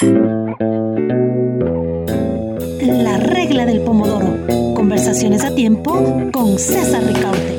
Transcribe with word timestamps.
La 0.00 0.06
regla 3.18 3.66
del 3.66 3.82
pomodoro. 3.82 4.46
Conversaciones 4.76 5.44
a 5.44 5.52
tiempo 5.52 6.30
con 6.32 6.56
César 6.56 7.02
Ricaute. 7.02 7.58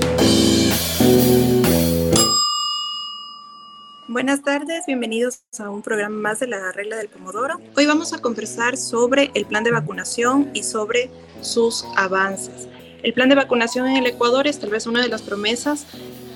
Buenas 4.07 4.41
tardes, 4.41 4.85
bienvenidos 4.87 5.41
a 5.59 5.69
un 5.69 5.81
programa 5.81 6.15
más 6.15 6.39
de 6.39 6.47
la 6.47 6.71
regla 6.71 6.95
del 6.95 7.09
pomodoro. 7.09 7.59
Hoy 7.75 7.85
vamos 7.85 8.13
a 8.13 8.19
conversar 8.19 8.77
sobre 8.77 9.31
el 9.33 9.45
plan 9.45 9.65
de 9.65 9.71
vacunación 9.71 10.49
y 10.53 10.63
sobre 10.63 11.11
sus 11.41 11.83
avances. 11.97 12.69
El 13.03 13.13
plan 13.13 13.27
de 13.27 13.35
vacunación 13.35 13.85
en 13.87 13.97
el 13.97 14.07
Ecuador 14.07 14.47
es 14.47 14.59
tal 14.59 14.69
vez 14.69 14.87
una 14.87 15.01
de 15.01 15.09
las 15.09 15.23
promesas 15.23 15.87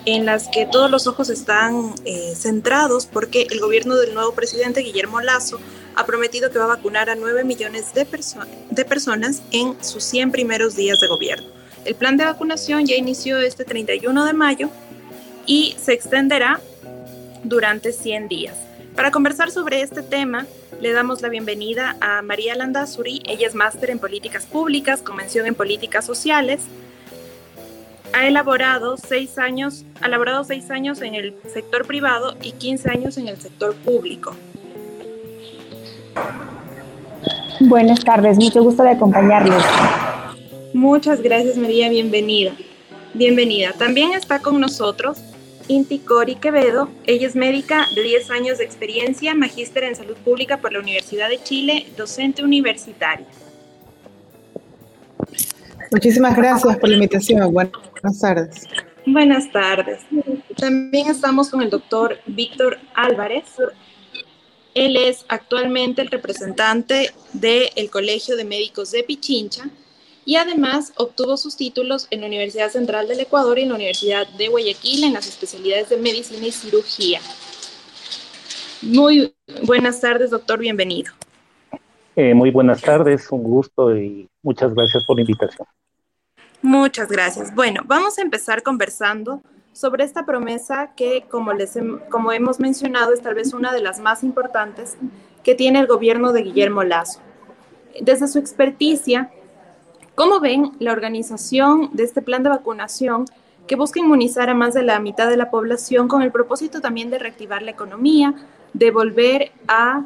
en 0.05 0.25
las 0.25 0.49
que 0.49 0.65
todos 0.65 0.91
los 0.91 1.07
ojos 1.07 1.29
están 1.29 1.95
eh, 2.03 2.33
centrados 2.35 3.05
porque 3.05 3.47
el 3.49 3.61
gobierno 3.61 3.95
del 3.95 4.13
nuevo 4.13 4.33
presidente 4.33 4.81
Guillermo 4.81 5.21
Lazo 5.21 5.61
ha 5.95 6.05
prometido 6.05 6.51
que 6.51 6.59
va 6.59 6.65
a 6.65 6.75
vacunar 6.75 7.09
a 7.09 7.15
9 7.15 7.43
millones 7.43 7.93
de, 7.93 8.05
personas 8.05 9.41
en 9.51 9.83
sus 9.83 10.03
100 10.03 10.31
primeros 10.31 10.75
días 10.75 10.99
de 10.99 11.07
gobierno. 11.07 11.47
El 11.85 11.95
plan 11.95 12.17
de 12.17 12.25
vacunación 12.25 12.85
ya 12.85 12.95
inició 12.95 13.39
este 13.39 13.65
31 13.65 14.25
de 14.25 14.33
mayo 14.33 14.69
y 15.45 15.75
se 15.81 15.93
extenderá 15.93 16.61
durante 17.43 17.91
100 17.91 18.27
días. 18.27 18.55
Para 18.95 19.11
conversar 19.11 19.51
sobre 19.51 19.81
este 19.81 20.03
tema, 20.03 20.45
le 20.79 20.91
damos 20.91 21.21
la 21.21 21.29
bienvenida 21.29 21.97
a 21.99 22.21
María 22.21 22.55
Landazuri. 22.55 23.23
Ella 23.25 23.47
es 23.47 23.55
máster 23.55 23.89
en 23.89 23.99
políticas 23.99 24.45
públicas, 24.45 25.01
convención 25.01 25.47
en 25.47 25.55
políticas 25.55 26.05
sociales. 26.05 26.61
Ha 28.13 28.27
elaborado 28.27 28.95
seis 28.97 29.39
años, 29.39 29.85
ha 30.01 30.05
elaborado 30.05 30.43
seis 30.43 30.69
años 30.69 31.01
en 31.01 31.15
el 31.15 31.35
sector 31.51 31.87
privado 31.87 32.37
y 32.41 32.51
15 32.51 32.91
años 32.91 33.17
en 33.17 33.27
el 33.27 33.41
sector 33.41 33.75
público. 33.75 34.35
Buenas 37.61 38.03
tardes, 38.03 38.37
mucho 38.37 38.63
gusto 38.63 38.83
de 38.83 38.91
acompañarles. 38.91 39.63
Muchas 40.73 41.21
gracias 41.21 41.57
María, 41.57 41.89
bienvenida. 41.89 42.51
Bienvenida. 43.13 43.73
También 43.73 44.13
está 44.13 44.39
con 44.39 44.59
nosotros 44.59 45.19
Inti 45.67 45.99
Cori 45.99 46.35
Quevedo. 46.35 46.89
Ella 47.05 47.27
es 47.27 47.35
médica 47.35 47.87
de 47.95 48.03
10 48.03 48.31
años 48.31 48.57
de 48.57 48.65
experiencia, 48.65 49.35
magíster 49.35 49.83
en 49.83 49.95
salud 49.95 50.15
pública 50.17 50.57
por 50.57 50.73
la 50.73 50.79
Universidad 50.79 51.29
de 51.29 51.41
Chile, 51.41 51.85
docente 51.95 52.43
universitaria. 52.43 53.27
Muchísimas 55.91 56.35
gracias 56.35 56.77
por 56.77 56.89
la 56.89 56.95
invitación. 56.95 57.53
Buenas 57.53 58.19
tardes. 58.19 58.67
Buenas 59.05 59.51
tardes. 59.51 59.99
También 60.57 61.07
estamos 61.07 61.49
con 61.49 61.61
el 61.61 61.69
doctor 61.69 62.17
Víctor 62.25 62.79
Álvarez. 62.95 63.45
Él 64.73 64.97
es 64.97 65.25
actualmente 65.27 66.01
el 66.01 66.07
representante 66.09 67.11
del 67.33 67.89
Colegio 67.91 68.35
de 68.35 68.43
Médicos 68.43 68.91
de 68.91 69.03
Pichincha 69.03 69.69
y 70.25 70.37
además 70.37 70.93
obtuvo 70.95 71.37
sus 71.37 71.55
títulos 71.55 72.07
en 72.09 72.21
la 72.21 72.27
Universidad 72.27 72.69
Central 72.69 73.07
del 73.07 73.19
Ecuador 73.19 73.59
y 73.59 73.63
en 73.63 73.69
la 73.69 73.75
Universidad 73.75 74.27
de 74.37 74.47
Guayaquil 74.47 75.03
en 75.03 75.13
las 75.13 75.27
especialidades 75.27 75.89
de 75.89 75.97
medicina 75.97 76.47
y 76.47 76.51
cirugía. 76.51 77.19
Muy 78.81 79.33
buenas 79.63 80.01
tardes, 80.01 80.31
doctor, 80.31 80.59
bienvenido. 80.59 81.13
Eh, 82.15 82.33
muy 82.33 82.51
buenas 82.51 82.81
tardes, 82.81 83.31
un 83.31 83.43
gusto 83.43 83.95
y 83.95 84.27
muchas 84.41 84.73
gracias 84.73 85.03
por 85.05 85.17
la 85.17 85.21
invitación. 85.21 85.67
Muchas 86.61 87.09
gracias. 87.09 87.53
Bueno, 87.53 87.81
vamos 87.85 88.17
a 88.17 88.21
empezar 88.21 88.63
conversando 88.63 89.41
sobre 89.73 90.03
esta 90.03 90.25
promesa 90.25 90.91
que, 90.95 91.25
como, 91.29 92.31
hemos 92.31 92.59
mencionado, 92.59 93.13
es 93.13 93.21
tal 93.21 93.35
vez 93.35 93.53
una 93.53 93.73
de 93.73 93.81
las 93.81 93.99
más 93.99 94.23
importantes 94.23 94.95
que 95.43 95.55
tiene 95.55 95.79
el 95.79 95.87
gobierno 95.87 96.31
de 96.31 96.43
Guillermo 96.43 96.83
Lazo. 96.83 97.19
Desde 97.99 98.27
su 98.27 98.39
experticia, 98.39 99.29
¿Cómo 100.15 100.39
ven 100.39 100.73
la 100.77 100.91
organización 100.91 101.89
de 101.93 102.03
este 102.03 102.21
plan 102.21 102.43
de 102.43 102.49
vacunación 102.49 103.25
que 103.65 103.75
busca 103.75 103.99
inmunizar 103.99 104.47
a 104.47 104.53
más 104.53 104.75
de 104.75 104.83
la 104.83 104.99
mitad 104.99 105.27
de 105.27 105.37
la 105.37 105.49
población 105.49 106.07
con 106.07 106.21
el 106.21 106.31
propósito 106.31 106.81
también 106.81 107.09
de 107.09 107.17
reactivar 107.17 107.63
la 107.63 107.71
economía, 107.71 108.35
de 108.73 108.91
volver 108.91 109.51
a 109.67 110.05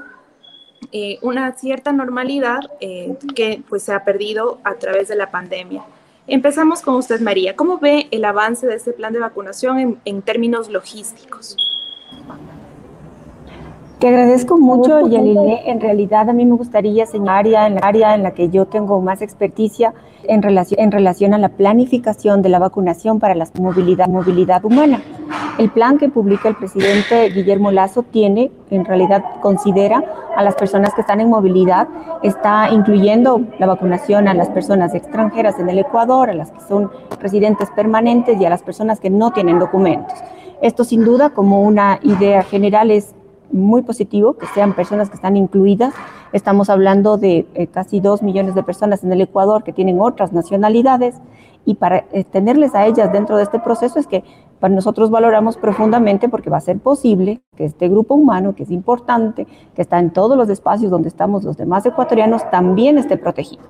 eh, 0.93 1.19
una 1.21 1.51
cierta 1.57 1.91
normalidad 1.91 2.59
eh, 2.79 3.17
que 3.35 3.61
pues, 3.67 3.83
se 3.83 3.91
ha 3.91 4.05
perdido 4.05 4.59
a 4.63 4.75
través 4.75 5.09
de 5.09 5.17
la 5.17 5.29
pandemia? 5.29 5.83
Empezamos 6.29 6.81
con 6.81 6.95
usted, 6.95 7.21
María. 7.21 7.55
¿Cómo 7.55 7.79
ve 7.79 8.07
el 8.11 8.25
avance 8.25 8.67
de 8.67 8.75
este 8.75 8.91
plan 8.91 9.13
de 9.13 9.19
vacunación 9.19 9.79
en, 9.79 9.97
en 10.03 10.21
términos 10.21 10.69
logísticos? 10.69 11.55
Te 13.99 14.09
agradezco 14.09 14.59
mucho, 14.59 15.07
Yalile. 15.07 15.63
En 15.65 15.81
realidad, 15.81 16.29
a 16.29 16.33
mí 16.33 16.45
me 16.45 16.55
gustaría 16.55 17.07
señalar 17.07 17.47
en 17.47 17.75
la 17.75 17.81
área 17.81 18.13
en 18.13 18.21
la 18.21 18.31
que 18.31 18.49
yo 18.49 18.67
tengo 18.67 19.01
más 19.01 19.23
experticia 19.23 19.95
en 20.23 20.43
relación, 20.43 20.79
en 20.79 20.91
relación 20.91 21.33
a 21.33 21.39
la 21.39 21.49
planificación 21.49 22.43
de 22.43 22.49
la 22.49 22.59
vacunación 22.59 23.19
para 23.19 23.33
la 23.33 23.47
movilidad, 23.59 24.07
movilidad 24.07 24.63
humana. 24.63 25.01
El 25.57 25.71
plan 25.71 25.97
que 25.97 26.09
publica 26.09 26.47
el 26.47 26.55
presidente 26.55 27.29
Guillermo 27.29 27.71
Lazo 27.71 28.03
tiene, 28.03 28.51
en 28.69 28.85
realidad, 28.85 29.23
considera 29.41 30.03
a 30.35 30.43
las 30.43 30.53
personas 30.53 30.93
que 30.93 31.01
están 31.01 31.19
en 31.19 31.31
movilidad, 31.31 31.87
está 32.21 32.69
incluyendo 32.71 33.41
la 33.57 33.65
vacunación 33.65 34.27
a 34.27 34.35
las 34.35 34.49
personas 34.49 34.93
extranjeras 34.93 35.57
en 35.57 35.69
el 35.69 35.79
Ecuador, 35.79 36.29
a 36.29 36.35
las 36.35 36.51
que 36.51 36.61
son 36.67 36.91
residentes 37.19 37.71
permanentes 37.71 38.39
y 38.39 38.45
a 38.45 38.51
las 38.51 38.61
personas 38.61 38.99
que 38.99 39.09
no 39.09 39.31
tienen 39.31 39.57
documentos. 39.57 40.13
Esto 40.61 40.83
sin 40.83 41.03
duda 41.03 41.31
como 41.31 41.63
una 41.63 41.99
idea 42.03 42.43
general 42.43 42.91
es 42.91 43.15
muy 43.51 43.81
positivo 43.81 44.33
que 44.33 44.45
sean 44.47 44.73
personas 44.73 45.09
que 45.09 45.15
están 45.15 45.37
incluidas. 45.37 45.93
Estamos 46.33 46.69
hablando 46.69 47.17
de 47.17 47.47
eh, 47.53 47.67
casi 47.67 47.99
dos 47.99 48.21
millones 48.21 48.55
de 48.55 48.63
personas 48.63 49.03
en 49.03 49.11
el 49.11 49.21
Ecuador 49.21 49.63
que 49.63 49.73
tienen 49.73 49.99
otras 49.99 50.33
nacionalidades 50.33 51.15
y 51.67 51.75
para 51.75 52.05
eh, 52.13 52.23
tenerles 52.23 52.75
a 52.75 52.85
ellas 52.85 53.11
dentro 53.11 53.35
de 53.35 53.43
este 53.43 53.59
proceso 53.59 53.99
es 53.99 54.07
que 54.07 54.23
para 54.59 54.73
nosotros 54.73 55.09
valoramos 55.11 55.57
profundamente 55.57 56.29
porque 56.29 56.49
va 56.49 56.57
a 56.57 56.61
ser 56.61 56.79
posible 56.79 57.41
que 57.57 57.65
este 57.65 57.89
grupo 57.89 58.15
humano, 58.15 58.55
que 58.55 58.63
es 58.63 58.71
importante, 58.71 59.45
que 59.75 59.81
está 59.81 59.99
en 59.99 60.11
todos 60.11 60.37
los 60.37 60.49
espacios 60.49 60.89
donde 60.89 61.09
estamos 61.09 61.43
los 61.43 61.57
demás 61.57 61.85
ecuatorianos, 61.85 62.49
también 62.49 62.97
esté 62.97 63.17
protegido. 63.17 63.63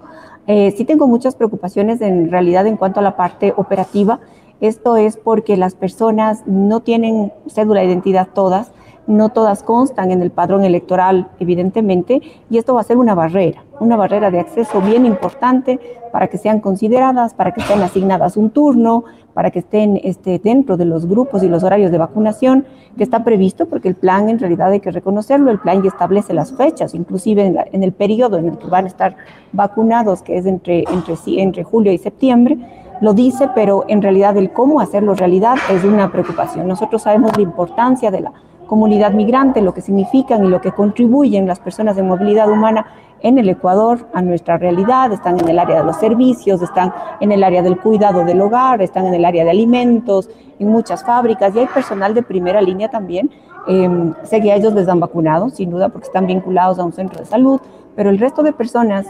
Eh, 0.46 0.76
sí 0.78 0.86
tengo 0.86 1.08
muchas 1.08 1.36
preocupaciones 1.36 2.00
en 2.02 2.30
realidad 2.30 2.68
en 2.68 2.78
cuanto 2.78 3.00
a 3.00 3.04
la 3.04 3.18
parte 3.18 3.54
operativa. 3.58 4.20
Esto 4.62 4.96
es 4.96 5.18
porque 5.18 5.58
las 5.58 5.74
personas 5.74 6.44
no 6.46 6.82
tienen 6.82 7.34
cédula 7.48 7.82
de 7.82 7.88
identidad 7.88 8.30
todas, 8.34 8.72
no 9.08 9.30
todas 9.30 9.64
constan 9.64 10.12
en 10.12 10.22
el 10.22 10.32
padrón 10.32 10.64
electoral, 10.64 11.30
evidentemente, 11.40 12.22
y 12.50 12.58
esto 12.58 12.76
va 12.76 12.82
a 12.82 12.84
ser 12.84 12.98
una 12.98 13.16
barrera, 13.16 13.64
una 13.80 13.96
barrera 13.96 14.30
de 14.30 14.40
acceso 14.40 14.82
bien 14.82 15.06
importante 15.06 15.80
para 16.12 16.28
que 16.28 16.38
sean 16.38 16.60
consideradas, 16.60 17.34
para 17.34 17.54
que 17.54 17.62
estén 17.62 17.82
asignadas 17.82 18.38
un 18.38 18.50
turno, 18.50 19.06
para 19.34 19.52
que 19.52 19.60
estén 19.60 20.00
este, 20.04 20.40
dentro 20.40 20.78
de 20.78 20.86
los 20.86 21.06
grupos 21.06 21.44
y 21.44 21.48
los 21.48 21.64
horarios 21.64 21.92
de 21.92 22.00
vacunación 22.00 22.66
que 22.98 23.04
está 23.04 23.24
previsto, 23.24 23.68
porque 23.68 23.88
el 23.88 23.96
plan 23.96 24.30
en 24.30 24.40
realidad 24.40 24.72
hay 24.72 24.80
que 24.80 24.92
reconocerlo, 24.92 25.52
el 25.52 25.60
plan 25.60 25.84
ya 25.84 25.90
establece 25.90 26.34
las 26.34 26.54
fechas, 26.54 26.96
inclusive 26.96 27.68
en, 27.72 27.84
el 27.84 27.92
periodo 27.94 28.38
en 28.38 28.50
el 28.50 28.58
que 28.58 28.68
van 28.68 28.86
a 28.86 28.88
estar 28.88 29.16
vacunados, 29.54 30.24
que 30.24 30.38
es 30.38 30.48
entre, 30.48 30.86
entre, 30.92 31.16
entre 31.40 31.64
julio 31.64 31.92
y 31.92 32.00
septiembre, 32.00 32.58
lo 33.00 33.14
dice, 33.14 33.50
pero 33.54 33.86
en 33.88 34.02
realidad 34.02 34.36
el 34.38 34.52
cómo 34.52 34.82
hacerlo 34.82 35.14
realidad 35.14 35.58
es 35.72 35.84
una 35.84 36.12
preocupación. 36.12 36.68
Nosotros 36.68 37.04
sabemos 37.04 37.38
la 37.38 37.44
importancia 37.44 38.10
de 38.10 38.22
la 38.22 38.34
comunidad 38.68 39.12
migrante, 39.12 39.62
lo 39.62 39.74
que 39.74 39.82
significan 39.82 40.46
y 40.46 40.50
lo 40.50 40.62
que 40.62 40.72
contribuyen 40.72 41.48
las 41.48 41.60
personas 41.60 41.96
de 41.96 42.04
movilidad 42.04 42.50
humana 42.50 42.86
en 43.22 43.38
el 43.38 43.50
Ecuador 43.50 44.08
a 44.14 44.22
nuestra 44.22 44.58
realidad, 44.58 45.12
están 45.12 45.40
en 45.40 45.50
el 45.50 45.58
área 45.58 45.80
de 45.80 45.84
los 45.86 45.98
servicios, 45.98 46.62
están 46.62 46.94
en 47.20 47.32
el 47.32 47.44
área 47.44 47.64
del 47.64 47.80
cuidado 47.80 48.24
del 48.24 48.40
hogar, 48.42 48.82
están 48.82 49.08
en 49.08 49.16
el 49.16 49.26
área 49.26 49.44
de 49.44 49.50
alimentos, 49.50 50.30
en 50.60 50.68
muchas 50.68 51.04
fábricas 51.04 51.56
y 51.56 51.60
hay 51.60 51.68
personal 51.68 52.14
de 52.14 52.22
primera 52.22 52.62
línea 52.62 52.90
también. 52.90 53.32
Eh, 53.68 54.14
sé 54.24 54.40
que 54.42 54.52
a 54.52 54.56
ellos 54.56 54.74
les 54.74 54.86
dan 54.86 55.00
vacunados, 55.00 55.56
sin 55.56 55.72
duda, 55.72 55.90
porque 55.90 56.08
están 56.08 56.28
vinculados 56.28 56.80
a 56.80 56.86
un 56.86 56.94
centro 56.94 57.20
de 57.20 57.26
salud, 57.26 57.60
pero 57.96 58.10
el 58.10 58.20
resto 58.20 58.44
de 58.44 58.54
personas 58.54 59.08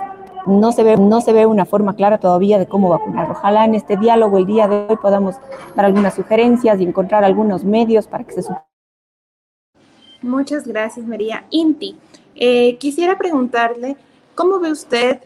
no 0.48 0.72
se 0.72 0.84
ve, 0.84 0.98
no 0.98 1.22
se 1.22 1.34
ve 1.34 1.46
una 1.46 1.66
forma 1.66 1.94
clara 1.94 2.18
todavía 2.18 2.58
de 2.58 2.68
cómo 2.68 2.90
vacunar. 2.90 3.30
Ojalá 3.30 3.66
en 3.66 3.76
este 3.76 3.98
diálogo 3.98 4.38
el 4.38 4.46
día 4.46 4.68
de 4.68 4.88
hoy 4.90 4.96
podamos 4.98 5.36
dar 5.76 5.86
algunas 5.86 6.14
sugerencias 6.14 6.80
y 6.80 6.84
encontrar 6.84 7.24
algunos 7.24 7.64
medios 7.64 8.08
para 8.08 8.24
que 8.24 8.42
se 8.42 8.44
Muchas 10.22 10.68
gracias, 10.68 11.06
María. 11.06 11.46
Inti, 11.50 11.98
eh, 12.36 12.78
quisiera 12.78 13.18
preguntarle, 13.18 13.98
¿cómo 14.36 14.60
ve 14.60 14.72
usted 14.72 15.20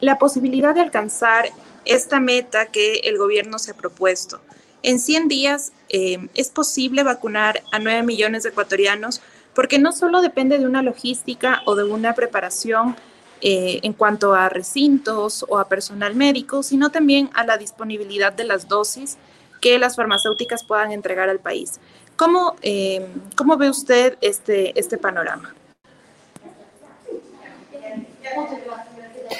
la 0.00 0.18
posibilidad 0.18 0.74
de 0.74 0.80
alcanzar 0.80 1.46
esta 1.84 2.20
meta 2.20 2.66
que 2.66 3.00
el 3.04 3.18
gobierno 3.18 3.58
se 3.58 3.72
ha 3.72 3.74
propuesto? 3.74 4.40
En 4.82 4.98
100 4.98 5.28
días 5.28 5.72
eh, 5.88 6.28
es 6.34 6.50
posible 6.50 7.02
vacunar 7.02 7.62
a 7.72 7.78
9 7.78 8.02
millones 8.02 8.42
de 8.42 8.50
ecuatorianos 8.50 9.22
porque 9.54 9.78
no 9.78 9.92
solo 9.92 10.20
depende 10.20 10.58
de 10.58 10.66
una 10.66 10.82
logística 10.82 11.62
o 11.64 11.74
de 11.74 11.84
una 11.84 12.14
preparación 12.14 12.96
eh, 13.40 13.80
en 13.82 13.92
cuanto 13.92 14.34
a 14.34 14.48
recintos 14.48 15.44
o 15.48 15.58
a 15.58 15.68
personal 15.68 16.14
médico, 16.14 16.62
sino 16.62 16.90
también 16.90 17.30
a 17.34 17.44
la 17.44 17.56
disponibilidad 17.56 18.32
de 18.32 18.44
las 18.44 18.68
dosis 18.68 19.16
que 19.60 19.78
las 19.78 19.96
farmacéuticas 19.96 20.64
puedan 20.64 20.92
entregar 20.92 21.30
al 21.30 21.38
país. 21.38 21.80
¿Cómo, 22.16 22.54
eh, 22.62 23.06
cómo 23.36 23.56
ve 23.56 23.68
usted 23.70 24.16
este, 24.20 24.78
este 24.78 24.98
panorama? 24.98 25.54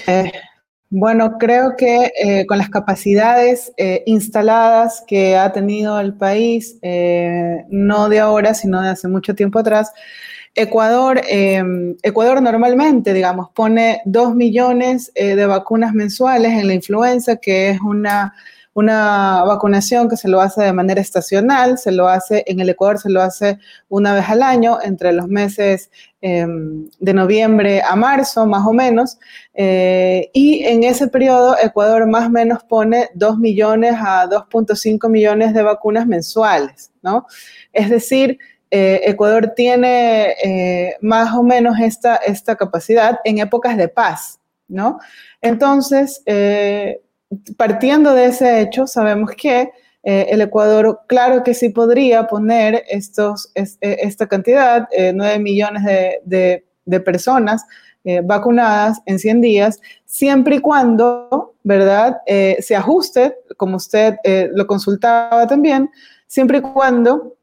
Eh, 0.06 0.32
bueno, 0.90 1.38
creo 1.38 1.76
que 1.76 2.12
eh, 2.16 2.46
con 2.46 2.58
las 2.58 2.68
capacidades 2.68 3.72
instaladas 4.06 5.02
que 5.06 5.36
ha 5.36 5.52
tenido 5.52 5.98
el 5.98 6.14
país, 6.14 6.78
no 7.68 8.08
de 8.08 8.20
ahora, 8.20 8.54
sino 8.54 8.80
de 8.80 8.90
hace 8.90 9.08
mucho 9.08 9.34
tiempo 9.34 9.58
atrás, 9.58 9.92
Ecuador, 10.54 11.20
eh, 11.28 11.64
Ecuador 12.02 12.40
normalmente, 12.40 13.12
digamos, 13.12 13.50
pone 13.50 14.02
2 14.04 14.36
millones 14.36 15.12
de 15.14 15.46
vacunas 15.46 15.94
mensuales 15.94 16.52
en 16.52 16.68
la 16.68 16.74
influenza, 16.74 17.36
que 17.36 17.70
es 17.70 17.80
una 17.80 18.34
una 18.74 19.44
vacunación 19.44 20.08
que 20.08 20.16
se 20.16 20.28
lo 20.28 20.40
hace 20.40 20.64
de 20.64 20.72
manera 20.72 21.00
estacional, 21.00 21.78
se 21.78 21.92
lo 21.92 22.08
hace 22.08 22.42
en 22.46 22.58
el 22.58 22.68
Ecuador, 22.70 22.98
se 22.98 23.08
lo 23.08 23.22
hace 23.22 23.58
una 23.88 24.14
vez 24.14 24.28
al 24.28 24.42
año, 24.42 24.78
entre 24.82 25.12
los 25.12 25.28
meses 25.28 25.90
em, 26.20 26.88
de 26.98 27.14
noviembre 27.14 27.82
a 27.82 27.94
marzo, 27.94 28.46
más 28.46 28.66
o 28.66 28.72
menos. 28.72 29.18
Eh, 29.54 30.28
y 30.32 30.64
en 30.64 30.82
ese 30.82 31.06
periodo, 31.06 31.56
Ecuador 31.62 32.08
más 32.08 32.26
o 32.26 32.30
menos 32.30 32.64
pone 32.64 33.10
2 33.14 33.38
millones 33.38 33.94
a 33.96 34.28
2.5 34.28 35.08
millones 35.08 35.54
de 35.54 35.62
vacunas 35.62 36.06
mensuales, 36.06 36.90
¿no? 37.00 37.26
Es 37.72 37.88
decir, 37.88 38.38
eh, 38.72 39.02
Ecuador 39.04 39.52
tiene 39.54 40.34
eh, 40.42 40.96
más 41.00 41.32
o 41.32 41.44
menos 41.44 41.78
esta, 41.78 42.16
esta 42.16 42.56
capacidad 42.56 43.20
en 43.22 43.38
épocas 43.38 43.76
de 43.76 43.86
paz, 43.86 44.40
¿no? 44.66 44.98
Entonces, 45.40 46.22
partiendo 47.56 48.14
de 48.14 48.26
ese 48.26 48.60
hecho, 48.60 48.86
sabemos 48.86 49.30
que 49.36 49.70
eh, 50.02 50.26
el 50.28 50.42
Ecuador, 50.42 51.00
claro 51.06 51.42
que 51.42 51.54
sí 51.54 51.70
podría 51.70 52.26
poner 52.26 52.84
estos, 52.88 53.50
e, 53.54 53.64
esta 53.80 54.26
cantidad, 54.26 54.86
9 55.14 55.34
eh, 55.34 55.38
millones 55.38 55.82
de, 56.24 57.00
personas 57.00 57.64
eh, 58.04 58.20
vacunadas 58.22 59.00
en 59.06 59.18
100 59.18 59.40
días, 59.40 59.80
siempre 60.04 60.56
y 60.56 60.60
cuando, 60.60 61.54
¿verdad?, 61.62 62.18
se 62.26 62.76
ajuste, 62.76 63.34
como 63.56 63.76
usted 63.76 64.16
lo 64.52 64.66
consultaba 64.66 65.46
también, 65.46 65.90
siempre 66.26 66.58
y 66.58 66.60
cuando 66.60 67.36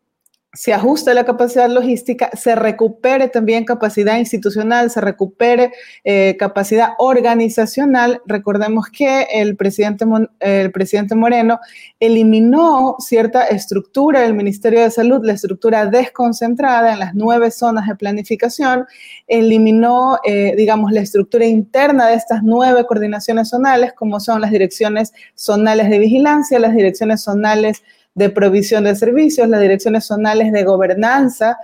se 0.53 0.73
ajuste 0.73 1.13
la 1.13 1.23
capacidad 1.23 1.69
logística, 1.69 2.29
se 2.33 2.55
recupere 2.55 3.29
también 3.29 3.63
capacidad 3.63 4.17
institucional, 4.17 4.91
se 4.91 4.99
recupere 4.99 5.71
eh, 6.03 6.35
capacidad 6.37 6.89
organizacional. 6.97 8.21
Recordemos 8.25 8.87
que 8.89 9.27
el 9.31 9.55
presidente, 9.55 10.03
el 10.41 10.71
presidente 10.73 11.15
Moreno 11.15 11.59
eliminó 12.01 12.97
cierta 12.99 13.45
estructura 13.45 14.21
del 14.21 14.33
Ministerio 14.33 14.81
de 14.81 14.91
Salud, 14.91 15.21
la 15.23 15.33
estructura 15.33 15.85
desconcentrada 15.85 16.91
en 16.91 16.99
las 16.99 17.15
nueve 17.15 17.49
zonas 17.49 17.87
de 17.87 17.95
planificación, 17.95 18.85
eliminó, 19.27 20.19
eh, 20.25 20.53
digamos, 20.57 20.91
la 20.91 20.99
estructura 20.99 21.45
interna 21.45 22.07
de 22.07 22.15
estas 22.15 22.43
nueve 22.43 22.85
coordinaciones 22.85 23.47
zonales, 23.47 23.93
como 23.93 24.19
son 24.19 24.41
las 24.41 24.51
direcciones 24.51 25.13
zonales 25.33 25.89
de 25.89 25.97
vigilancia, 25.97 26.59
las 26.59 26.75
direcciones 26.75 27.21
zonales 27.21 27.83
de 28.13 28.29
provisión 28.29 28.83
de 28.83 28.95
servicios, 28.95 29.47
las 29.47 29.61
direcciones 29.61 30.05
zonales 30.05 30.51
de 30.51 30.63
gobernanza 30.63 31.57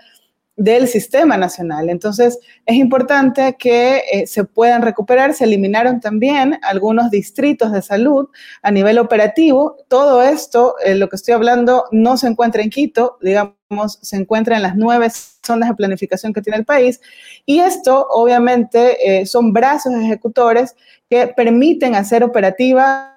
del 0.58 0.88
sistema 0.88 1.38
nacional. 1.38 1.88
Entonces, 1.88 2.40
es 2.66 2.76
importante 2.76 3.56
que 3.58 4.02
eh, 4.12 4.26
se 4.26 4.44
puedan 4.44 4.82
recuperar. 4.82 5.36
Se 5.36 5.44
eliminaron 5.44 6.02
también 6.02 6.60
algunos 6.64 7.12
distritos 7.12 7.72
de 7.72 7.84
salud 7.84 8.28
a 8.64 8.72
nivel 8.72 8.98
operativo. 8.98 9.78
Todo 9.88 10.24
esto, 10.24 10.76
eh, 10.84 10.96
lo 10.96 11.10
que 11.10 11.16
estoy 11.16 11.36
hablando, 11.36 11.86
no 11.92 12.18
se 12.18 12.28
encuentra 12.28 12.64
en 12.64 12.72
Quito, 12.72 13.20
digamos, 13.22 14.00
se 14.02 14.16
encuentra 14.16 14.56
en 14.56 14.64
las 14.64 14.76
nueve 14.76 15.10
zonas 15.46 15.70
de 15.70 15.76
planificación 15.76 16.34
que 16.34 16.42
tiene 16.42 16.58
el 16.58 16.66
país. 16.66 17.02
Y 17.46 17.60
esto, 17.60 18.08
obviamente, 18.10 19.20
eh, 19.22 19.28
son 19.28 19.54
brazos 19.54 19.94
ejecutores 19.94 20.76
que 21.08 21.28
permiten 21.28 21.94
hacer 21.94 22.24
operativa 22.24 23.17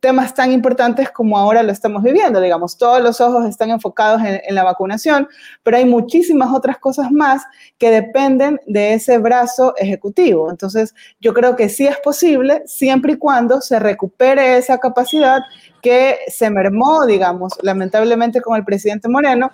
temas 0.00 0.34
tan 0.34 0.52
importantes 0.52 1.10
como 1.10 1.38
ahora 1.38 1.62
lo 1.62 1.72
estamos 1.72 2.02
viviendo. 2.02 2.40
Digamos, 2.40 2.76
todos 2.76 3.02
los 3.02 3.20
ojos 3.20 3.46
están 3.46 3.70
enfocados 3.70 4.22
en, 4.24 4.54
la 4.54 4.64
vacunación, 4.64 5.28
pero 5.62 5.76
hay 5.76 5.84
muchísimas 5.84 6.52
otras 6.52 6.78
cosas 6.78 7.10
más 7.10 7.42
que 7.78 7.90
dependen 7.90 8.60
de 8.66 8.94
ese 8.94 9.18
brazo 9.18 9.74
ejecutivo. 9.76 10.50
Entonces, 10.50 10.94
yo 11.20 11.34
creo 11.34 11.56
que 11.56 11.68
sí 11.68 11.86
es 11.86 11.98
posible 11.98 12.62
siempre 12.66 13.14
y 13.14 13.16
cuando 13.16 13.60
se 13.60 13.78
recupere 13.78 14.56
esa 14.56 14.78
capacidad 14.78 15.40
que 15.82 16.18
se 16.28 16.50
mermó, 16.50 17.06
digamos, 17.06 17.54
lamentablemente 17.62 18.40
con 18.40 18.56
el 18.56 18.64
presidente 18.64 19.08
Moreno, 19.08 19.50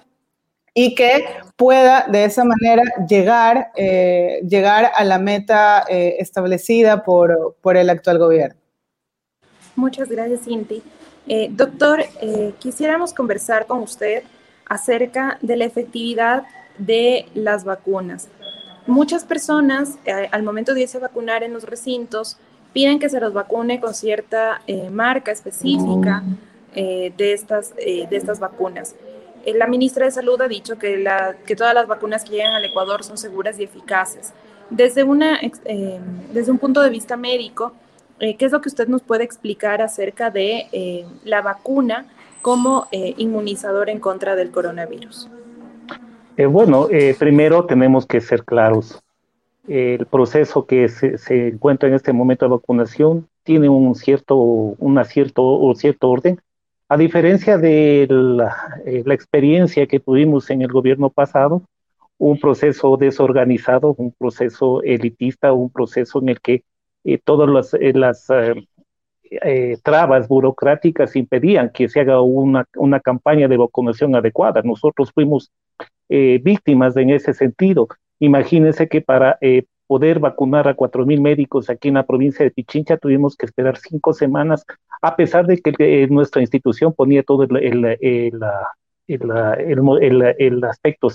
y 0.76 0.96
que 0.96 1.24
pueda 1.56 2.06
de 2.08 2.24
esa 2.24 2.42
manera 2.44 2.82
llegar, 3.08 3.70
eh, 3.76 4.40
llegar 4.48 4.90
a 4.96 5.04
la 5.04 5.18
meta 5.18 5.84
eh, 5.88 6.16
establecida 6.18 7.04
por 7.04 7.76
el 7.76 7.90
actual 7.90 8.18
gobierno. 8.18 8.63
Muchas 9.76 10.08
gracias, 10.08 10.42
Cinti. 10.44 10.82
Eh, 11.26 11.48
doctor, 11.50 12.04
eh, 12.20 12.52
quisiéramos 12.58 13.12
conversar 13.12 13.66
con 13.66 13.80
usted 13.80 14.22
acerca 14.66 15.38
de 15.40 15.56
la 15.56 15.64
efectividad 15.64 16.44
de 16.78 17.26
las 17.34 17.64
vacunas. 17.64 18.28
Muchas 18.86 19.24
personas, 19.24 19.96
eh, 20.04 20.28
al 20.30 20.42
momento 20.42 20.74
de 20.74 20.82
irse 20.82 20.98
a 20.98 21.00
vacunar 21.00 21.42
en 21.42 21.52
los 21.52 21.64
recintos, 21.64 22.36
piden 22.72 22.98
que 22.98 23.08
se 23.08 23.20
los 23.20 23.32
vacune 23.32 23.80
con 23.80 23.94
cierta 23.94 24.60
marca 24.90 25.30
específica 25.30 26.24
de, 26.74 27.32
estas, 27.32 27.72
de 27.76 28.08
estas 28.10 28.40
vacunas. 28.40 28.96
la 29.46 29.68
ministra 29.68 30.06
de 30.06 30.10
Salud 30.10 30.42
ha 30.42 30.48
dicho 30.48 30.76
que, 30.76 30.96
la, 30.96 31.36
que 31.46 31.54
todas 31.54 31.72
las 31.72 31.86
vacunas 31.86 32.24
que 32.24 32.32
llegan 32.32 32.52
al 32.52 32.64
Ecuador 32.64 33.04
son 33.04 33.16
seguras 33.16 33.60
y 33.60 33.62
eficaces. 33.62 34.32
Desde, 34.70 35.04
una, 35.04 35.38
desde 36.32 36.50
un 36.50 36.58
punto 36.58 36.82
de 36.82 36.90
vista 36.90 37.16
médico, 37.16 37.74
eh, 38.20 38.36
¿qué 38.36 38.44
es 38.46 38.52
lo 38.52 38.60
que 38.60 38.68
usted 38.68 38.88
nos 38.88 39.02
puede 39.02 39.24
explicar 39.24 39.82
acerca 39.82 40.30
de 40.30 40.66
eh, 40.72 41.04
la 41.24 41.42
vacuna 41.42 42.06
como 42.42 42.86
eh, 42.92 43.14
inmunizador 43.16 43.90
en 43.90 44.00
contra 44.00 44.36
del 44.36 44.50
coronavirus? 44.50 45.30
bueno, 46.48 46.88
primero 47.20 47.64
tenemos 47.64 48.06
que 48.06 48.20
ser 48.20 48.42
claros. 48.42 49.00
El 49.68 50.04
proceso 50.06 50.66
que 50.66 50.88
se, 50.88 51.48
encuentra 51.48 51.88
en 51.88 51.94
este 51.94 52.12
momento 52.12 52.44
de 52.44 52.50
vacunación 52.50 53.28
tiene 53.44 53.68
un 53.68 53.94
cierto, 53.94 54.36
una 54.36 55.04
cierto, 55.04 55.72
cierto 55.76 56.10
orden. 56.10 56.40
A 56.88 56.96
diferencia 56.96 57.56
de 57.56 58.08
la, 58.10 58.80
la 58.84 59.14
experiencia 59.14 59.86
que 59.86 60.00
tuvimos 60.00 60.50
en 60.50 60.62
el 60.62 60.72
gobierno 60.72 61.08
pasado, 61.08 61.62
un 62.18 62.40
proceso 62.40 62.96
desorganizado, 62.96 63.94
un 63.96 64.10
proceso 64.10 64.82
elitista, 64.82 65.52
un 65.52 65.70
proceso 65.70 66.20
en 66.20 66.30
el 66.30 66.40
que 66.40 66.64
y 67.04 67.18
todas 67.18 67.48
las, 67.48 67.74
eh, 67.74 67.92
las 67.94 68.28
eh, 68.30 68.54
eh, 69.30 69.76
trabas 69.82 70.26
burocráticas 70.26 71.14
impedían 71.14 71.70
que 71.70 71.88
se 71.88 72.00
haga 72.00 72.20
una, 72.22 72.66
una 72.76 72.98
campaña 72.98 73.46
de 73.46 73.58
vacunación 73.58 74.16
adecuada. 74.16 74.62
Nosotros 74.64 75.12
fuimos 75.12 75.52
víctimas 76.08 76.96
en 76.96 77.10
ese 77.10 77.32
sentido. 77.32 77.88
Imagínense 78.20 78.88
que 78.88 79.00
para 79.00 79.38
poder 79.86 80.20
vacunar 80.20 80.68
a 80.68 80.74
cuatro 80.74 81.04
mil 81.04 81.20
médicos 81.20 81.70
aquí 81.70 81.88
en 81.88 81.94
la 81.94 82.06
provincia 82.06 82.44
de 82.44 82.50
Pichincha 82.50 82.98
tuvimos 82.98 83.36
que 83.36 83.46
esperar 83.46 83.78
cinco 83.78 84.12
semanas, 84.12 84.64
a 85.00 85.16
pesar 85.16 85.46
de 85.46 85.60
que 85.60 86.06
nuestra 86.08 86.42
institución 86.42 86.92
ponía 86.92 87.22
todo 87.22 87.42
el, 87.44 87.56
el, 87.56 88.38
el, 89.08 90.34
el 90.38 90.64
aspecto 90.64 91.08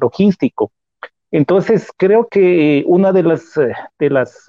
logístico 0.00 0.72
entonces, 1.36 1.90
creo 1.98 2.28
que 2.30 2.82
una 2.86 3.12
de 3.12 3.22
las, 3.22 3.58
eh, 3.58 3.74
de 3.98 4.08
las, 4.08 4.46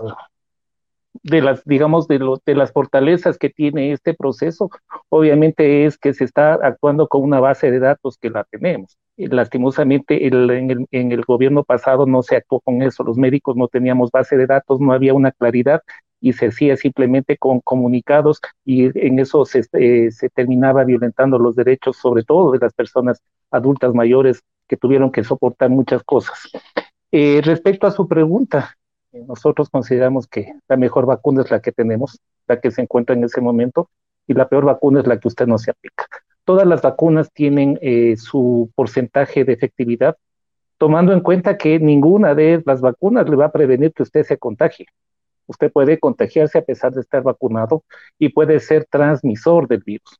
de 1.21 1.41
las, 1.41 1.61
digamos, 1.65 2.07
de, 2.07 2.17
de 2.45 2.55
las 2.55 2.71
fortalezas 2.71 3.37
que 3.37 3.49
tiene 3.49 3.91
este 3.91 4.13
proceso, 4.13 4.69
obviamente 5.09 5.85
es 5.85 5.97
que 5.97 6.13
se 6.13 6.23
está 6.23 6.53
actuando 6.53 7.09
con 7.09 7.23
una 7.23 7.41
base 7.41 7.71
de 7.71 7.79
datos 7.79 8.17
que 8.17 8.29
la 8.29 8.45
tenemos. 8.45 8.97
lastimosamente, 9.17 10.27
en, 10.27 10.33
el, 10.33 10.87
en, 10.91 11.11
el, 11.11 11.23
gobierno 11.23 11.65
pasado 11.65 12.05
no 12.05 12.23
se 12.23 12.37
actuó 12.37 12.61
con 12.61 12.81
eso. 12.81 13.03
Los 13.03 13.17
médicos 13.17 13.57
no 13.57 13.67
teníamos 13.67 14.09
base 14.09 14.37
de 14.37 14.47
datos, 14.47 14.79
no 14.79 14.93
había 14.93 15.13
una 15.13 15.33
claridad 15.33 15.81
y 16.21 16.31
se 16.31 16.47
hacía 16.47 16.77
simplemente 16.77 17.37
con 17.37 17.59
comunicados 17.59 18.39
y 18.63 18.85
en 19.05 19.19
eso 19.19 19.43
se, 19.43 19.65
eh, 19.73 20.09
se 20.11 20.29
terminaba 20.29 20.85
violentando 20.85 21.37
los 21.37 21.57
derechos, 21.57 21.97
sobre 21.97 22.23
todo 22.23 22.53
de 22.53 22.59
las 22.59 22.73
personas 22.73 23.21
adultas 23.51 23.93
mayores 23.93 24.41
que 24.67 24.77
tuvieron 24.77 25.11
que 25.11 25.23
soportar 25.23 25.69
muchas 25.69 26.03
cosas. 26.03 26.49
Eh, 27.11 27.41
respecto 27.43 27.87
a 27.87 27.91
su 27.91 28.07
pregunta, 28.07 28.77
eh, 29.11 29.23
nosotros 29.27 29.69
consideramos 29.69 30.27
que 30.27 30.53
la 30.67 30.77
mejor 30.77 31.05
vacuna 31.05 31.41
es 31.41 31.51
la 31.51 31.61
que 31.61 31.71
tenemos, 31.71 32.19
la 32.47 32.59
que 32.59 32.71
se 32.71 32.81
encuentra 32.81 33.15
en 33.15 33.23
ese 33.23 33.41
momento, 33.41 33.89
y 34.27 34.33
la 34.33 34.49
peor 34.49 34.65
vacuna 34.65 34.99
es 34.99 35.07
la 35.07 35.19
que 35.19 35.27
usted 35.27 35.47
no 35.47 35.57
se 35.57 35.71
aplica. 35.71 36.05
Todas 36.43 36.67
las 36.67 36.81
vacunas 36.81 37.31
tienen 37.31 37.79
eh, 37.81 38.17
su 38.17 38.69
porcentaje 38.75 39.45
de 39.45 39.53
efectividad, 39.53 40.17
tomando 40.77 41.13
en 41.13 41.21
cuenta 41.21 41.57
que 41.57 41.79
ninguna 41.79 42.35
de 42.35 42.61
las 42.65 42.81
vacunas 42.81 43.27
le 43.29 43.35
va 43.35 43.45
a 43.45 43.51
prevenir 43.51 43.93
que 43.93 44.03
usted 44.03 44.23
se 44.23 44.37
contagie. 44.37 44.85
Usted 45.47 45.71
puede 45.71 45.97
contagiarse 45.97 46.57
a 46.57 46.61
pesar 46.61 46.93
de 46.93 47.01
estar 47.01 47.23
vacunado 47.23 47.83
y 48.19 48.29
puede 48.29 48.59
ser 48.59 48.85
transmisor 48.85 49.67
del 49.67 49.81
virus 49.83 50.19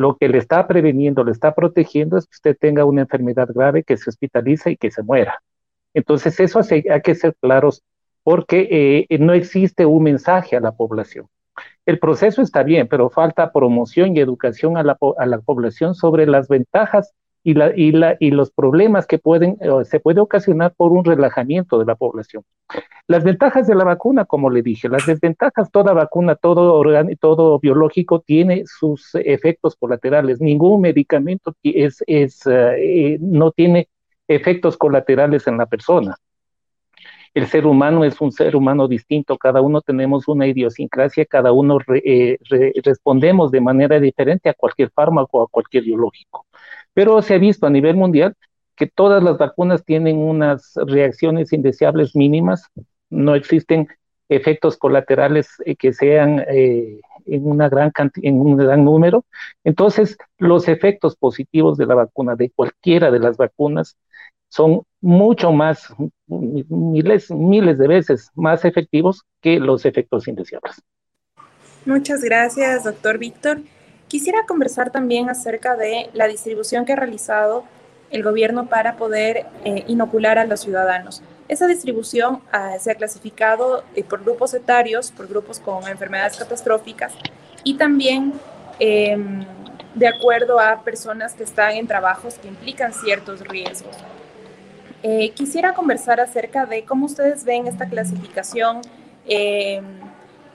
lo 0.00 0.16
que 0.16 0.30
le 0.30 0.38
está 0.38 0.66
preveniendo, 0.66 1.24
le 1.24 1.32
está 1.32 1.54
protegiendo 1.54 2.16
es 2.16 2.24
que 2.24 2.34
usted 2.34 2.56
tenga 2.58 2.86
una 2.86 3.02
enfermedad 3.02 3.50
grave, 3.54 3.84
que 3.84 3.98
se 3.98 4.08
hospitalice 4.08 4.70
y 4.70 4.76
que 4.78 4.90
se 4.90 5.02
muera. 5.02 5.42
Entonces, 5.92 6.40
eso 6.40 6.62
hay 6.70 7.02
que 7.02 7.14
ser 7.14 7.36
claros 7.38 7.82
porque 8.22 9.06
no 9.20 9.34
existe 9.34 9.84
un 9.84 10.04
mensaje 10.04 10.56
a 10.56 10.60
la 10.60 10.72
población. 10.72 11.26
El 11.84 11.98
proceso 11.98 12.40
está 12.40 12.62
bien, 12.62 12.88
pero 12.88 13.10
falta 13.10 13.52
promoción 13.52 14.16
y 14.16 14.20
educación 14.20 14.78
a 14.78 14.82
la, 14.82 14.96
a 15.18 15.26
la 15.26 15.38
población 15.40 15.94
sobre 15.94 16.26
las 16.26 16.48
ventajas 16.48 17.12
y, 17.42 17.54
la, 17.54 17.72
y, 17.74 17.92
la, 17.92 18.16
y 18.20 18.30
los 18.30 18.50
problemas 18.50 19.06
que 19.06 19.18
pueden, 19.18 19.56
se 19.84 20.00
puede 20.00 20.20
ocasionar 20.20 20.74
por 20.76 20.92
un 20.92 21.04
relajamiento 21.04 21.78
de 21.78 21.86
la 21.86 21.94
población. 21.94 22.44
Las 23.06 23.24
ventajas 23.24 23.66
de 23.66 23.74
la 23.74 23.84
vacuna, 23.84 24.24
como 24.24 24.50
le 24.50 24.62
dije, 24.62 24.88
las 24.88 25.06
desventajas, 25.06 25.70
toda 25.70 25.92
vacuna, 25.92 26.36
todo, 26.36 26.82
todo 27.18 27.58
biológico 27.58 28.20
tiene 28.20 28.64
sus 28.66 29.14
efectos 29.14 29.74
colaterales. 29.76 30.40
Ningún 30.40 30.82
medicamento 30.82 31.54
es, 31.62 32.04
es, 32.06 32.42
eh, 32.46 33.18
no 33.20 33.50
tiene 33.52 33.88
efectos 34.28 34.76
colaterales 34.76 35.46
en 35.46 35.56
la 35.56 35.66
persona. 35.66 36.16
El 37.32 37.46
ser 37.46 37.64
humano 37.64 38.04
es 38.04 38.20
un 38.20 38.32
ser 38.32 38.56
humano 38.56 38.88
distinto, 38.88 39.38
cada 39.38 39.60
uno 39.60 39.80
tenemos 39.82 40.26
una 40.26 40.48
idiosincrasia, 40.48 41.24
cada 41.26 41.52
uno 41.52 41.78
eh, 42.04 42.38
respondemos 42.82 43.52
de 43.52 43.60
manera 43.60 44.00
diferente 44.00 44.48
a 44.48 44.54
cualquier 44.54 44.90
fármaco 44.90 45.42
a 45.42 45.46
cualquier 45.46 45.84
biológico. 45.84 46.46
Pero 46.94 47.22
se 47.22 47.34
ha 47.34 47.38
visto 47.38 47.66
a 47.66 47.70
nivel 47.70 47.96
mundial 47.96 48.34
que 48.76 48.86
todas 48.86 49.22
las 49.22 49.38
vacunas 49.38 49.84
tienen 49.84 50.18
unas 50.18 50.72
reacciones 50.86 51.52
indeseables 51.52 52.16
mínimas, 52.16 52.66
no 53.10 53.34
existen 53.34 53.88
efectos 54.30 54.78
colaterales 54.78 55.48
eh, 55.64 55.76
que 55.76 55.92
sean 55.92 56.44
eh, 56.48 57.00
en, 57.26 57.46
una 57.46 57.68
gran 57.68 57.92
en 58.22 58.40
un 58.40 58.56
gran 58.56 58.84
número. 58.84 59.24
Entonces, 59.64 60.16
los 60.38 60.68
efectos 60.68 61.16
positivos 61.16 61.76
de 61.76 61.86
la 61.86 61.94
vacuna, 61.94 62.36
de 62.36 62.50
cualquiera 62.50 63.10
de 63.10 63.18
las 63.18 63.36
vacunas, 63.36 63.96
son 64.48 64.82
mucho 65.00 65.52
más, 65.52 65.94
miles, 66.26 67.30
miles 67.30 67.78
de 67.78 67.88
veces 67.88 68.30
más 68.34 68.64
efectivos 68.64 69.22
que 69.40 69.60
los 69.60 69.84
efectos 69.84 70.26
indeseables. 70.26 70.82
Muchas 71.84 72.22
gracias, 72.22 72.84
doctor 72.84 73.18
Víctor. 73.18 73.60
Quisiera 74.10 74.44
conversar 74.44 74.90
también 74.90 75.30
acerca 75.30 75.76
de 75.76 76.10
la 76.14 76.26
distribución 76.26 76.84
que 76.84 76.94
ha 76.94 76.96
realizado 76.96 77.62
el 78.10 78.24
gobierno 78.24 78.66
para 78.66 78.96
poder 78.96 79.46
eh, 79.64 79.84
inocular 79.86 80.36
a 80.36 80.44
los 80.46 80.62
ciudadanos. 80.62 81.22
Esa 81.46 81.68
distribución 81.68 82.40
ah, 82.50 82.76
se 82.80 82.90
ha 82.90 82.96
clasificado 82.96 83.84
eh, 83.94 84.02
por 84.02 84.24
grupos 84.24 84.52
etarios, 84.52 85.12
por 85.12 85.28
grupos 85.28 85.60
con 85.60 85.86
enfermedades 85.86 86.36
catastróficas 86.36 87.12
y 87.62 87.74
también 87.74 88.32
em, 88.80 89.44
de 89.94 90.08
acuerdo 90.08 90.58
a 90.58 90.82
personas 90.82 91.34
que 91.34 91.44
están 91.44 91.74
en 91.74 91.86
trabajos 91.86 92.34
que 92.34 92.48
implican 92.48 92.92
ciertos 92.92 93.46
riesgos. 93.46 93.96
Eh, 95.04 95.30
quisiera 95.36 95.72
conversar 95.72 96.18
acerca 96.18 96.66
de 96.66 96.84
cómo 96.84 97.06
ustedes 97.06 97.44
ven 97.44 97.68
esta 97.68 97.88
clasificación 97.88 98.80
em, 99.28 99.84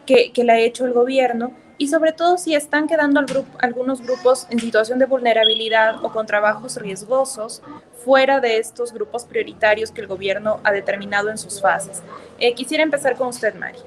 que, 0.06 0.34
que 0.34 0.44
la 0.44 0.56
ha 0.56 0.60
hecho 0.60 0.86
el 0.86 0.92
gobierno 0.92 1.54
y 1.78 1.88
sobre 1.88 2.14
todo 2.14 2.38
si 2.38 2.56
están 2.56 2.88
quedando 2.88 3.22
algunos 3.60 4.02
grupos 4.02 4.48
en 4.50 4.60
situación 4.60 5.00
de 5.00 5.06
vulnerabilidad 5.06 6.04
o 6.04 6.12
con 6.12 6.26
trabajos 6.26 6.78
riesgosos 6.78 7.62
fuera 8.04 8.40
de 8.40 8.58
estos 8.58 8.94
grupos 8.94 9.26
prioritarios 9.26 9.92
que 9.92 10.02
el 10.02 10.08
gobierno 10.08 10.60
ha 10.64 10.72
determinado 10.72 11.30
en 11.30 11.38
sus 11.38 11.62
fases. 11.62 12.02
Eh, 12.40 12.54
quisiera 12.54 12.84
empezar 12.84 13.16
con 13.16 13.28
usted, 13.30 13.56
Mari. 13.56 13.80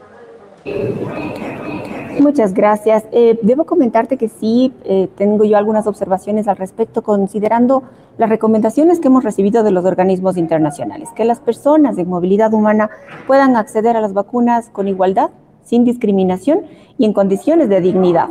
Muchas 2.20 2.52
gracias. 2.52 3.04
Eh, 3.12 3.38
debo 3.42 3.64
comentarte 3.64 4.16
que 4.16 4.28
sí, 4.28 4.72
eh, 4.84 5.08
tengo 5.16 5.44
yo 5.44 5.56
algunas 5.56 5.86
observaciones 5.86 6.48
al 6.48 6.56
respecto, 6.56 7.02
considerando 7.02 7.84
las 8.18 8.28
recomendaciones 8.28 8.98
que 8.98 9.06
hemos 9.06 9.22
recibido 9.22 9.62
de 9.62 9.70
los 9.70 9.84
organismos 9.84 10.36
internacionales, 10.36 11.08
que 11.14 11.24
las 11.24 11.38
personas 11.38 11.94
de 11.94 12.04
movilidad 12.04 12.52
humana 12.52 12.90
puedan 13.26 13.56
acceder 13.56 13.96
a 13.96 14.00
las 14.00 14.12
vacunas 14.12 14.68
con 14.70 14.88
igualdad 14.88 15.30
sin 15.62 15.84
discriminación 15.84 16.62
y 16.98 17.04
en 17.04 17.12
condiciones 17.12 17.68
de 17.68 17.80
dignidad. 17.80 18.28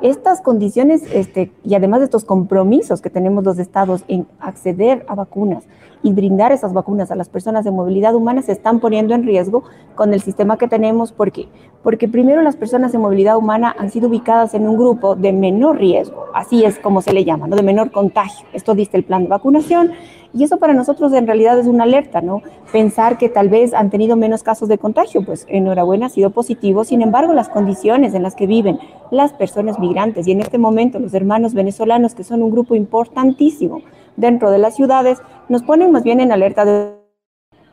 Estas 0.00 0.40
condiciones 0.40 1.02
este, 1.12 1.52
y 1.64 1.74
además 1.74 2.00
de 2.00 2.06
estos 2.06 2.24
compromisos 2.24 3.00
que 3.00 3.10
tenemos 3.10 3.44
los 3.44 3.58
estados 3.58 4.04
en 4.08 4.26
acceder 4.38 5.04
a 5.08 5.14
vacunas 5.14 5.64
y 6.02 6.12
brindar 6.12 6.52
esas 6.52 6.74
vacunas 6.74 7.10
a 7.10 7.14
las 7.16 7.28
personas 7.28 7.64
de 7.64 7.70
movilidad 7.70 8.14
humana 8.14 8.42
se 8.42 8.52
están 8.52 8.78
poniendo 8.78 9.14
en 9.14 9.24
riesgo 9.24 9.64
con 9.94 10.12
el 10.12 10.20
sistema 10.20 10.58
que 10.58 10.68
tenemos. 10.68 11.12
¿Por 11.12 11.32
qué? 11.32 11.48
Porque 11.82 12.06
primero 12.06 12.42
las 12.42 12.56
personas 12.56 12.92
de 12.92 12.98
movilidad 12.98 13.38
humana 13.38 13.74
han 13.78 13.90
sido 13.90 14.08
ubicadas 14.08 14.52
en 14.52 14.68
un 14.68 14.76
grupo 14.76 15.16
de 15.16 15.32
menor 15.32 15.78
riesgo, 15.78 16.26
así 16.34 16.64
es 16.64 16.78
como 16.78 17.00
se 17.00 17.14
le 17.14 17.24
llama, 17.24 17.46
¿no? 17.46 17.56
de 17.56 17.62
menor 17.62 17.90
contagio. 17.90 18.46
Esto 18.52 18.74
dice 18.74 18.98
el 18.98 19.04
plan 19.04 19.22
de 19.22 19.28
vacunación 19.28 19.92
y 20.34 20.42
eso 20.42 20.58
para 20.58 20.74
nosotros 20.74 21.12
en 21.12 21.26
realidad 21.26 21.58
es 21.58 21.66
una 21.68 21.84
alerta, 21.84 22.20
¿no? 22.20 22.42
Pensar 22.72 23.18
que 23.18 23.28
tal 23.28 23.48
vez 23.48 23.72
han 23.72 23.88
tenido 23.88 24.16
menos 24.16 24.42
casos 24.42 24.68
de 24.68 24.78
contagio, 24.78 25.24
pues 25.24 25.46
enhorabuena, 25.48 26.06
ha 26.06 26.08
sido 26.08 26.30
positivo. 26.30 26.82
Sin 26.82 27.02
embargo, 27.02 27.32
las 27.34 27.48
condiciones 27.48 28.03
en 28.12 28.22
las 28.22 28.34
que 28.34 28.46
viven 28.46 28.78
las 29.10 29.32
personas 29.32 29.78
migrantes 29.78 30.26
y 30.26 30.32
en 30.32 30.40
este 30.40 30.58
momento 30.58 30.98
los 30.98 31.14
hermanos 31.14 31.54
venezolanos, 31.54 32.14
que 32.14 32.24
son 32.24 32.42
un 32.42 32.50
grupo 32.50 32.74
importantísimo 32.74 33.80
dentro 34.16 34.50
de 34.50 34.58
las 34.58 34.76
ciudades, 34.76 35.22
nos 35.48 35.62
ponen 35.62 35.92
más 35.92 36.02
bien 36.02 36.20
en 36.20 36.32
alerta 36.32 36.66
de 36.66 37.04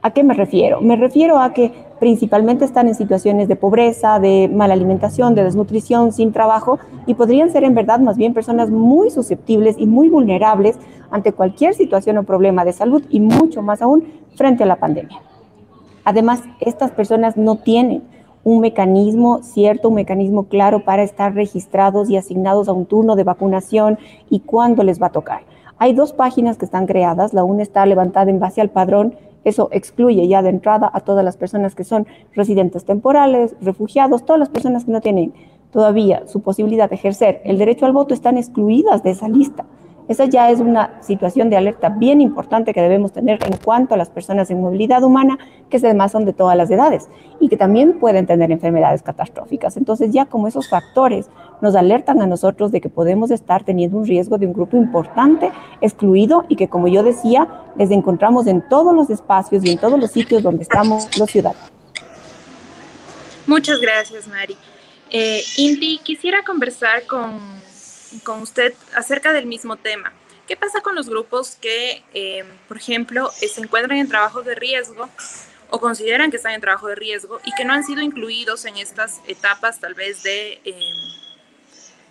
¿A 0.04 0.12
qué 0.12 0.24
me 0.24 0.34
refiero? 0.34 0.82
Me 0.82 0.96
refiero 0.96 1.38
a 1.38 1.54
que 1.54 1.72
principalmente 2.00 2.66
están 2.66 2.88
en 2.88 2.96
situaciones 2.96 3.48
de 3.48 3.56
pobreza, 3.56 4.20
de 4.20 4.50
mala 4.52 4.74
alimentación, 4.74 5.36
de 5.36 5.44
desnutrición, 5.44 6.12
sin 6.12 6.32
trabajo 6.32 6.80
y 7.06 7.14
podrían 7.14 7.52
ser 7.52 7.64
en 7.64 7.76
verdad 7.76 8.00
más 8.00 8.18
bien 8.18 8.34
personas 8.34 8.72
muy 8.72 9.12
susceptibles 9.12 9.76
y 9.78 9.86
muy 9.86 10.10
vulnerables 10.10 10.80
ante 11.12 11.34
cualquier 11.34 11.76
situación 11.76 12.18
o 12.18 12.24
problema 12.24 12.66
de 12.66 12.74
salud 12.74 13.04
y 13.12 13.20
mucho 13.20 13.62
más 13.62 13.84
aún 13.84 14.06
frente 14.36 14.64
a 14.64 14.66
la 14.66 14.78
pandemia. 14.78 15.22
Además, 16.04 16.42
estas 16.62 16.90
personas 16.90 17.38
no 17.38 17.58
tienen 17.58 18.02
un 18.44 18.60
mecanismo 18.60 19.44
cierto, 19.44 19.90
un 19.90 19.96
mecanismo 19.96 20.44
claro 20.44 20.84
para 20.84 21.04
estar 21.04 21.34
registrados 21.34 22.10
y 22.10 22.18
asignados 22.18 22.68
a 22.68 22.74
un 22.74 22.86
turno 22.86 23.16
de 23.16 23.24
vacunación 23.24 24.00
y 24.30 24.40
cuándo 24.40 24.84
les 24.84 25.02
va 25.02 25.08
a 25.08 25.12
tocar. 25.12 25.42
Hay 25.78 25.94
dos 25.94 26.14
páginas 26.14 26.58
que 26.58 26.66
están 26.66 26.88
creadas, 26.88 27.34
la 27.34 27.44
una 27.44 27.64
está 27.64 27.86
levantada 27.86 28.30
en 28.30 28.40
base 28.40 28.62
al 28.62 28.70
padrón 28.70 29.16
eso 29.44 29.70
excluye 29.72 30.28
ya 30.28 30.42
de 30.42 30.50
entrada 30.50 30.90
a 30.94 31.00
todas 31.02 31.26
las 31.26 31.38
personas 31.38 31.74
que 31.74 31.84
son 31.84 32.06
residentes 32.36 32.86
temporales, 32.86 33.56
refugiados, 33.62 34.24
todas 34.24 34.40
las 34.40 34.50
personas 34.50 34.86
que 34.86 34.92
no 34.92 35.02
tienen 35.02 35.34
todavía 35.72 36.28
su 36.28 36.42
posibilidad 36.42 36.90
de 36.90 36.96
ejercer 36.96 37.42
el 37.46 37.58
derecho 37.58 37.86
al 37.86 37.94
voto 37.94 38.14
están 38.14 38.38
excluidas 38.38 39.04
de 39.04 39.12
esa 39.12 39.28
lista. 39.28 39.66
Esa 40.12 40.26
ya 40.26 40.52
es 40.52 40.60
una 40.60 41.02
situación 41.02 41.50
de 41.50 41.56
alerta 41.56 41.88
bien 41.88 42.20
importante 42.20 42.74
que 42.74 42.82
debemos 42.82 43.14
tener 43.14 43.40
en 43.46 43.56
cuanto 43.56 43.94
a 43.94 43.98
las 43.98 44.10
personas 44.10 44.52
en 44.52 44.60
movilidad 44.60 45.04
humana, 45.04 45.38
que 45.70 45.78
además 45.78 46.12
son 46.12 46.26
de 46.26 46.34
todas 46.34 46.58
las 46.58 46.70
edades 46.70 47.08
y 47.40 47.48
que 47.48 47.56
también 47.56 47.98
pueden 47.98 48.28
tener 48.28 48.52
enfermedades 48.52 49.04
catastróficas. 49.04 49.78
Entonces 49.78 50.12
ya 50.12 50.26
como 50.26 50.50
esos 50.50 50.68
factores 50.68 51.28
nos 51.62 51.78
alertan 51.78 52.22
a 52.22 52.28
nosotros 52.28 52.74
de 52.74 52.82
que 52.82 52.90
podemos 52.90 53.32
estar 53.32 53.64
teniendo 53.64 53.96
un 53.96 54.06
riesgo 54.06 54.38
de 54.38 54.48
un 54.48 54.52
grupo 54.52 54.76
importante 54.76 55.50
excluido 55.80 56.44
y 56.50 56.58
que 56.58 56.68
como 56.68 56.90
yo 56.90 57.04
decía, 57.04 57.48
les 57.78 57.90
encontramos 57.90 58.48
en 58.48 58.68
todos 58.68 58.94
los 58.94 59.10
espacios 59.10 59.64
y 59.64 59.72
en 59.72 59.78
todos 59.78 59.98
los 59.98 60.12
sitios 60.12 60.44
donde 60.44 60.64
estamos 60.64 61.08
los 61.18 61.32
ciudadanos. 61.32 61.72
Muchas 63.48 63.80
gracias, 63.80 64.28
Mari. 64.28 64.58
Eh, 65.10 65.42
quisiera 66.04 66.44
conversar 66.44 67.06
con 67.08 67.40
con 68.24 68.42
usted 68.42 68.74
acerca 68.96 69.34
del 69.34 69.46
mismo 69.46 69.78
tema. 69.78 70.14
¿Qué 70.48 70.58
pasa 70.58 70.82
con 70.82 70.96
los 70.96 71.08
grupos 71.08 71.56
que, 71.56 72.04
eh, 72.14 72.44
por 72.68 72.78
ejemplo, 72.78 73.32
se 73.32 73.62
encuentran 73.62 74.00
en 74.00 74.10
trabajos 74.10 74.46
de 74.46 74.56
riesgo 74.56 75.10
o 75.70 75.80
consideran 75.80 76.30
que 76.30 76.38
están 76.38 76.54
en 76.54 76.62
trabajo 76.62 76.88
de 76.88 76.96
riesgo 76.96 77.40
y 77.46 77.54
que 77.54 77.64
no 77.64 77.74
han 77.74 77.86
sido 77.86 78.02
incluidos 78.02 78.66
en 78.66 78.76
estas 78.78 79.22
etapas 79.28 79.80
tal 79.80 79.94
vez 79.94 80.24
de, 80.24 80.60
eh, 80.66 80.94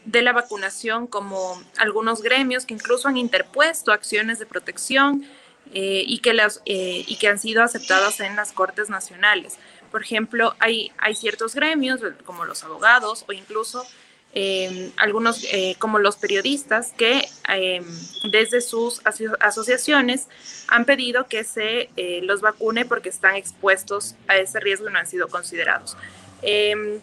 de 0.06 0.22
la 0.22 0.32
vacunación, 0.32 1.06
como 1.06 1.62
algunos 1.76 2.22
gremios 2.22 2.64
que 2.64 2.72
incluso 2.72 3.08
han 3.08 3.18
interpuesto 3.18 3.92
acciones 3.92 4.38
de 4.38 4.46
protección 4.46 5.26
eh, 5.74 6.02
y, 6.06 6.20
que 6.20 6.32
las, 6.32 6.62
y 6.64 7.16
que 7.16 7.28
han 7.28 7.38
sido 7.38 7.62
aceptadas 7.62 8.20
en 8.20 8.36
las 8.36 8.52
Cortes 8.52 8.88
Nacionales? 8.88 9.58
Por 9.90 10.02
ejemplo, 10.02 10.54
hay, 10.60 10.92
hay 10.96 11.14
ciertos 11.14 11.54
gremios, 11.54 12.00
como 12.24 12.46
los 12.46 12.64
abogados 12.64 13.24
o 13.28 13.32
incluso 13.32 13.84
Em, 14.32 14.92
algunos 14.96 15.44
eh, 15.52 15.74
como 15.80 15.98
los 15.98 16.16
periodistas 16.16 16.92
que 16.96 17.26
em, 17.48 17.84
desde 18.30 18.60
sus 18.60 19.02
asociaciones 19.40 20.28
han 20.68 20.84
pedido 20.84 21.26
que 21.26 21.42
se 21.42 21.90
eh, 21.96 22.20
los 22.22 22.40
vacune 22.40 22.84
porque 22.84 23.08
están 23.08 23.34
expuestos 23.34 24.14
a 24.28 24.36
ese 24.36 24.60
riesgo 24.60 24.88
y 24.88 24.92
no 24.92 25.00
han 25.00 25.08
sido 25.08 25.26
considerados. 25.26 25.96
Em, 26.42 27.00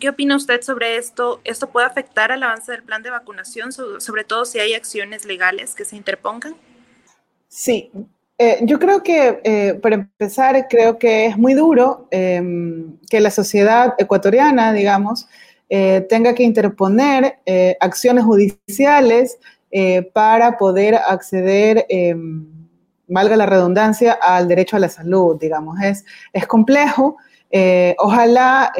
¿Qué 0.00 0.08
opina 0.08 0.36
usted 0.36 0.62
sobre 0.62 0.96
esto? 0.96 1.42
¿Esto 1.44 1.68
puede 1.68 1.86
afectar 1.86 2.32
al 2.32 2.42
avance 2.42 2.72
del 2.72 2.82
plan 2.82 3.02
de 3.02 3.10
vacunación, 3.10 3.70
sobre 3.70 4.24
todo 4.24 4.46
si 4.46 4.58
hay 4.58 4.72
acciones 4.72 5.26
legales 5.26 5.74
que 5.74 5.84
se 5.84 5.96
interpongan? 5.96 6.56
Sí, 7.46 7.92
eh, 8.38 8.58
yo 8.62 8.78
creo 8.80 9.02
que, 9.02 9.78
para 9.80 9.96
empezar, 9.96 10.66
creo 10.68 10.98
que 10.98 11.26
es 11.26 11.36
muy 11.36 11.52
duro 11.52 12.08
que 12.10 13.20
la 13.20 13.30
sociedad 13.30 13.94
ecuatoriana, 13.98 14.72
digamos, 14.72 15.28
eh, 15.68 16.06
tenga 16.08 16.34
que 16.34 16.42
interponer 16.42 17.38
eh, 17.46 17.76
acciones 17.80 18.24
judiciales 18.24 19.38
eh, 19.70 20.02
para 20.12 20.56
poder 20.56 20.94
acceder, 20.94 21.86
valga 23.08 23.36
la 23.36 23.46
redundancia, 23.46 24.12
al 24.12 24.46
derecho 24.46 24.76
a 24.76 24.80
la 24.80 24.88
salud, 24.88 25.36
digamos. 25.40 25.80
Es, 25.82 26.04
es 26.32 26.46
complejo 26.46 27.16
ojalá 27.98 28.72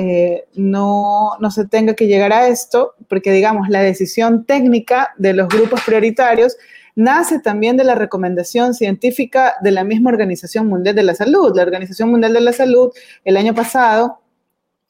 no, 0.57 1.37
no 1.39 1.51
se 1.53 1.65
tenga 1.65 1.95
que 1.95 2.09
llegar 2.09 2.33
a 2.33 2.49
esto, 2.49 2.95
porque 3.09 3.31
digamos, 3.31 3.69
la 3.69 3.81
decisión 3.81 4.45
técnica 4.47 5.15
de 5.17 5.33
los 5.33 5.47
grupos 5.47 5.81
prioritarios 5.87 6.57
nace 6.97 7.39
también 7.39 7.77
de 7.77 7.85
la 7.85 7.95
recomendación 7.95 8.75
científica 8.75 9.55
de 9.63 9.71
la 9.71 9.85
misma 9.85 10.11
Organización 10.11 10.67
Mundial 10.67 10.97
de 10.97 11.05
la 11.05 11.15
Salud. 11.15 11.53
La 11.55 11.63
Organización 11.63 12.11
Mundial 12.11 12.33
de 12.33 12.41
la 12.41 12.53
Salud 12.53 12.91
el 13.25 13.37
año 13.37 13.55
pasado 13.55 14.24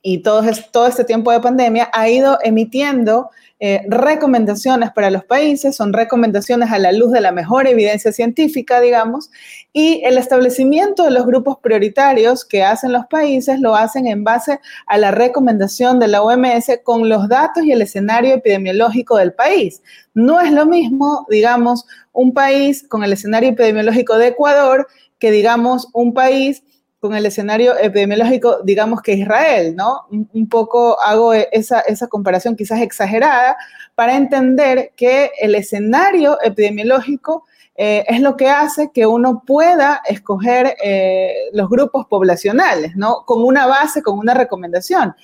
y 0.07 0.19
todo, 0.19 0.43
este 0.87 1.05
tiempo 1.05 1.33
de 1.33 1.41
pandemia 1.41 1.89
ha 1.95 2.11
ido 2.11 2.37
emitiendo 2.43 3.31
eh, 3.59 3.81
recomendaciones 3.89 4.93
para 4.93 5.09
los 5.09 5.25
países, 5.25 5.77
son 5.77 5.95
recomendaciones 5.95 6.71
a 6.71 6.79
la 6.79 6.93
luz 6.93 7.11
de 7.11 7.23
la 7.23 7.33
mejor 7.33 7.67
evidencia 7.67 8.13
científica, 8.13 8.83
digamos, 8.83 9.31
y 9.73 10.03
el 10.05 10.19
establecimiento 10.19 11.05
de 11.05 11.11
los 11.11 11.25
grupos 11.25 11.57
prioritarios 11.63 12.45
que 12.45 12.63
hacen 12.63 12.93
los 12.93 13.07
países 13.07 13.61
lo 13.61 13.77
hacen 13.77 14.07
en 14.07 14.25
base 14.25 14.61
a 14.87 14.99
la 14.99 15.11
recomendación 15.11 15.99
de 15.99 16.09
la 16.09 16.23
OMS 16.23 16.81
con 16.83 17.09
los 17.09 17.27
datos 17.27 17.65
y 17.65 17.73
el 17.73 17.81
escenario 17.81 18.35
epidemiológico 18.35 19.17
del 19.17 19.33
país. 19.33 19.83
No 20.13 20.39
es 20.39 20.53
lo 20.53 20.67
mismo, 20.67 21.27
digamos, 21.31 21.87
un 22.13 22.35
país 22.35 22.87
con 22.87 23.05
el 23.05 23.15
escenario 23.15 23.49
epidemiológico 23.49 24.19
de 24.19 24.27
Ecuador 24.29 24.87
que, 25.19 25.31
digamos, 25.31 25.89
un 25.95 26.13
país 26.13 26.63
con 27.05 27.15
el 27.15 27.27
escenario 27.27 27.77
epidemiológico, 27.79 28.61
digamos 28.65 29.03
que 29.03 29.13
Israel, 29.13 29.77
¿no? 29.77 30.07
Un, 30.11 30.49
poco 30.49 30.99
hago 31.03 31.35
esa, 31.35 31.81
esa 31.81 32.07
comparación 32.07 32.57
quizás 32.57 32.81
exagerada 32.81 33.59
para 33.95 34.17
entender 34.17 34.93
que 34.97 35.31
el 35.39 35.55
escenario 35.55 36.39
epidemiológico 36.43 37.45
eh, 37.77 38.07
es 38.09 38.23
lo 38.23 38.39
que 38.39 38.49
hace 38.49 38.91
que 38.91 39.05
uno 39.07 39.43
pueda 39.47 40.01
escoger 40.09 40.77
eh, 40.83 41.35
los 41.53 41.69
grupos 41.69 42.07
poblacionales, 42.07 42.97
¿no? 42.97 43.27
Con 43.27 43.45
una 43.45 43.67
base, 43.67 44.01
con 44.01 44.19
una 44.19 44.33
recomendación. 44.33 45.15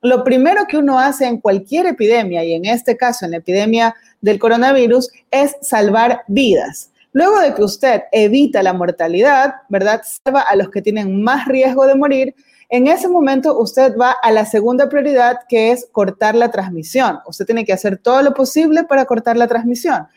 Lo 0.00 0.24
primero 0.24 0.64
que 0.66 0.78
uno 0.78 0.98
hace 0.98 1.26
en 1.26 1.42
cualquier 1.42 1.84
epidemia, 1.84 2.44
y 2.44 2.54
en 2.54 2.64
este 2.64 2.96
caso 2.96 3.26
en 3.26 3.32
la 3.32 3.36
epidemia 3.36 3.94
del 4.22 4.38
coronavirus, 4.38 5.10
es 5.30 5.54
salvar 5.60 6.22
vidas. 6.28 6.92
Luego 7.16 7.40
de 7.40 7.54
que 7.54 7.62
usted 7.62 8.02
evita 8.12 8.62
la 8.62 8.74
mortalidad, 8.74 9.54
¿verdad? 9.70 10.02
Salva 10.04 10.42
a 10.42 10.54
los 10.54 10.68
que 10.68 10.82
tienen 10.82 11.22
más 11.22 11.48
riesgo 11.48 11.86
de 11.86 11.94
morir. 11.94 12.34
En 12.68 12.88
ese 12.88 13.08
momento 13.08 13.58
usted 13.58 13.96
va 13.96 14.10
a 14.22 14.30
la 14.30 14.44
segunda 14.44 14.90
prioridad, 14.90 15.38
que 15.48 15.72
es 15.72 15.88
cortar 15.90 16.34
la 16.34 16.50
transmisión. 16.50 17.20
Usted 17.26 17.46
tiene 17.46 17.64
que 17.64 17.72
hacer 17.72 17.96
todo 17.96 18.20
lo 18.20 18.34
posible 18.34 18.84
para 18.84 19.06
cortar 19.06 19.38
la 19.38 19.46
transmisión. 19.46 20.08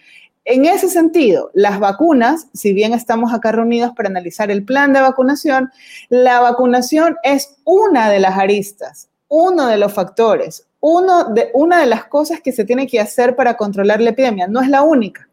En 0.44 0.66
ese 0.66 0.90
sentido, 0.90 1.52
las 1.54 1.80
vacunas, 1.80 2.48
si 2.54 2.74
bien 2.74 2.94
estamos 2.94 3.34
acá 3.34 3.54
reunidos 3.54 3.94
para 3.96 4.10
analizar 4.10 4.52
el 4.52 4.66
plan 4.66 4.92
de 4.92 5.00
vacunación, 5.00 5.72
la 6.10 6.42
vacunación 6.42 7.16
es 7.24 7.56
una 7.64 8.10
de 8.10 8.20
las 8.20 8.38
aristas, 8.38 9.08
uno 9.30 9.68
de 9.68 9.78
los 9.78 9.94
factores, 9.94 10.68
uno 10.82 11.30
de, 11.30 11.50
una 11.54 11.80
de 11.80 11.86
las 11.86 12.04
cosas 12.08 12.42
que 12.42 12.52
se 12.52 12.66
tiene 12.66 12.88
que 12.88 13.00
hacer 13.00 13.38
para 13.38 13.56
controlar 13.56 14.02
la 14.02 14.10
epidemia. 14.10 14.48
No 14.48 14.60
es 14.60 14.68
la 14.68 14.82
única. 14.82 15.29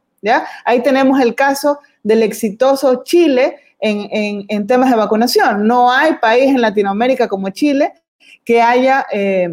Ahí 0.64 0.82
tenemos 0.82 1.20
el 1.20 1.34
caso 1.34 1.78
del 2.02 2.22
exitoso 2.22 3.02
Chile 3.04 3.56
en, 3.80 4.66
temas 4.66 4.90
de 4.90 4.96
vacunación. 4.96 5.66
No 5.66 5.90
hay 5.92 6.14
país 6.14 6.48
en 6.48 6.60
Latinoamérica 6.60 7.28
como 7.28 7.50
Chile 7.50 7.92
que 8.44 8.62
haya 8.62 9.06
eh, 9.12 9.48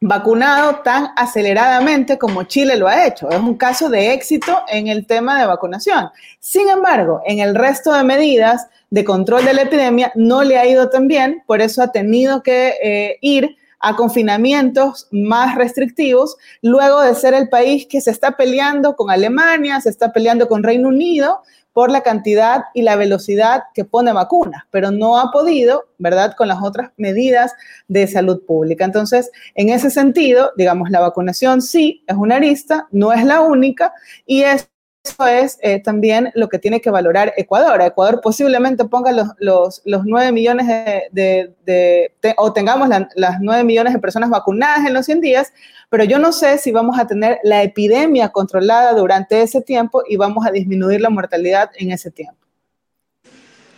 vacunado 0.00 0.80
tan 0.80 1.08
aceleradamente 1.16 2.18
como 2.18 2.42
Chile 2.44 2.76
lo 2.76 2.88
ha 2.88 3.06
hecho. 3.06 3.30
Es 3.30 3.38
un 3.38 3.56
caso 3.56 3.88
de 3.88 4.12
éxito 4.12 4.62
en 4.68 4.88
el 4.88 5.06
tema 5.06 5.40
de 5.40 5.46
vacunación. 5.46 6.10
Sin 6.40 6.68
embargo, 6.68 7.22
en 7.24 7.38
el 7.38 7.54
resto 7.54 7.92
de 7.92 8.04
medidas 8.04 8.68
de 8.90 9.04
control 9.04 9.44
de 9.44 9.54
la 9.54 9.62
epidemia 9.62 10.12
no 10.14 10.42
le 10.42 10.58
ha 10.58 10.66
ido 10.66 10.90
tan 10.90 11.08
bien, 11.08 11.42
por 11.46 11.62
eso 11.62 11.82
ha 11.82 11.90
tenido 11.90 12.42
que 12.42 12.74
eh, 12.82 13.18
ir 13.22 13.56
a 13.84 13.96
confinamientos 13.96 15.08
más 15.12 15.56
restrictivos, 15.56 16.36
luego 16.62 17.02
de 17.02 17.14
ser 17.14 17.34
el 17.34 17.50
país 17.50 17.86
que 17.86 18.00
se 18.00 18.10
está 18.10 18.32
peleando 18.32 18.96
con 18.96 19.10
Alemania, 19.10 19.78
se 19.80 19.90
está 19.90 20.10
peleando 20.10 20.48
con 20.48 20.62
Reino 20.62 20.88
Unido 20.88 21.42
por 21.74 21.90
la 21.90 22.02
cantidad 22.02 22.64
y 22.72 22.82
la 22.82 22.96
velocidad 22.96 23.64
que 23.74 23.84
pone 23.84 24.12
vacunas, 24.12 24.62
pero 24.70 24.90
no 24.90 25.18
ha 25.18 25.30
podido, 25.32 25.84
¿verdad?, 25.98 26.34
con 26.34 26.48
las 26.48 26.62
otras 26.62 26.92
medidas 26.96 27.52
de 27.88 28.06
salud 28.06 28.42
pública. 28.46 28.84
Entonces, 28.84 29.30
en 29.54 29.68
ese 29.68 29.90
sentido, 29.90 30.52
digamos, 30.56 30.88
la 30.90 31.00
vacunación 31.00 31.60
sí 31.60 32.02
es 32.06 32.16
una 32.16 32.36
arista, 32.36 32.88
no 32.90 33.12
es 33.12 33.24
la 33.24 33.42
única, 33.42 33.92
y 34.24 34.42
es 34.42 34.70
eso 35.04 35.26
es 35.26 35.58
eh, 35.60 35.80
también 35.80 36.30
lo 36.34 36.48
que 36.48 36.58
tiene 36.58 36.80
que 36.80 36.90
valorar 36.90 37.34
Ecuador. 37.36 37.82
Ecuador 37.82 38.20
posiblemente 38.22 38.86
ponga 38.86 39.12
los, 39.12 39.28
los, 39.38 39.82
los 39.84 40.04
9 40.06 40.32
millones 40.32 40.66
de, 41.12 42.14
o 42.38 42.52
tengamos 42.54 42.88
las 42.88 43.38
9 43.40 43.64
millones 43.64 43.92
de 43.92 43.98
personas 43.98 44.30
vacunadas 44.30 44.86
en 44.86 44.94
los 44.94 45.04
100 45.04 45.20
días, 45.20 45.52
pero 45.90 46.04
yo 46.04 46.18
no 46.18 46.32
sé 46.32 46.56
si 46.56 46.72
vamos 46.72 46.98
a 46.98 47.06
tener 47.06 47.38
la 47.42 47.62
epidemia 47.62 48.30
controlada 48.30 48.94
durante 48.94 49.42
ese 49.42 49.60
tiempo 49.60 50.02
y 50.08 50.16
vamos 50.16 50.46
a 50.46 50.50
disminuir 50.50 51.02
la 51.02 51.10
mortalidad 51.10 51.70
en 51.74 51.92
ese 51.92 52.10
tiempo. 52.10 52.38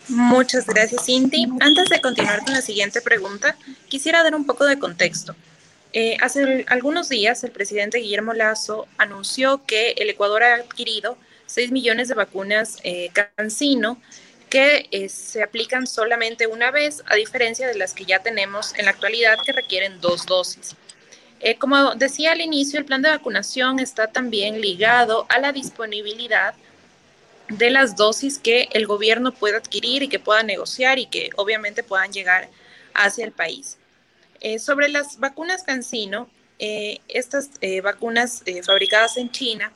Muchas 0.08 0.66
gracias, 0.66 1.04
Cinti. 1.04 1.48
Antes 1.58 1.88
de 1.88 2.00
continuar 2.00 2.44
con 2.44 2.52
la 2.52 2.62
siguiente 2.62 3.00
pregunta, 3.00 3.56
quisiera 3.88 4.22
dar 4.22 4.36
un 4.36 4.46
poco 4.46 4.64
de 4.64 4.78
contexto. 4.78 5.34
Eh, 5.98 6.18
hace 6.20 6.66
algunos 6.68 7.08
días 7.08 7.42
el 7.42 7.52
presidente 7.52 7.96
Guillermo 7.96 8.34
Lazo 8.34 8.86
anunció 8.98 9.64
que 9.64 9.92
el 9.92 10.10
Ecuador 10.10 10.42
ha 10.42 10.56
adquirido 10.56 11.16
6 11.46 11.72
millones 11.72 12.08
de 12.08 12.14
vacunas 12.14 12.76
eh, 12.84 13.08
Cancino 13.14 13.98
que 14.50 14.88
eh, 14.90 15.08
se 15.08 15.42
aplican 15.42 15.86
solamente 15.86 16.48
una 16.48 16.70
vez, 16.70 17.02
a 17.06 17.14
diferencia 17.16 17.66
de 17.66 17.76
las 17.76 17.94
que 17.94 18.04
ya 18.04 18.18
tenemos 18.18 18.74
en 18.76 18.84
la 18.84 18.90
actualidad 18.90 19.38
que 19.42 19.52
requieren 19.52 19.98
dos 20.02 20.26
dosis. 20.26 20.76
como 21.58 21.94
decía 21.94 22.32
al 22.32 22.42
inicio, 22.42 22.78
el 22.78 22.84
plan 22.84 23.00
de 23.00 23.08
vacunación 23.08 23.78
está 23.78 24.08
también 24.08 24.60
ligado 24.60 25.24
a 25.30 25.38
la 25.38 25.52
disponibilidad 25.52 26.52
de 27.48 27.70
las 27.70 27.96
dosis 27.96 28.38
que 28.38 28.68
el 28.72 28.86
gobierno 28.86 29.32
pueda 29.32 29.56
adquirir 29.56 30.02
y 30.02 30.08
que 30.08 30.18
pueda 30.18 30.42
negociar 30.42 30.98
y 30.98 31.06
que 31.06 31.30
obviamente 31.36 31.82
puedan 31.82 32.12
llegar 32.12 32.50
hacia 32.92 33.24
el 33.24 33.32
país. 33.32 33.78
Eh, 34.40 34.58
sobre 34.58 34.88
las 34.88 35.18
vacunas 35.18 35.62
Cancino, 35.62 36.28
eh, 36.58 37.00
estas 37.08 37.50
eh, 37.60 37.80
vacunas 37.80 38.42
fabricadas 38.64 39.16
en 39.16 39.30
China 39.30 39.72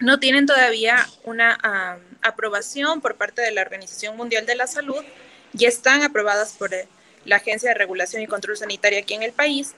no 0.00 0.18
tienen 0.18 0.46
todavía 0.46 1.06
una 1.24 2.00
aprobación 2.22 3.00
por 3.00 3.14
parte 3.16 3.40
de 3.40 3.52
la 3.52 3.62
Organización 3.62 4.16
Mundial 4.16 4.46
de 4.46 4.56
la 4.56 4.66
Salud, 4.66 5.02
ya 5.52 5.68
están 5.68 6.02
aprobadas 6.02 6.54
por 6.54 6.70
la 7.24 7.36
Agencia 7.36 7.68
de 7.68 7.74
Regulación 7.74 8.20
y 8.20 8.26
Control 8.26 8.56
Sanitario 8.56 8.98
aquí 8.98 9.14
en 9.14 9.22
el 9.22 9.32
país, 9.32 9.76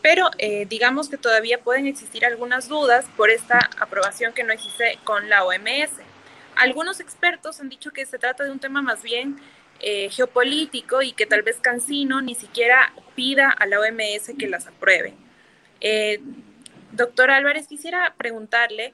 pero 0.00 0.30
digamos 0.66 1.10
que 1.10 1.18
todavía 1.18 1.58
pueden 1.58 1.86
existir 1.86 2.24
algunas 2.24 2.68
dudas 2.68 3.04
por 3.18 3.28
esta 3.28 3.68
aprobación 3.78 4.32
que 4.32 4.44
no 4.44 4.54
existe 4.54 4.98
con 5.04 5.28
la 5.28 5.44
OMS. 5.44 5.90
Algunos 6.56 6.98
expertos 6.98 7.60
han 7.60 7.68
dicho 7.68 7.90
que 7.90 8.06
se 8.06 8.18
trata 8.18 8.44
de 8.44 8.50
un 8.50 8.60
tema 8.60 8.80
más 8.80 9.02
bien 9.02 9.38
eh, 9.80 10.08
geopolítico 10.10 11.02
y 11.02 11.12
que 11.12 11.24
tal 11.24 11.42
vez 11.42 11.58
Cancino 11.60 12.20
ni 12.20 12.34
siquiera 12.34 12.92
pida 13.14 13.48
a 13.48 13.64
la 13.64 13.78
OMS 13.78 14.32
que 14.36 14.48
las 14.48 14.66
apruebe. 14.66 15.14
Eh, 15.80 16.20
doctor 16.90 17.30
Álvarez, 17.30 17.68
quisiera 17.68 18.12
preguntarle 18.18 18.92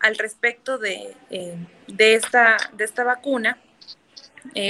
al 0.00 0.16
respecto 0.16 0.78
de, 0.78 1.14
eh, 1.28 1.54
de, 1.86 2.14
esta, 2.14 2.56
de 2.72 2.84
esta 2.84 3.04
vacuna. 3.04 3.58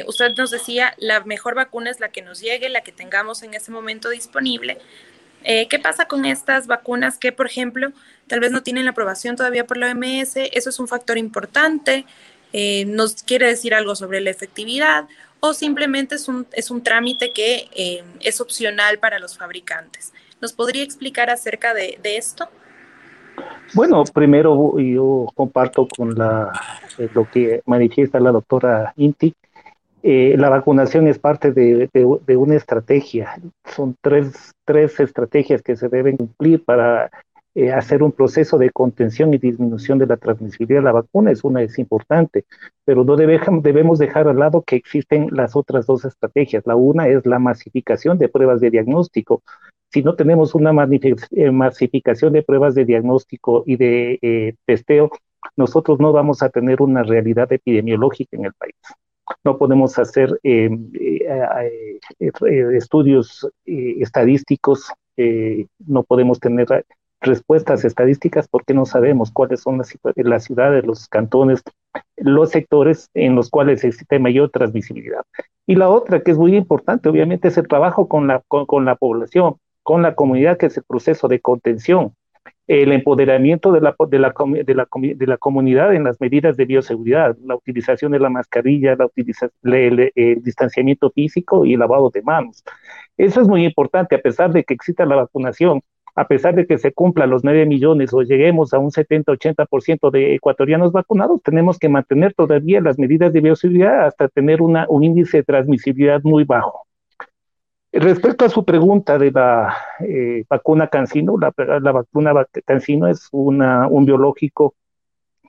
usted 0.06 0.34
nos 0.36 0.50
decía, 0.50 0.94
la 0.98 1.20
mejor 1.20 1.54
vacuna 1.54 1.90
es 1.90 2.00
la 2.00 2.08
que 2.08 2.22
nos 2.22 2.40
llegue, 2.40 2.68
la 2.68 2.80
que 2.80 2.90
tengamos 2.90 3.44
en 3.44 3.54
ese 3.54 3.70
momento 3.70 4.08
disponible. 4.08 4.78
¿Qué 5.44 5.78
pasa 5.80 6.06
con 6.06 6.24
estas 6.24 6.66
vacunas 6.66 7.18
que, 7.18 7.32
por 7.32 7.46
ejemplo, 7.46 7.92
tal 8.26 8.40
vez 8.40 8.50
no 8.50 8.62
tienen 8.62 8.84
la 8.84 8.90
aprobación 8.90 9.36
todavía 9.36 9.64
por 9.64 9.76
la 9.76 9.92
OMS? 9.92 10.36
Eso 10.36 10.70
es 10.70 10.78
un 10.78 10.88
factor 10.88 11.18
importante. 11.18 12.04
¿Nos 12.86 13.22
quiere 13.22 13.46
decir 13.46 13.74
algo 13.74 13.94
sobre 13.94 14.20
la 14.20 14.30
efectividad? 14.30 15.06
O 15.44 15.52
simplemente 15.52 16.14
es 16.14 16.28
un, 16.28 16.46
es 16.52 16.70
un 16.70 16.82
trámite 16.84 17.32
que 17.32 17.68
eh, 17.74 18.04
es 18.20 18.40
opcional 18.40 18.98
para 18.98 19.18
los 19.18 19.36
fabricantes. 19.36 20.12
¿Nos 20.40 20.52
podría 20.52 20.84
explicar 20.84 21.30
acerca 21.30 21.74
de, 21.74 21.98
esto? 22.04 22.48
Bueno, 23.74 24.04
primero 24.04 24.78
yo 24.78 25.26
comparto 25.34 25.88
con 25.88 26.14
la, 26.14 26.52
eh, 26.96 27.08
lo 27.12 27.28
que 27.28 27.60
manifiesta 27.66 28.20
la 28.20 28.30
doctora 28.30 28.92
Inti. 28.96 29.34
Eh, 30.04 30.36
la 30.38 30.48
vacunación 30.48 31.08
es 31.08 31.18
parte 31.18 31.50
de, 31.50 31.88
de, 31.92 32.36
una 32.36 32.54
estrategia. 32.54 33.34
Son 33.64 33.96
tres, 34.00 34.52
tres 34.64 35.00
estrategias 35.00 35.60
que 35.62 35.74
se 35.74 35.88
deben 35.88 36.18
cumplir 36.18 36.64
para 36.64 37.10
eh, 37.54 37.70
hacer 37.70 38.02
un 38.02 38.12
proceso 38.12 38.56
de 38.56 38.70
contención 38.70 39.34
y 39.34 39.38
disminución 39.38 39.98
de 39.98 40.06
la 40.06 40.16
transmisibilidad 40.16 40.80
de 40.80 40.84
la 40.84 40.92
vacuna 40.92 41.30
es 41.30 41.44
una 41.44 41.60
es 41.60 41.78
importante, 41.78 42.46
pero 42.86 43.04
no 43.04 43.14
debemos 43.14 43.98
dejar 43.98 44.26
al 44.26 44.38
lado 44.38 44.62
que 44.62 44.76
existen 44.76 45.28
las 45.32 45.54
otras 45.54 45.84
dos 45.84 46.06
estrategias. 46.06 46.62
La 46.66 46.76
una 46.76 47.08
es 47.08 47.26
la 47.26 47.38
masificación 47.38 48.16
de 48.16 48.30
pruebas 48.30 48.62
de 48.62 48.70
diagnóstico. 48.70 49.42
Si 49.90 50.02
no 50.02 50.14
tenemos 50.14 50.54
una 50.54 50.72
eh, 51.30 51.50
masificación 51.50 52.32
de 52.32 52.42
pruebas 52.42 52.74
de 52.74 52.86
diagnóstico 52.86 53.64
y 53.66 53.76
de 53.76 54.18
eh, 54.22 54.54
testeo, 54.64 55.10
nosotros 55.54 56.00
no 56.00 56.10
vamos 56.10 56.42
a 56.42 56.48
tener 56.48 56.80
una 56.80 57.02
realidad 57.02 57.52
epidemiológica 57.52 58.34
en 58.34 58.46
el 58.46 58.54
país. 58.54 58.76
No 59.44 59.58
podemos 59.58 59.98
hacer 59.98 60.40
estudios 62.18 63.48
estadísticos, 63.66 64.90
no 65.86 66.02
podemos 66.02 66.40
tener 66.40 66.84
respuestas 67.22 67.84
estadísticas 67.84 68.48
porque 68.48 68.74
no 68.74 68.84
sabemos 68.84 69.30
cuáles 69.30 69.60
son 69.60 69.78
las, 69.78 69.96
las 70.16 70.44
ciudades, 70.44 70.84
los 70.84 71.08
cantones, 71.08 71.62
los 72.16 72.50
sectores 72.50 73.08
en 73.14 73.34
los 73.34 73.48
cuales 73.50 73.84
existe 73.84 74.18
mayor 74.18 74.50
transmisibilidad. 74.50 75.22
Y 75.66 75.76
la 75.76 75.88
otra, 75.88 76.22
que 76.22 76.32
es 76.32 76.38
muy 76.38 76.56
importante, 76.56 77.08
obviamente, 77.08 77.48
es 77.48 77.58
el 77.58 77.68
trabajo 77.68 78.08
con 78.08 78.26
la, 78.26 78.42
con, 78.48 78.84
la 78.84 78.96
población, 78.96 79.56
con 79.82 80.02
la 80.02 80.14
comunidad, 80.14 80.58
que 80.58 80.66
es 80.66 80.76
el 80.76 80.84
proceso 80.84 81.28
de 81.28 81.40
contención, 81.40 82.14
el 82.66 82.92
empoderamiento 82.92 83.72
de 83.72 83.80
la, 83.80 83.94
de 84.08 84.18
la, 84.18 84.34
de 84.64 84.74
la, 84.74 84.88
de 84.92 85.26
la 85.26 85.36
comunidad 85.36 85.94
en 85.94 86.04
las 86.04 86.20
medidas 86.20 86.56
de 86.56 86.64
bioseguridad, 86.64 87.36
la 87.44 87.56
utilización 87.56 88.12
de 88.12 88.20
la 88.20 88.30
mascarilla, 88.30 88.96
la 88.96 89.06
utilización, 89.06 89.50
el, 89.64 90.12
el, 90.14 90.42
distanciamiento 90.42 91.10
físico 91.10 91.64
y 91.64 91.74
el 91.74 91.80
lavado 91.80 92.10
de 92.10 92.22
manos. 92.22 92.62
Eso 93.16 93.40
es 93.40 93.48
muy 93.48 93.64
importante, 93.64 94.14
a 94.16 94.20
pesar 94.20 94.52
de 94.52 94.64
que 94.64 94.74
exista 94.74 95.04
la 95.04 95.16
vacunación, 95.16 95.82
a 96.14 96.26
pesar 96.26 96.54
de 96.54 96.66
que 96.66 96.78
se 96.78 96.92
cumplan 96.92 97.30
los 97.30 97.42
9 97.42 97.64
millones 97.66 98.12
o 98.12 98.22
lleguemos 98.22 98.74
a 98.74 98.78
un 98.78 98.90
70-80% 98.90 100.10
de 100.10 100.34
ecuatorianos 100.34 100.92
vacunados, 100.92 101.42
tenemos 101.42 101.78
que 101.78 101.88
mantener 101.88 102.34
todavía 102.34 102.80
las 102.80 102.98
medidas 102.98 103.32
de 103.32 103.40
bioseguridad 103.40 104.06
hasta 104.06 104.28
tener 104.28 104.60
un 104.60 105.04
índice 105.04 105.38
de 105.38 105.42
transmisibilidad 105.44 106.20
muy 106.22 106.44
bajo. 106.44 106.86
Respecto 107.92 108.44
a 108.44 108.48
su 108.48 108.64
pregunta 108.64 109.18
de 109.18 109.30
la 109.30 109.74
eh, 110.00 110.44
vacuna 110.48 110.88
Cancino, 110.88 111.36
la, 111.38 111.52
vacuna 111.92 112.46
Cancino 112.64 113.06
es 113.06 113.28
un 113.32 114.04
biológico 114.06 114.74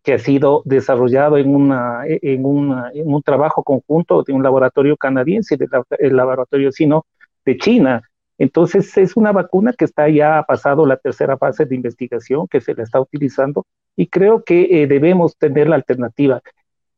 que 0.03 0.13
ha 0.13 0.19
sido 0.19 0.61
desarrollado 0.65 1.37
en, 1.37 1.55
un 1.55 3.23
trabajo 3.23 3.63
conjunto 3.63 4.23
de 4.23 4.33
un 4.33 4.43
laboratorio 4.43 4.97
canadiense 4.97 5.55
y 5.55 5.57
del 5.57 6.15
laboratorio 6.17 6.73
sino 6.73 7.05
de 7.45 7.57
China, 7.57 8.01
entonces 8.37 8.97
es 8.97 9.15
una 9.15 9.31
vacuna 9.31 9.73
que 9.73 9.85
está 9.85 10.09
ya 10.09 10.43
pasado 10.43 10.85
la 10.85 10.97
tercera 10.97 11.37
fase 11.37 11.65
de 11.65 11.75
investigación 11.75 12.47
que 12.47 12.61
se 12.61 12.73
la 12.73 12.83
está 12.83 12.99
utilizando 12.99 13.65
y 13.95 14.07
creo 14.07 14.43
que 14.43 14.83
eh, 14.83 14.87
debemos 14.87 15.37
tener 15.37 15.69
la 15.69 15.75
alternativa. 15.75 16.41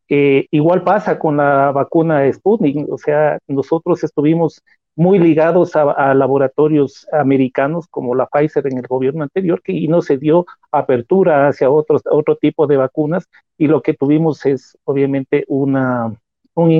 Eh, 0.07 0.47
igual 0.51 0.83
pasa 0.83 1.17
con 1.17 1.37
la 1.37 1.71
vacuna 1.71 2.31
Sputnik, 2.31 2.87
o 2.89 2.97
sea, 2.97 3.39
nosotros 3.47 4.03
estuvimos 4.03 4.61
muy 4.95 5.19
ligados 5.19 5.75
a, 5.75 6.13
laboratorios 6.13 7.05
americanos 7.11 7.87
como 7.89 8.15
la 8.15 8.27
Pfizer 8.27 8.65
en 8.67 8.77
el 8.77 8.87
gobierno 8.87 9.23
anterior 9.23 9.61
que, 9.61 9.73
y 9.73 9.87
no 9.87 10.01
se 10.01 10.17
dio 10.17 10.45
apertura 10.71 11.47
hacia 11.49 11.69
otros, 11.69 12.01
otro 12.09 12.37
tipo 12.37 12.65
de 12.65 12.77
vacunas 12.77 13.27
y 13.57 13.67
lo 13.67 13.81
que 13.81 13.93
tuvimos 13.93 14.45
es 14.45 14.77
obviamente 14.85 15.43
una, 15.47 16.15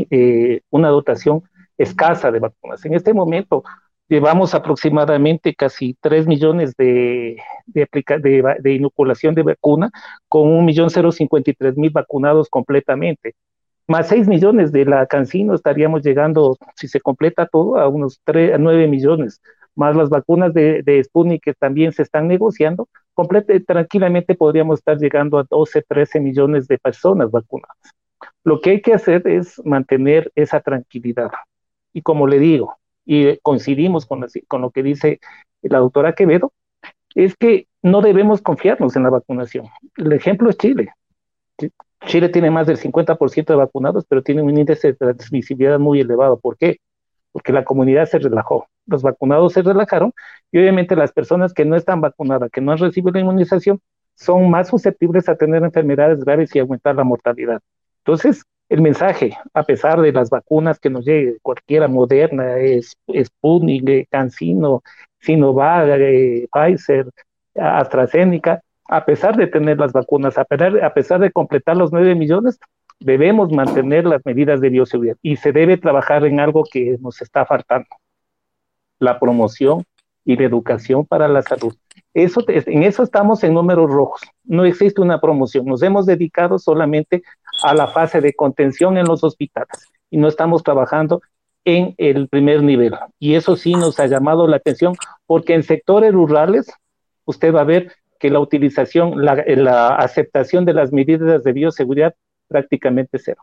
eh, 0.10 0.62
una 0.70 0.90
dotación 0.90 1.44
escasa 1.78 2.32
de 2.32 2.40
vacunas. 2.40 2.86
En 2.86 2.94
este 2.94 3.14
momento 3.14 3.64
llevamos 4.08 4.54
aproximadamente 4.54 5.56
casi 5.56 5.96
3 6.02 6.28
millones 6.28 6.76
de, 6.78 7.38
de, 7.66 7.88
de, 8.20 8.56
de 8.60 8.74
inoculación 8.74 9.36
de 9.36 9.44
vacuna 9.44 9.92
con 10.28 10.50
1.053.000 10.68 11.92
vacunados 11.92 12.50
completamente. 12.50 13.36
Más 13.88 14.08
6 14.08 14.28
millones 14.28 14.72
de 14.72 14.86
la 14.86 15.06
Cancino 15.06 15.54
estaríamos 15.54 16.02
llegando, 16.02 16.58
si 16.76 16.88
se 16.88 17.00
completa 17.00 17.46
todo, 17.46 17.78
a 17.78 17.88
unos 17.88 18.20
3, 18.24 18.60
9 18.60 18.88
millones. 18.88 19.42
Más 19.76 19.96
las 19.96 20.10
vacunas 20.10 20.54
de, 20.54 20.82
de 20.84 21.04
Sputnik 21.04 21.44
que 21.44 21.54
también 21.54 21.92
se 21.92 22.02
están 22.02 22.28
negociando, 22.28 22.88
complete, 23.14 23.60
tranquilamente 23.60 24.34
podríamos 24.34 24.80
estar 24.80 24.98
llegando 24.98 25.38
a 25.38 25.44
12, 25.44 25.84
13 25.88 26.20
millones 26.20 26.68
de 26.68 26.78
personas 26.78 27.30
vacunadas. 27.30 27.78
Lo 28.44 28.62
que 28.62 28.72
hay 28.72 28.82
que 28.82 28.94
hacer 28.94 29.28
es 29.28 29.62
mantener 29.66 30.32
esa 30.36 30.62
tranquilidad. 30.62 31.32
Y 31.94 32.02
como 32.02 32.26
le 32.26 32.40
digo, 32.40 32.78
y 33.06 33.38
coincidimos 33.38 34.06
con, 34.06 34.26
con 34.48 34.62
lo 34.62 34.72
que 34.72 34.84
dice 34.84 35.20
la 35.62 35.80
doctora 35.80 36.14
Quevedo, 36.14 36.52
es 37.16 37.36
que 37.36 37.68
no 37.82 38.02
debemos 38.02 38.42
confiarnos 38.42 38.96
en 38.96 39.04
la 39.04 39.10
vacunación. 39.10 39.68
El 39.96 40.12
ejemplo 40.14 40.50
es 40.50 40.58
Chile. 40.58 40.90
Chile 42.06 42.30
tiene 42.30 42.52
más 42.52 42.68
del 42.68 42.78
50% 42.78 43.46
de 43.46 43.56
vacunados, 43.56 44.06
pero 44.08 44.22
tiene 44.22 44.42
un 44.42 44.58
índice 44.58 44.90
de 44.90 44.94
transmisibilidad 44.94 45.80
muy 45.80 46.02
elevado. 46.02 46.40
¿Por 46.40 46.58
qué? 46.58 46.80
Porque 47.32 47.54
la 47.54 47.64
comunidad 47.64 48.06
se 48.06 48.20
relajó. 48.20 48.68
Los 48.86 49.02
vacunados 49.02 49.54
se 49.54 49.62
relajaron 49.62 50.14
y 50.52 50.60
obviamente 50.60 50.96
las 50.96 51.12
personas 51.12 51.54
que 51.54 51.66
no 51.66 51.76
están 51.76 52.02
vacunadas, 52.02 52.52
que 52.52 52.62
no 52.62 52.72
han 52.72 52.78
recibido 52.78 53.12
la 53.12 53.22
inmunización, 53.22 53.80
son 54.14 54.50
más 54.50 54.68
susceptibles 54.68 55.28
a 55.28 55.36
tener 55.36 55.64
enfermedades 55.64 56.24
graves 56.24 56.56
y 56.56 56.60
aumentar 56.60 56.96
la 56.96 57.04
mortalidad. 57.04 57.62
Entonces, 58.00 58.44
el 58.70 58.82
mensaje, 58.82 59.38
a 59.54 59.64
pesar 59.64 60.02
de 60.02 60.12
las 60.12 60.30
vacunas 60.30 60.80
que 60.80 60.90
nos 60.90 61.06
llegue, 61.06 61.38
cualquiera 61.42 61.88
moderna, 61.88 62.58
es 62.58 62.98
Sputnik, 63.24 64.10
CanSino, 64.10 64.82
Sinovac, 65.20 65.88
eh, 66.00 66.48
Pfizer, 66.52 67.08
AstraZeneca, 67.56 68.62
a 68.88 69.06
pesar 69.06 69.36
de 69.36 69.48
tener 69.48 69.78
las 69.78 69.94
vacunas, 69.94 70.38
a 70.38 70.46
pesar, 70.46 70.84
a 70.84 70.94
pesar 70.94 71.20
de 71.20 71.32
completar 71.32 71.78
los 71.78 71.92
9 71.92 72.16
millones, 72.16 72.60
debemos 73.00 73.52
mantener 73.52 74.06
las 74.06 74.22
medidas 74.26 74.62
de 74.62 74.70
bioseguridad 74.70 75.18
y 75.22 75.36
se 75.36 75.52
debe 75.52 75.78
trabajar 75.78 76.26
en 76.26 76.40
algo 76.40 76.64
que 76.72 76.98
nos 77.00 77.22
está 77.22 77.46
faltando, 77.46 77.88
la 79.00 79.20
promoción 79.20 79.84
y 80.24 80.36
la 80.36 80.46
educación 80.46 81.06
para 81.06 81.28
la 81.28 81.42
salud. 81.42 81.76
Eso, 82.14 82.42
en 82.48 82.84
eso 82.84 83.04
estamos 83.04 83.44
en 83.44 83.54
números 83.54 83.92
rojos. 83.92 84.22
No 84.44 84.66
existe 84.66 85.02
una 85.02 85.20
promoción. 85.20 85.66
Nos 85.66 85.84
hemos 85.84 86.06
dedicado 86.06 86.58
solamente 86.58 87.24
a 87.64 87.74
la 87.74 87.88
fase 87.88 88.22
de 88.22 88.34
contención 88.34 88.98
en 88.98 89.06
los 89.06 89.24
hospitales 89.24 89.90
y 90.10 90.18
no 90.18 90.28
estamos 90.28 90.64
trabajando 90.64 91.22
en 91.66 91.96
el 91.98 92.30
primer 92.30 92.62
nivel. 92.64 92.94
Y 93.20 93.36
eso 93.36 93.56
sí 93.56 93.74
nos 93.74 94.00
ha 94.00 94.06
llamado 94.06 94.48
la 94.48 94.58
atención 94.58 94.96
porque 95.26 95.56
en 95.56 95.64
sectores 95.64 96.14
rurales 96.14 96.72
usted 97.26 97.54
va 97.54 97.62
a 97.62 97.66
ver 97.66 97.92
que 98.20 98.30
la 98.30 98.40
utilización, 98.40 99.26
la, 99.26 99.96
aceptación 99.96 100.64
de 100.66 100.74
las 100.74 100.92
medidas 100.92 101.44
de 101.44 101.52
bioseguridad 101.52 102.16
prácticamente 102.48 103.20
cero. 103.20 103.42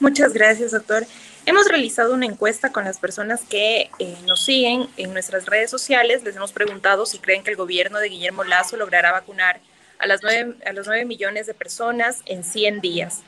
Muchas 0.00 0.32
gracias, 0.32 0.72
doctor. 0.72 1.04
Hemos 1.46 1.68
realizado 1.68 2.14
una 2.14 2.26
encuesta 2.26 2.72
con 2.72 2.84
las 2.84 2.98
personas 2.98 3.42
que 3.42 3.90
eh, 3.98 4.16
nos 4.26 4.44
siguen 4.44 4.88
en 4.96 5.12
nuestras 5.12 5.46
redes 5.46 5.70
sociales. 5.70 6.24
Les 6.24 6.34
hemos 6.36 6.52
preguntado 6.52 7.06
si 7.06 7.18
creen 7.18 7.44
que 7.44 7.50
el 7.50 7.56
gobierno 7.56 7.98
de 7.98 8.08
Guillermo 8.08 8.44
Lazo 8.44 8.76
logrará 8.76 9.12
vacunar 9.12 9.60
a, 9.98 10.06
las 10.06 10.22
9, 10.22 10.56
a 10.66 10.72
los 10.72 10.86
9 10.86 11.04
millones 11.04 11.46
de 11.46 11.54
personas 11.54 12.22
en 12.26 12.44
100 12.44 12.80
días. 12.80 13.22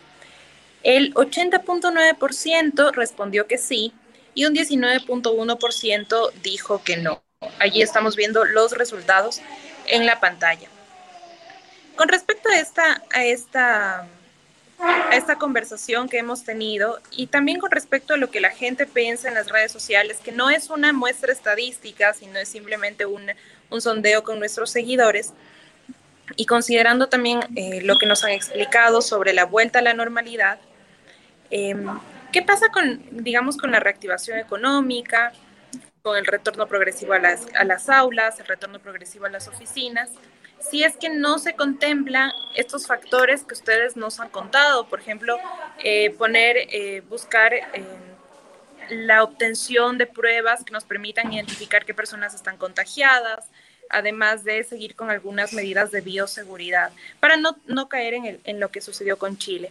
El 0.83 1.15
80.9% 1.15 2.93
respondió 2.93 3.47
que 3.47 3.59
sí 3.59 3.93
y 4.35 4.45
un 4.45 4.55
19.1% 4.55 6.33
dijo 6.43 6.83
que 6.85 6.97
no. 6.97 7.23
Allí 7.59 7.83
estamos 7.83 8.17
viendo 8.17 8.45
los 8.45 8.73
resultados 8.73 9.41
en 9.87 10.07
la 10.07 10.21
pantalla. 10.21 10.69
Con 11.97 12.09
respecto 12.09 12.51
a 12.51 12.59
esta, 12.59 13.03
a 13.11 13.25
esta 13.25 14.09
a 14.79 15.17
esta 15.17 15.37
conversación 15.37 16.09
que 16.09 16.19
hemos 16.19 16.45
tenido 16.45 17.01
y 17.11 17.29
también 17.29 17.59
con 17.59 17.71
respecto 17.71 18.15
a 18.15 18.17
lo 18.17 18.31
que 18.31 18.41
la 18.41 18.51
gente 18.51 18.87
piensa 18.87 19.29
en 19.29 19.35
las 19.35 19.49
redes 19.49 19.73
sociales, 19.73 20.19
que 20.23 20.33
no 20.33 20.51
es 20.51 20.71
una 20.71 20.93
muestra 20.93 21.33
estadística, 21.33 22.13
sino 22.13 22.39
es 22.39 22.49
simplemente 22.49 23.07
un, 23.07 23.31
un 23.71 23.81
sondeo 23.81 24.23
con 24.23 24.39
nuestros 24.39 24.71
seguidores. 24.71 25.33
Y 26.35 26.47
considerando 26.47 27.09
también 27.09 27.41
eh, 27.55 27.81
lo 27.83 27.99
que 27.99 28.07
nos 28.07 28.25
han 28.25 28.33
explicado 28.33 29.01
sobre 29.01 29.33
la 29.33 29.45
vuelta 29.45 29.79
a 29.79 29.83
la 29.83 29.95
normalidad, 29.95 30.59
eh, 31.51 31.77
¿qué 32.33 32.43
pasa 32.43 32.71
con, 32.71 33.01
digamos, 33.13 33.57
con 33.57 33.71
la 33.71 33.79
reactivación 33.79 34.39
económica, 34.39 35.33
con 36.03 36.17
el 36.17 36.27
retorno 36.27 36.67
progresivo 36.67 37.13
a 37.13 37.21
las, 37.21 37.47
a 37.55 37.65
las 37.65 37.89
aulas, 37.89 38.41
el 38.41 38.47
retorno 38.47 38.81
progresivo 38.81 39.27
a 39.27 39.31
las 39.31 39.47
oficinas? 39.47 40.11
si 40.59 40.83
es 40.83 40.97
que 40.97 41.09
no 41.09 41.39
se 41.39 41.55
contemplan 41.55 42.33
estos 42.55 42.87
factores 42.87 43.45
que 43.45 43.55
ustedes 43.55 43.97
nos 43.97 44.21
han 44.21 44.31
contado, 44.31 44.89
por 44.89 45.01
ejemplo, 45.01 45.39
eh, 45.83 46.11
poner, 46.11 46.57
eh, 46.57 47.03
buscar 47.09 47.55
eh, 47.55 47.65
la 48.91 49.23
obtención 49.23 49.99
de 49.99 50.07
pruebas 50.07 50.65
que 50.65 50.73
nos 50.73 50.85
permitan 50.85 51.33
identificar 51.33 51.85
qué 51.85 51.95
personas 51.95 52.35
están 52.35 52.57
contagiadas, 52.57 53.49
además 53.91 54.45
de 54.45 54.65
seguir 54.65 54.95
con 54.95 55.11
algunas 55.11 55.53
medidas 55.53 55.91
de 55.91 56.01
bioseguridad, 56.01 56.91
para 57.21 57.37
no, 57.37 57.57
no 57.67 57.89
caer 57.89 58.15
en, 58.15 58.25
el, 58.27 58.41
en, 58.45 58.61
lo 58.61 58.71
que 58.71 58.81
sucedió 58.81 59.19
con 59.19 59.37
Chile. 59.39 59.71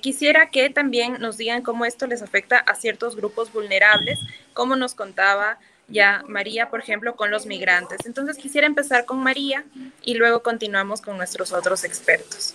quisiera 0.00 0.50
que 0.50 0.70
también 0.70 1.18
nos 1.20 1.36
digan 1.36 1.62
cómo 1.62 1.84
esto 1.84 2.06
les 2.06 2.22
afecta 2.22 2.58
a 2.58 2.74
ciertos 2.74 3.16
grupos 3.16 3.52
vulnerables, 3.52 4.18
como 4.54 4.76
nos 4.76 4.94
contaba 4.94 5.58
ya 5.88 6.22
María, 6.28 6.68
por 6.68 6.80
ejemplo, 6.80 7.16
con 7.16 7.30
los 7.30 7.46
migrantes. 7.46 8.04
Entonces 8.06 8.36
quisiera 8.36 8.66
empezar 8.66 9.04
con 9.04 9.18
María 9.18 9.64
y 10.02 10.14
luego 10.14 10.42
continuamos 10.42 11.00
con 11.00 11.16
nuestros 11.16 11.52
otros 11.52 11.84
expertos. 11.84 12.54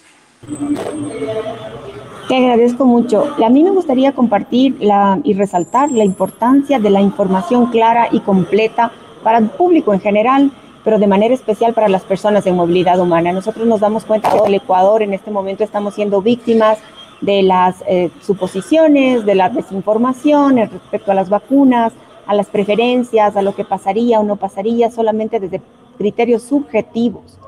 Te 2.28 2.36
agradezco 2.36 2.86
mucho. 2.86 3.34
A 3.43 3.50
mí 3.50 3.63
me 3.63 3.72
gustaría 3.72 4.12
compartir 4.13 4.78
la, 4.80 5.19
y 5.24 5.34
resaltar 5.34 5.91
la 5.91 6.04
importancia 6.04 6.80
de 6.80 6.89
la 6.89 7.02
información 7.02 7.72
clara 7.72 8.08
y 8.12 8.19
completa 8.19 8.91
para 9.23 9.39
el 9.39 9.49
público 9.49 9.93
en 9.93 10.01
general, 10.01 10.51
pero 10.83 10.99
de 10.99 11.07
manera 11.07 11.33
especial 11.33 11.73
para 11.73 11.88
las 11.88 12.03
personas 12.03 12.45
en 12.45 12.55
movilidad 12.55 12.99
humana. 12.99 13.31
Nosotros 13.31 13.65
nos 13.65 13.79
damos 13.79 14.05
cuenta 14.05 14.31
que 14.31 14.38
el 14.45 14.53
Ecuador 14.53 15.01
en 15.01 15.13
este 15.13 15.31
momento 15.31 15.63
estamos 15.63 15.95
siendo 15.95 16.21
víctimas 16.21 16.77
de 17.21 17.41
las 17.41 17.83
eh, 17.88 18.09
suposiciones, 18.21 19.25
de 19.25 19.36
la 19.36 19.49
desinformación 19.49 20.57
respecto 20.57 21.12
a 21.12 21.15
las 21.15 21.29
vacunas, 21.29 21.93
a 22.27 22.33
las 22.33 22.47
preferencias, 22.47 23.36
a 23.36 23.41
lo 23.41 23.55
que 23.55 23.63
pasaría 23.63 24.19
o 24.19 24.23
no 24.23 24.36
pasaría, 24.36 24.91
solamente 24.91 25.39
desde 25.39 25.62
criterios 25.97 26.43
subjetivos. 26.43 27.39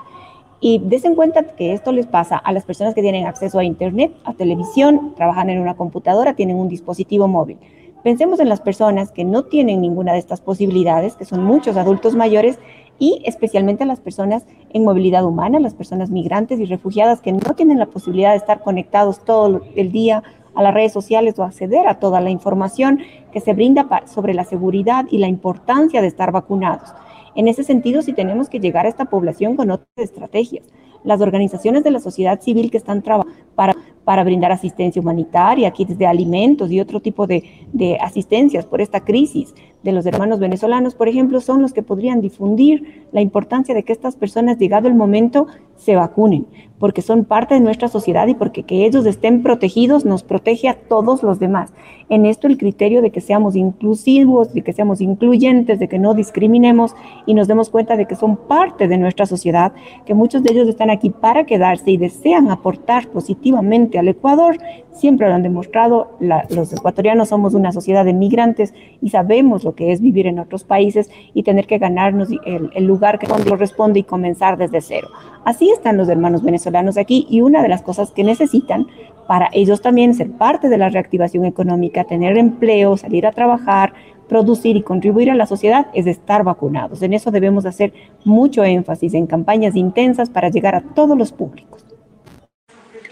Y 0.62 0.80
desen 0.80 1.16
cuenta 1.16 1.44
que 1.44 1.74
esto 1.74 1.92
les 1.92 2.08
pasa 2.08 2.38
a 2.38 2.52
las 2.52 2.64
personas 2.64 2.96
que 2.96 3.02
tienen 3.02 3.28
acceso 3.28 3.60
a 3.60 3.64
Internet, 3.64 4.14
a 4.24 4.34
televisión, 4.34 5.14
trabajan 5.16 5.50
en 5.50 5.60
una 5.60 5.76
computadora, 5.76 6.34
tienen 6.34 6.56
un 6.56 6.70
dispositivo 6.70 7.28
móvil. 7.28 7.58
Pensemos 8.06 8.40
en 8.40 8.50
las 8.50 8.62
personas 8.62 9.12
que 9.12 9.24
no 9.24 9.46
tienen 9.46 9.82
ninguna 9.82 10.14
de 10.14 10.20
estas 10.20 10.40
posibilidades, 10.40 11.16
que 11.16 11.26
son 11.26 11.44
muchos 11.44 11.76
adultos 11.76 12.14
mayores, 12.14 12.60
y 13.00 13.24
especialmente 13.26 13.84
las 13.84 14.00
personas 14.00 14.46
en 14.70 14.84
movilidad 14.84 15.26
humana, 15.26 15.60
las 15.60 15.74
personas 15.74 16.12
migrantes 16.12 16.60
y 16.60 16.66
refugiadas 16.66 17.20
que 17.20 17.32
no 17.32 17.56
tienen 17.56 17.80
la 17.80 17.88
posibilidad 17.88 18.30
de 18.30 18.38
estar 18.38 18.62
conectados 18.62 19.26
todo 19.26 19.64
el 19.76 19.92
día 19.92 20.22
a 20.54 20.62
las 20.62 20.76
redes 20.76 20.94
sociales 20.94 21.40
o 21.40 21.44
acceder 21.44 21.88
a 21.88 21.98
toda 21.98 22.22
la 22.22 22.30
información 22.30 23.00
que 23.34 23.40
se 23.40 23.54
brinda 23.54 23.88
sobre 24.06 24.36
la 24.36 24.44
seguridad 24.44 25.06
y 25.10 25.18
la 25.18 25.28
importancia 25.28 26.00
de 26.04 26.08
estar 26.08 26.32
vacunados. 26.32 26.94
En 27.34 27.48
ese 27.48 27.64
sentido, 27.64 28.04
sí 28.04 28.14
tenemos 28.14 28.50
que 28.50 28.60
llegar 28.60 28.86
a 28.86 28.90
esta 28.90 29.06
población 29.06 29.56
con 29.56 29.72
otras 29.72 29.90
estrategias. 29.98 30.68
Las 31.06 31.22
organizaciones 31.22 31.84
de 31.84 31.92
la 31.92 32.00
sociedad 32.00 32.42
civil 32.42 32.70
que 32.70 32.78
están 32.78 33.02
trabajando 33.02 33.34
para, 33.56 33.74
para 34.04 34.24
brindar 34.24 34.52
asistencia 34.52 35.02
humanitaria, 35.02 35.72
kits 35.72 35.98
de 35.98 36.06
alimentos 36.06 36.70
y 36.72 36.80
otro 36.80 37.00
tipo 37.00 37.26
de, 37.28 37.44
de 37.72 37.98
asistencias 38.00 38.66
por 38.66 38.82
esta 38.82 39.00
crisis 39.00 39.54
de 39.86 39.92
los 39.92 40.08
hermanos 40.08 40.40
venezolanos, 40.40 40.96
por 40.96 41.08
ejemplo, 41.08 41.40
son 41.40 41.62
los 41.62 41.72
que 41.72 41.84
podrían 41.84 42.20
difundir 42.20 43.06
la 43.12 43.22
importancia 43.22 43.76
de 43.76 43.84
que 43.84 43.94
estas 43.94 44.16
personas, 44.16 44.58
llegado 44.58 44.88
el 44.88 44.96
momento, 44.96 45.46
se 45.76 45.96
vacunen, 45.96 46.48
porque 46.80 47.04
son 47.04 47.24
parte 47.24 47.54
de 47.54 47.60
nuestra 47.60 47.88
sociedad 47.88 48.26
y 48.26 48.34
porque 48.34 48.64
que 48.64 48.86
ellos 48.86 49.06
estén 49.06 49.44
protegidos 49.44 50.04
nos 50.04 50.24
protege 50.24 50.70
a 50.70 50.74
todos 50.74 51.22
los 51.22 51.38
demás. 51.38 51.72
En 52.10 52.26
esto 52.26 52.48
el 52.48 52.58
criterio 52.58 53.04
de 53.04 53.12
que 53.12 53.22
seamos 53.22 53.56
inclusivos, 53.56 54.56
de 54.56 54.64
que 54.64 54.74
seamos 54.74 55.02
incluyentes, 55.02 55.78
de 55.78 55.88
que 55.88 56.00
no 56.00 56.16
discriminemos 56.16 56.96
y 57.28 57.36
nos 57.36 57.48
demos 57.48 57.70
cuenta 57.70 57.96
de 57.96 58.08
que 58.08 58.16
son 58.16 58.38
parte 58.38 58.88
de 58.88 58.98
nuestra 58.98 59.28
sociedad, 59.28 59.72
que 60.06 60.16
muchos 60.16 60.42
de 60.42 60.52
ellos 60.52 60.68
están 60.68 60.90
aquí 60.90 61.12
para 61.12 61.46
quedarse 61.46 61.92
y 61.92 61.98
desean 61.98 62.50
aportar 62.50 63.08
positivamente 63.10 64.00
al 64.00 64.08
Ecuador, 64.08 64.58
siempre 64.96 65.28
lo 65.28 65.36
han 65.36 65.44
demostrado, 65.44 66.18
los 66.50 66.74
ecuatorianos 66.74 67.30
somos 67.30 67.54
una 67.54 67.72
sociedad 67.72 68.06
de 68.06 68.14
migrantes 68.14 68.74
y 69.02 69.10
sabemos 69.10 69.64
lo 69.64 69.76
que 69.76 69.92
es 69.92 70.02
vivir 70.02 70.28
en 70.28 70.40
otros 70.40 70.64
países 70.64 71.10
y 71.34 71.44
tener 71.44 71.68
que 71.68 71.78
ganarnos 71.78 72.30
el, 72.46 72.72
el 72.74 72.86
lugar 72.86 73.20
que 73.20 73.28
corresponde 73.28 74.00
y 74.00 74.04
comenzar 74.04 74.58
desde 74.58 74.82
cero. 74.82 75.10
Así 75.44 75.70
están 75.70 75.98
los 75.98 76.10
hermanos 76.10 76.44
venezolanos 76.44 76.98
aquí 76.98 77.28
y 77.30 77.42
una 77.42 77.62
de 77.62 77.70
las 77.70 77.82
cosas 77.82 78.12
que 78.12 78.24
necesitan 78.24 78.88
para 79.28 79.50
ellos 79.54 79.82
también 79.82 80.14
ser 80.14 80.32
parte 80.32 80.70
de 80.70 80.78
la 80.78 80.90
reactivación 80.90 81.46
económica, 81.46 82.04
tener 82.04 82.38
empleo, 82.38 82.96
salir 82.98 83.26
a 83.26 83.32
trabajar, 83.32 83.94
producir 84.28 84.76
y 84.76 84.84
contribuir 84.84 85.30
a 85.30 85.36
la 85.36 85.46
sociedad 85.46 85.88
es 85.94 86.08
estar 86.08 86.44
vacunados. 86.44 87.02
En 87.02 87.14
eso 87.14 87.32
debemos 87.32 87.66
hacer 87.66 87.94
mucho 88.24 88.64
énfasis 88.64 89.14
en 89.14 89.28
campañas 89.28 89.76
intensas 89.76 90.30
para 90.30 90.50
llegar 90.50 90.76
a 90.76 90.82
todos 90.82 91.18
los 91.18 91.32
públicos. 91.32 91.86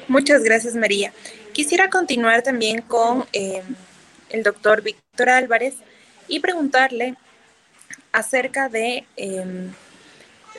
Muchas 0.07 0.43
gracias, 0.43 0.75
María. 0.75 1.11
Quisiera 1.53 1.89
continuar 1.89 2.41
también 2.41 2.81
con 2.81 3.25
eh, 3.31 3.63
el 4.29 4.43
doctor 4.43 4.81
Víctor 4.81 5.29
Álvarez 5.29 5.75
y 6.27 6.39
preguntarle 6.39 7.15
acerca 8.11 8.69
de 8.69 9.05
eh, 9.17 9.69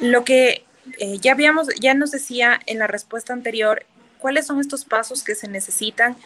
lo 0.00 0.24
que 0.24 0.64
eh, 0.98 1.18
ya 1.18 1.32
habíamos, 1.32 1.68
ya 1.80 1.94
nos 1.94 2.10
decía 2.10 2.60
en 2.66 2.78
la 2.78 2.86
respuesta 2.86 3.32
anterior 3.32 3.84
cuáles 4.18 4.46
son 4.46 4.60
estos 4.60 4.84
pasos 4.84 5.22
que 5.22 5.34
se 5.34 5.48
necesitan 5.48 6.16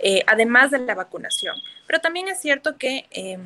eh, 0.00 0.22
además 0.26 0.70
de 0.70 0.78
la 0.78 0.94
vacunación. 0.94 1.56
Pero 1.86 2.00
también 2.00 2.28
es 2.28 2.40
cierto 2.40 2.76
que 2.76 3.06
em, 3.10 3.42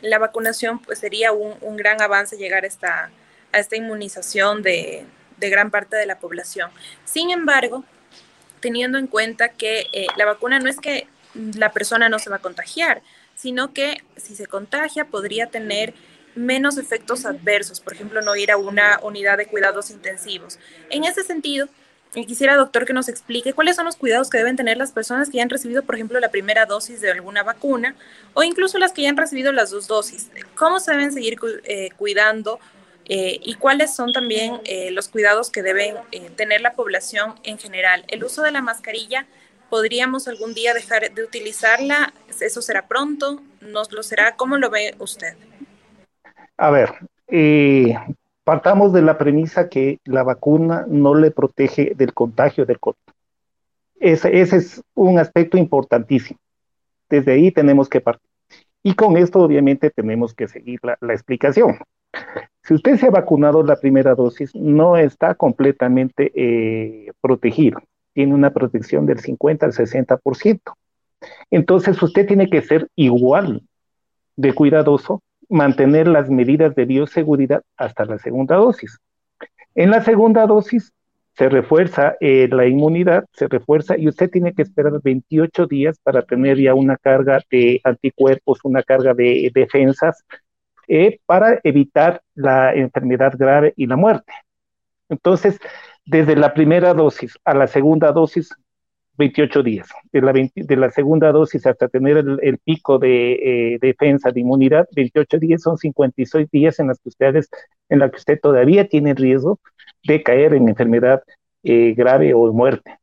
la 0.00 0.18
vacunación 0.18 0.78
pues, 0.80 0.98
sería 0.98 1.32
un, 1.32 1.76
gran 1.76 2.00
avance 2.00 2.36
llegar 2.36 2.64
a 2.64 2.66
esta, 2.66 3.10
a 3.52 3.58
esta 3.58 3.76
inmunización 3.76 4.62
de, 4.62 5.04
de, 5.38 5.50
gran 5.50 5.70
parte 5.70 5.96
de 5.96 6.06
la 6.06 6.18
población. 6.18 6.70
Sin 7.04 7.30
embargo, 7.30 7.84
teniendo 8.60 8.98
en 8.98 9.06
cuenta 9.06 9.48
que 9.50 9.88
eh, 9.92 10.06
la 10.16 10.26
vacuna 10.26 10.58
no 10.58 10.68
es 10.68 10.78
que 10.78 11.06
la 11.34 11.72
persona 11.72 12.08
no 12.08 12.18
se 12.18 12.30
va 12.30 12.36
a 12.36 12.40
contagiar, 12.40 13.02
sino 13.34 13.72
que 13.72 14.02
si 14.16 14.34
se 14.34 14.46
contagia 14.46 15.06
podría 15.06 15.46
tener 15.46 15.94
menos 16.34 16.78
efectos 16.78 17.24
adversos, 17.24 17.80
por 17.80 17.94
ejemplo, 17.94 18.22
no 18.22 18.36
ir 18.36 18.50
a 18.50 18.56
una 18.56 19.00
unidad 19.02 19.38
de 19.38 19.46
cuidados 19.46 19.90
intensivos. 19.90 20.58
En 20.90 21.04
ese 21.04 21.22
sentido, 21.22 21.68
quisiera, 22.12 22.56
doctor, 22.56 22.84
que 22.84 22.92
nos 22.92 23.08
explique 23.08 23.52
cuáles 23.52 23.76
son 23.76 23.84
los 23.84 23.96
cuidados 23.96 24.30
que 24.30 24.38
deben 24.38 24.56
tener 24.56 24.76
las 24.76 24.92
personas 24.92 25.30
que 25.30 25.38
ya 25.38 25.42
han 25.42 25.50
recibido, 25.50 25.82
por 25.84 25.94
ejemplo, 25.94 26.18
la 26.20 26.30
primera 26.30 26.66
dosis 26.66 27.00
de 27.00 27.10
alguna 27.10 27.42
vacuna 27.42 27.94
o 28.34 28.42
incluso 28.42 28.78
las 28.78 28.92
que 28.92 29.02
ya 29.02 29.10
han 29.10 29.16
recibido 29.16 29.52
las 29.52 29.70
dos 29.70 29.86
dosis. 29.86 30.28
¿Cómo 30.54 30.80
se 30.80 30.92
deben 30.92 31.12
seguir 31.12 31.38
eh, 31.64 31.90
cuidando 31.96 32.58
eh, 33.10 33.40
y 33.42 33.54
cuáles 33.54 33.94
son 33.94 34.12
también 34.12 34.60
eh, 34.64 34.90
los 34.92 35.08
cuidados 35.08 35.50
que 35.50 35.62
deben 35.62 35.96
tener 36.36 36.60
la 36.60 36.74
población 36.74 37.34
en 37.42 37.58
general? 37.58 38.04
El 38.08 38.24
uso 38.24 38.42
de 38.42 38.52
la 38.52 38.62
mascarilla, 38.62 39.26
¿podríamos 39.68 40.28
algún 40.28 40.54
día 40.54 40.72
dejar 40.74 41.12
de 41.12 41.24
utilizarla? 41.24 42.14
¿Eso 42.40 42.62
será 42.62 42.86
pronto? 42.86 43.42
¿Nos 43.60 43.92
lo 43.92 44.02
será? 44.02 44.36
¿Cómo 44.36 44.56
lo 44.56 44.70
ve 44.70 44.94
usted? 44.98 45.34
A 46.56 46.70
ver, 46.70 46.92
eh, 47.28 47.96
partamos 48.44 48.92
de 48.92 49.02
la 49.02 49.16
premisa 49.16 49.68
que 49.68 49.98
la 50.04 50.22
vacuna 50.22 50.84
no 50.88 51.14
le 51.14 51.30
protege 51.30 51.94
del 51.94 52.12
contagio 52.12 52.66
del 52.66 52.78
COVID. 52.78 52.96
Ese, 53.98 54.40
es 54.40 54.82
un 54.94 55.18
aspecto 55.18 55.58
importantísimo. 55.58 56.38
Desde 57.08 57.32
ahí 57.32 57.50
tenemos 57.50 57.88
que 57.88 58.00
partir. 58.00 58.28
Y 58.82 58.94
con 58.94 59.16
esto 59.16 59.40
obviamente 59.40 59.90
tenemos 59.90 60.34
que 60.34 60.48
seguir 60.48 60.80
la, 60.82 61.14
explicación. 61.14 61.78
Si 62.70 62.74
usted 62.74 62.98
se 62.98 63.06
ha 63.08 63.10
vacunado 63.10 63.64
la 63.64 63.74
primera 63.74 64.14
dosis, 64.14 64.54
no 64.54 64.96
está 64.96 65.34
completamente 65.34 66.30
eh, 66.36 67.10
protegido. 67.20 67.80
Tiene 68.12 68.32
una 68.32 68.52
protección 68.52 69.06
del 69.06 69.18
50 69.18 69.66
al 69.66 69.72
60%. 69.72 70.60
Entonces 71.50 72.00
usted 72.00 72.28
tiene 72.28 72.48
que 72.48 72.62
ser 72.62 72.86
igual 72.94 73.62
de 74.36 74.52
cuidadoso 74.52 75.20
mantener 75.48 76.06
las 76.06 76.30
medidas 76.30 76.76
de 76.76 76.84
bioseguridad 76.84 77.62
hasta 77.76 78.04
la 78.04 78.18
segunda 78.18 78.54
dosis. 78.54 79.00
En 79.74 79.90
la 79.90 80.04
segunda 80.04 80.46
dosis 80.46 80.92
se 81.36 81.48
refuerza 81.48 82.14
eh, 82.20 82.46
la 82.52 82.68
inmunidad, 82.68 83.24
se 83.32 83.48
refuerza 83.48 83.98
y 83.98 84.06
usted 84.06 84.30
tiene 84.30 84.52
que 84.52 84.62
esperar 84.62 84.92
28 85.02 85.66
días 85.66 85.98
para 86.04 86.22
tener 86.22 86.56
ya 86.56 86.74
una 86.74 86.96
carga 86.96 87.40
de 87.50 87.80
anticuerpos, 87.82 88.60
una 88.62 88.84
carga 88.84 89.12
de 89.12 89.50
defensas 89.52 90.24
eh, 90.92 91.20
para 91.24 91.60
evitar 91.62 92.20
la 92.34 92.74
enfermedad 92.74 93.34
grave 93.38 93.72
y 93.76 93.86
la 93.86 93.94
muerte. 93.94 94.32
Entonces, 95.08 95.60
desde 96.04 96.34
la 96.34 96.52
primera 96.52 96.94
dosis 96.94 97.38
a 97.44 97.54
la 97.54 97.68
segunda 97.68 98.10
dosis 98.10 98.50
28 99.16 99.62
días. 99.62 99.88
De 100.12 100.20
la, 100.20 100.32
de 100.32 100.76
la 100.76 100.90
segunda 100.90 101.30
dosis 101.30 101.64
hasta 101.64 101.86
tener 101.88 102.16
el, 102.16 102.58
pico 102.58 102.98
de 102.98 103.74
eh, 103.74 103.78
defensa, 103.80 104.32
de 104.32 104.40
inmunidad, 104.40 104.88
28 104.96 105.38
días 105.38 105.62
son 105.62 105.78
56 105.78 106.50
días 106.50 106.80
en 106.80 106.88
las 106.88 106.98
que 106.98 107.10
ustedes, 107.10 107.48
en 107.88 108.00
la 108.00 108.10
que 108.10 108.16
usted 108.16 108.40
todavía 108.40 108.88
tiene 108.88 109.14
riesgo 109.14 109.60
de 110.02 110.24
caer 110.24 110.54
en 110.54 110.68
enfermedad 110.68 111.22
eh, 111.62 111.94
grave 111.94 112.34
o 112.34 112.52
muerte. 112.52 112.98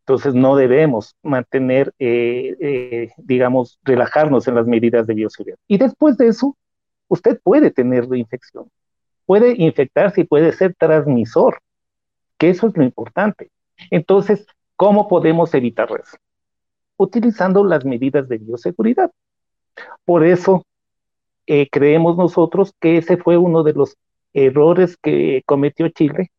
Entonces 0.00 0.34
no 0.34 0.56
debemos 0.56 1.14
mantener, 1.22 1.94
eh, 1.98 3.10
digamos, 3.16 3.78
relajarnos 3.84 4.48
en 4.48 4.56
las 4.56 4.66
medidas 4.66 5.06
de 5.06 5.14
bioseguridad. 5.14 5.58
Y 5.68 5.78
después 5.78 6.18
de 6.18 6.26
eso, 6.26 6.56
usted 7.10 7.38
puede 7.42 7.70
tener 7.70 8.08
la 8.08 8.16
infección, 8.16 8.70
puede 9.26 9.54
infectarse 9.58 10.22
y 10.22 10.24
puede 10.24 10.52
ser 10.52 10.74
transmisor, 10.74 11.60
que 12.38 12.48
eso 12.48 12.68
es 12.68 12.76
lo 12.78 12.84
importante. 12.84 13.50
Entonces, 13.90 14.46
¿Cómo 14.80 15.08
podemos 15.08 15.52
evitar 15.52 15.90
eso? 15.90 16.16
Utilizando 16.96 17.62
las 17.62 17.84
medidas 17.84 18.26
de 18.30 18.38
bioseguridad. 18.38 19.10
Por 20.06 20.24
eso 20.24 20.64
eh, 21.46 21.68
creemos 21.70 22.16
nosotros 22.16 22.72
que 22.80 22.96
ese 22.96 23.18
fue 23.18 23.36
uno 23.36 23.62
de 23.62 23.74
los 23.74 23.98
errores 24.32 24.96
que 24.96 25.42
cometió 25.44 25.90
Chile, 25.90 26.30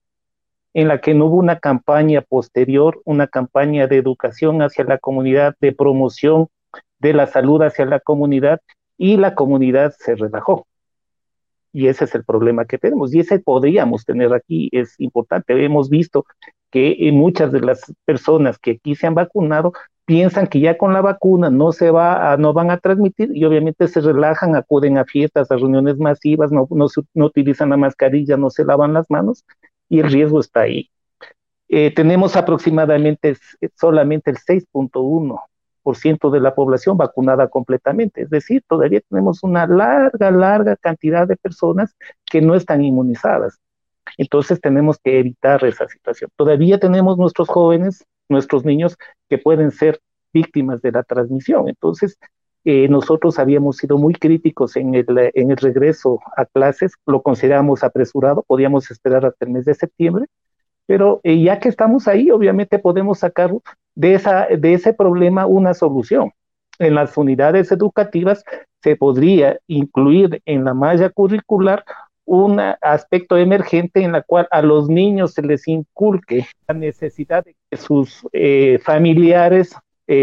en 0.74 0.88
la 0.88 1.02
que 1.02 1.14
no 1.14 1.28
hubo 1.28 1.36
una 1.36 1.60
campaña 1.60 2.22
posterior, 2.22 3.00
una 3.06 3.28
campaña 3.28 3.86
de 3.86 3.98
educación 3.98 4.64
hacia 4.64 4.86
la 4.86 4.98
comunidad, 4.98 5.56
de 5.62 5.72
promoción 5.72 6.48
de 6.98 7.14
la 7.14 7.28
salud 7.28 7.62
hacia 7.62 7.86
la 7.86 8.00
comunidad, 8.00 8.60
y 9.02 9.18
la 9.18 9.34
comunidad 9.34 9.96
se 9.98 10.16
relajó. 10.16 10.68
Y 11.74 11.88
ese 11.88 12.06
es 12.06 12.14
el 12.14 12.24
problema 12.24 12.66
que 12.66 12.78
tenemos. 12.78 13.12
Y 13.16 13.20
ese 13.22 13.40
podríamos 13.40 14.06
tener 14.06 14.32
aquí, 14.32 14.70
es 14.72 14.94
importante. 15.00 15.66
Hemos 15.66 15.90
visto 15.90 16.26
que 16.70 16.92
eh, 17.00 17.12
muchas 17.12 17.52
de 17.52 17.62
las 17.62 17.92
personas 18.06 18.60
que 18.60 18.72
aquí 18.74 18.94
se 18.96 19.08
han 19.08 19.16
vacunado 19.16 19.74
piensan 20.06 20.46
que 20.46 20.60
ya 20.60 20.78
con 20.78 20.94
la 20.94 21.02
vacuna 21.02 21.50
no 21.50 21.72
se 21.72 21.90
va 21.90 22.32
a, 22.32 22.38
no 22.38 22.54
van 22.54 22.70
a 22.70 22.78
transmitir 22.78 23.32
y 23.36 23.44
obviamente 23.44 23.88
se 23.88 24.02
relajan, 24.02 24.56
acuden 24.56 25.00
a 25.00 25.06
fiestas, 25.06 25.50
a 25.52 25.56
reuniones 25.56 25.98
masivas, 25.98 26.52
no, 26.52 26.68
no, 26.70 26.86
no 27.16 27.26
utilizan 27.26 27.72
la 27.72 27.78
mascarilla, 27.78 28.38
no 28.38 28.52
se 28.52 28.66
lavan 28.66 28.94
las 28.94 29.10
manos 29.10 29.46
y 29.90 30.00
el 30.02 30.12
riesgo 30.12 30.40
está 30.42 30.62
ahí. 30.62 30.92
eh, 31.70 31.92
tenemos 31.96 32.36
aproximadamente 32.36 33.36
solamente 33.76 34.32
el 34.32 34.38
6.1% 34.38 35.40
de 35.84 36.40
la 36.40 36.54
población 36.56 36.98
vacunada 36.98 37.48
completamente. 37.48 38.22
Es 38.22 38.30
decir, 38.30 38.64
todavía 38.68 39.02
tenemos 39.10 39.44
una 39.44 39.68
larga, 39.68 40.32
larga 40.32 40.76
cantidad 40.76 41.28
de 41.28 41.38
personas 41.38 41.96
que 42.26 42.42
no 42.42 42.56
están 42.56 42.84
inmunizadas. 42.84 43.60
Entonces 44.18 44.60
tenemos 44.60 44.98
que 45.04 45.20
evitar 45.20 45.64
esa 45.66 45.88
situación. 45.88 46.30
Todavía 46.36 46.80
tenemos 46.80 47.18
nuestros 47.18 47.48
jóvenes, 47.48 48.06
nuestros 48.30 48.66
niños 48.66 48.98
que 49.30 49.38
pueden 49.38 49.72
ser 49.72 50.00
víctimas 50.34 50.82
de 50.82 50.92
la 50.92 51.04
transmisión. 51.04 51.68
Entonces, 51.68 52.18
eh, 52.64 52.88
nosotros 52.88 53.40
habíamos 53.40 53.78
sido 53.78 53.98
muy 53.98 54.14
críticos 54.14 54.76
en 54.76 54.94
el, 54.94 55.06
en 55.34 55.52
el 55.52 55.58
regreso 55.58 56.20
a 56.38 56.46
clases, 56.46 56.94
lo 57.08 57.22
consideramos 57.22 57.84
apresurado, 57.84 58.44
podíamos 58.48 58.92
esperar 58.92 59.26
hasta 59.26 59.46
el 59.46 59.52
mes 59.52 59.66
de 59.66 59.74
septiembre, 59.74 60.28
pero 60.86 61.22
eh, 61.24 61.42
ya 61.42 61.60
que 61.60 61.70
estamos 61.70 62.08
ahí, 62.08 62.30
obviamente 62.30 62.78
podemos 62.78 63.20
sacar 63.20 63.52
de, 64.02 64.16
esa, 64.16 64.48
de 64.48 64.74
ese 64.74 64.94
problema 64.94 65.46
una 65.46 65.74
solución. 65.74 66.32
En 66.80 66.96
las 66.96 67.16
unidades 67.16 67.72
educativas 67.72 68.44
se 68.82 68.96
podría 68.96 69.60
incluir 69.68 70.42
en 70.46 70.66
la 70.66 70.74
malla 70.74 71.10
curricular 71.10 71.86
un 72.26 72.60
aspecto 72.82 73.38
emergente 73.38 74.02
en 74.02 74.14
la 74.14 74.24
cual 74.24 74.48
a 74.50 74.62
los 74.64 74.90
niños 74.90 75.34
se 75.34 75.44
les 75.44 75.68
inculque 75.68 76.48
la 76.68 76.74
necesidad 76.74 77.46
de 77.46 77.56
que 77.70 77.78
sus 77.78 78.28
eh, 78.34 78.80
familiares, 78.84 79.76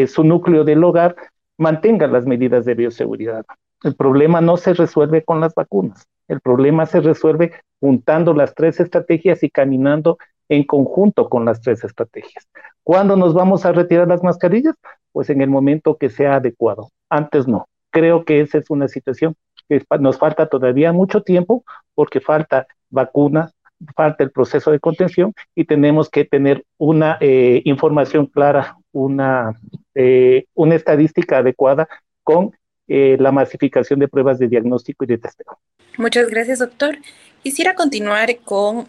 su 0.07 0.23
núcleo 0.23 0.65
del 0.65 0.85
hogar, 0.85 1.17
mantengan 1.57 2.13
las 2.13 2.27
medidas 2.27 2.65
de 2.67 2.75
bioseguridad. 2.75 3.47
El 3.83 3.95
problema 3.95 4.41
no 4.41 4.57
se 4.57 4.75
resuelve 4.75 5.25
con 5.25 5.41
las 5.41 5.55
vacunas. 5.55 6.07
El 6.27 6.41
problema 6.41 6.85
se 6.85 7.01
resuelve 7.01 7.53
juntando 7.81 8.35
las 8.35 8.55
tres 8.55 8.81
estrategias 8.81 9.43
y 9.43 9.51
caminando 9.51 10.19
en 10.49 10.65
conjunto 10.65 11.29
con 11.29 11.45
las 11.45 11.61
tres 11.61 11.85
estrategias. 11.85 12.49
¿Cuándo 12.83 13.17
nos 13.17 13.35
vamos 13.35 13.65
a 13.67 13.73
retirar 13.73 14.09
las 14.09 14.23
mascarillas? 14.23 14.75
Pues 15.13 15.31
en 15.31 15.41
el 15.41 15.51
momento 15.51 15.97
que 15.97 16.11
sea 16.11 16.37
adecuado. 16.37 16.91
Antes 17.11 17.47
no. 17.47 17.67
Creo 17.91 18.25
que 18.25 18.41
esa 18.41 18.59
es 18.59 18.71
una 18.71 18.89
situación 18.89 19.35
que 19.69 19.83
nos 20.01 20.19
falta 20.19 20.47
todavía 20.47 20.93
mucho 20.93 21.23
tiempo 21.23 21.65
porque 21.95 22.21
falta 22.21 22.67
vacuna, 22.91 23.51
falta 23.95 24.25
el 24.25 24.31
proceso 24.31 24.71
de 24.71 24.81
contención 24.81 25.35
y 25.55 25.65
tenemos 25.65 26.09
que 26.09 26.25
tener 26.25 26.65
una 26.79 27.19
eh, 27.21 27.63
información 27.65 28.27
clara, 28.27 28.77
una, 28.93 29.59
eh, 29.95 30.47
una 30.55 30.75
estadística 30.75 31.39
adecuada 31.39 31.89
con 32.23 32.53
eh, 32.89 33.17
la 33.21 33.33
masificación 33.33 34.01
de 34.01 34.09
pruebas 34.09 34.39
de 34.39 34.49
diagnóstico 34.49 35.05
y 35.05 35.09
de 35.09 35.19
testeo. 35.19 35.59
Muchas 35.99 36.29
gracias, 36.29 36.61
doctor. 36.61 36.97
Quisiera 37.43 37.75
continuar 37.75 38.37
con 38.45 38.87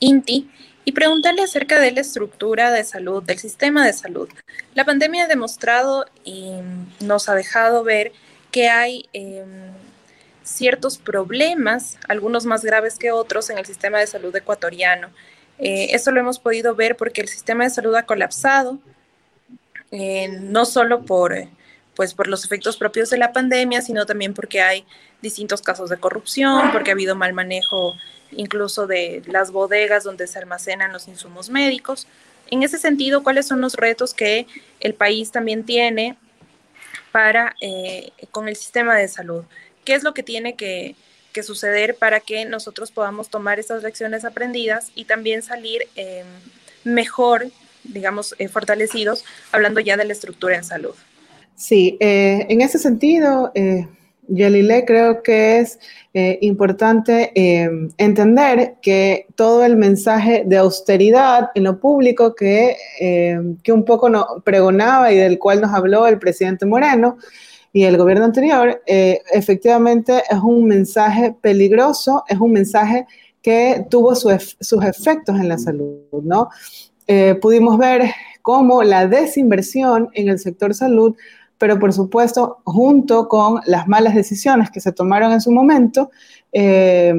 INTI 0.00 0.50
y 0.84 0.92
preguntarle 0.92 1.42
acerca 1.42 1.80
de 1.80 1.92
la 1.92 2.00
estructura 2.00 2.70
de 2.70 2.84
salud, 2.84 3.22
del 3.22 3.38
sistema 3.38 3.86
de 3.86 3.92
salud. 3.92 4.28
La 4.74 4.84
pandemia 4.84 5.24
ha 5.24 5.28
demostrado 5.28 6.06
y 6.24 6.52
nos 7.00 7.28
ha 7.28 7.34
dejado 7.34 7.84
ver 7.84 8.12
que 8.50 8.68
hay 8.68 9.08
em, 9.12 9.72
ciertos 10.42 10.98
problemas, 10.98 11.98
algunos 12.08 12.46
más 12.46 12.64
graves 12.64 12.98
que 12.98 13.12
otros, 13.12 13.48
en 13.50 13.58
el 13.58 13.66
sistema 13.66 13.98
de 13.98 14.06
salud 14.06 14.34
ecuatoriano. 14.34 15.10
Eh, 15.58 15.88
esto 15.92 16.10
lo 16.10 16.20
hemos 16.20 16.38
podido 16.38 16.74
ver 16.74 16.96
porque 16.96 17.20
el 17.20 17.28
sistema 17.28 17.64
de 17.64 17.70
salud 17.70 17.94
ha 17.94 18.04
colapsado, 18.04 18.78
eh, 19.92 20.28
no 20.28 20.64
solo 20.64 21.02
por, 21.02 21.34
pues, 21.94 22.14
por 22.14 22.28
los 22.28 22.44
efectos 22.44 22.76
propios 22.76 23.10
de 23.10 23.18
la 23.18 23.32
pandemia, 23.32 23.82
sino 23.82 24.06
también 24.06 24.34
porque 24.34 24.60
hay 24.62 24.84
distintos 25.20 25.62
casos 25.62 25.90
de 25.90 25.98
corrupción, 25.98 26.72
porque 26.72 26.90
ha 26.90 26.94
habido 26.94 27.14
mal 27.14 27.32
manejo 27.32 27.94
incluso 28.32 28.86
de 28.86 29.22
las 29.26 29.50
bodegas 29.50 30.04
donde 30.04 30.26
se 30.26 30.38
almacenan 30.38 30.92
los 30.92 31.08
insumos 31.08 31.50
médicos. 31.50 32.06
En 32.50 32.62
ese 32.62 32.78
sentido, 32.78 33.22
¿cuáles 33.22 33.46
son 33.46 33.60
los 33.60 33.74
retos 33.74 34.14
que 34.14 34.46
el 34.80 34.94
país 34.94 35.30
también 35.30 35.64
tiene 35.64 36.16
para 37.12 37.54
eh, 37.60 38.12
con 38.30 38.48
el 38.48 38.56
sistema 38.56 38.96
de 38.96 39.08
salud? 39.08 39.44
¿Qué 39.84 39.94
es 39.94 40.02
lo 40.02 40.14
que 40.14 40.22
tiene 40.22 40.56
que, 40.56 40.96
suceder 41.42 41.96
para 41.96 42.20
que 42.20 42.44
nosotros 42.44 42.90
podamos 42.90 43.30
tomar 43.30 43.58
estas 43.58 43.82
lecciones 43.82 44.26
aprendidas 44.26 44.92
y 44.94 45.06
también 45.06 45.42
salir 45.42 45.88
em, 45.94 46.26
mejor, 46.84 47.46
digamos, 47.84 48.34
eh, 48.38 48.48
fortalecidos, 48.48 49.24
hablando 49.50 49.80
ya 49.80 49.96
de 49.96 50.04
la 50.04 50.12
estructura 50.12 50.56
en 50.56 50.64
salud? 50.64 50.94
Sí, 51.54 51.96
eh, 52.00 52.46
en 52.48 52.60
ese 52.60 52.78
sentido, 52.78 53.52
Yalile, 54.28 54.84
creo 54.84 55.22
que 55.22 55.60
es 55.60 55.78
eh, 56.14 56.38
importante 56.42 57.32
eh, 57.34 57.70
entender 57.98 58.76
que 58.80 59.26
todo 59.34 59.64
el 59.64 59.76
mensaje 59.76 60.44
de 60.46 60.58
austeridad 60.58 61.50
en 61.54 61.64
lo 61.64 61.80
público 61.80 62.34
que, 62.34 62.76
eh, 63.00 63.40
que 63.62 63.72
un 63.72 63.84
poco 63.84 64.08
no, 64.08 64.26
pregonaba 64.44 65.12
y 65.12 65.16
del 65.16 65.38
cual 65.38 65.60
nos 65.60 65.72
habló 65.72 66.06
el 66.06 66.18
presidente 66.18 66.66
Moreno 66.66 67.18
y 67.72 67.84
el 67.84 67.96
gobierno 67.96 68.26
anterior, 68.26 68.82
efectivamente 68.86 70.22
es 70.30 70.38
un 70.40 70.66
mensaje 70.66 71.34
peligroso, 71.40 72.22
es 72.28 72.38
un 72.38 72.52
mensaje 72.52 73.06
que 73.40 73.86
tuvo 73.88 74.14
sus 74.14 74.84
efectos 74.84 75.40
en 75.40 75.48
la 75.48 75.56
salud, 75.56 76.02
¿no? 76.22 76.50
pudimos 77.40 77.78
ver 77.78 78.10
cómo 78.42 78.82
la 78.82 79.06
desinversión 79.06 80.10
en 80.12 80.28
el 80.28 80.38
sector 80.38 80.74
salud 80.74 81.16
pero 81.62 81.78
por 81.78 81.92
supuesto, 81.92 82.58
junto 82.64 83.28
con 83.28 83.60
las 83.66 83.86
malas 83.86 84.16
decisiones 84.16 84.68
que 84.68 84.80
se 84.80 84.90
tomaron 84.90 85.30
en 85.30 85.40
su 85.40 85.52
momento, 85.52 86.10
eh, 86.50 87.14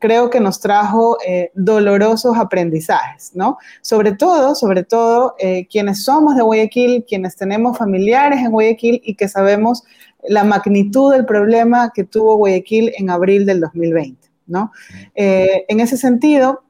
creo 0.00 0.28
que 0.28 0.40
nos 0.40 0.58
trajo 0.58 1.18
eh, 1.24 1.52
dolorosos 1.54 2.36
aprendizajes, 2.36 3.30
¿no? 3.36 3.58
Sobre 3.82 4.10
todo, 4.10 4.56
sobre 4.56 4.82
todo, 4.82 5.36
eh, 5.38 5.68
quienes 5.70 6.02
somos 6.02 6.34
de 6.34 6.42
Guayaquil, 6.42 7.04
quienes 7.06 7.36
tenemos 7.36 7.78
familiares 7.78 8.40
en 8.40 8.50
Guayaquil 8.50 9.00
y 9.04 9.14
que 9.14 9.28
sabemos 9.28 9.84
la 10.28 10.42
magnitud 10.42 11.12
del 11.12 11.24
problema 11.24 11.92
que 11.94 12.02
tuvo 12.02 12.38
Guayaquil 12.38 12.92
en 12.98 13.08
abril 13.08 13.46
del 13.46 13.60
2020, 13.60 14.28
¿no? 14.48 14.72
en 15.14 15.78
ese 15.78 15.96
sentido, 15.96 16.64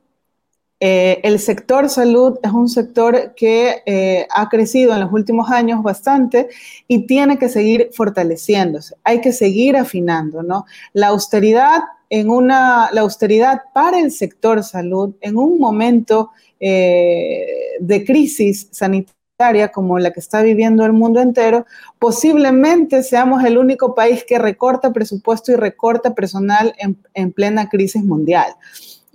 eh, 0.78 1.20
el 1.22 1.38
sector 1.38 1.88
salud 1.88 2.38
es 2.42 2.52
un 2.52 2.68
sector 2.68 3.34
que 3.34 3.82
eh, 3.86 4.26
ha 4.30 4.48
crecido 4.50 4.92
en 4.92 5.00
los 5.00 5.12
últimos 5.12 5.50
años 5.50 5.82
bastante 5.82 6.48
y 6.86 7.06
tiene 7.06 7.38
que 7.38 7.48
seguir 7.48 7.90
fortaleciéndose. 7.94 8.94
Hay 9.02 9.22
que 9.22 9.32
seguir 9.32 9.76
afinando, 9.76 10.42
¿no? 10.42 10.66
La 10.92 11.08
austeridad 11.08 11.82
en 12.10 12.28
una, 12.28 12.90
la 12.92 13.00
austeridad 13.00 13.62
para 13.72 13.98
el 13.98 14.12
sector 14.12 14.62
salud 14.62 15.14
en 15.22 15.38
un 15.38 15.58
momento 15.58 16.30
eh, 16.60 17.46
de 17.80 18.04
crisis 18.04 18.68
sanitaria 18.70 19.68
como 19.72 19.98
la 19.98 20.12
que 20.12 20.20
está 20.20 20.42
viviendo 20.42 20.84
el 20.84 20.92
mundo 20.92 21.20
entero, 21.20 21.66
posiblemente 21.98 23.02
seamos 23.02 23.44
el 23.44 23.58
único 23.58 23.94
país 23.94 24.24
que 24.24 24.38
recorta 24.38 24.92
presupuesto 24.92 25.52
y 25.52 25.56
recorta 25.56 26.14
personal 26.14 26.74
en 27.12 27.32
plena 27.32 27.68
crisis 27.68 28.02
mundial. 28.02 28.54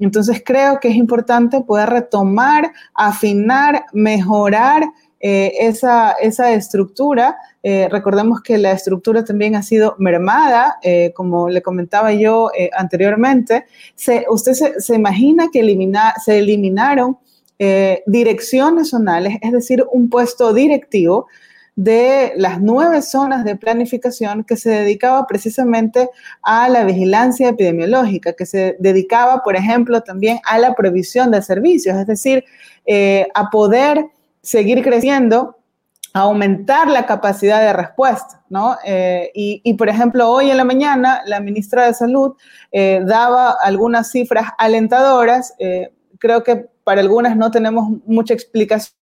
Entonces 0.06 0.42
creo 0.44 0.80
que 0.80 0.90
es 0.90 0.96
importante 0.96 1.62
poder 1.62 1.90
retomar, 1.90 2.72
afinar, 2.94 3.86
mejorar 3.94 4.84
eh, 5.20 5.54
esa, 5.60 6.16
estructura. 6.52 7.38
Eh, 7.62 7.88
recordemos 7.92 8.42
que 8.42 8.58
la 8.58 8.72
estructura 8.72 9.24
también 9.24 9.56
ha 9.56 9.62
sido 9.62 9.96
mermada, 10.00 10.78
eh, 10.82 11.14
como 11.16 11.48
le 11.48 11.62
comentaba 11.62 12.12
yo 12.12 12.50
anteriormente. 12.76 13.66
usted 14.30 14.54
se, 14.54 14.96
imagina 14.96 15.50
que 15.54 15.60
se 16.26 16.40
eliminaron 16.40 17.18
direcciones 18.08 18.90
zonales, 18.90 19.38
es 19.40 19.52
decir, 19.52 19.86
un 19.92 20.10
puesto 20.10 20.52
directivo 20.52 21.28
de 21.84 22.34
las 22.36 22.62
nueve 22.62 23.02
zonas 23.02 23.44
de 23.44 23.56
planificación 23.56 24.44
que 24.44 24.56
se 24.56 24.70
dedicaba 24.70 25.26
precisamente 25.26 26.12
a 26.44 26.70
la 26.70 26.84
vigilancia 26.84 27.50
epidemiológica, 27.50 28.34
que 28.34 28.46
se 28.46 28.76
dedicaba, 28.80 29.41
por 29.44 29.56
ejemplo, 29.56 30.02
también 30.02 30.39
a 30.46 30.60
la 30.60 30.76
provisión 30.76 31.32
de 31.32 31.41
servicios, 31.41 31.97
es 31.97 32.05
decir, 32.05 32.45
eh, 32.86 33.28
a 33.34 33.49
poder 33.49 34.05
seguir 34.43 34.84
creciendo 34.84 35.58
aumentar 36.14 36.88
la 36.88 37.08
capacidad 37.08 37.62
de 37.62 37.74
respuesta, 37.74 38.43
¿no? 38.49 38.78
Eh, 38.86 39.32
y, 39.34 39.74
por 39.74 39.89
ejemplo, 39.89 40.30
hoy 40.30 40.51
en 40.51 40.58
la 40.58 40.66
mañana 40.66 41.24
la 41.26 41.39
ministra 41.39 41.88
de 41.88 41.95
Salud 41.95 42.34
eh, 42.72 43.01
daba 43.05 43.55
algunas 43.64 44.12
cifras 44.12 44.49
alentadoras, 44.60 45.55
creo 46.20 46.43
que 46.43 46.68
para 46.84 47.01
algunas 47.01 47.36
no 47.36 47.49
tenemos 47.49 47.89
mucha 48.05 48.36
explicación, 48.36 49.01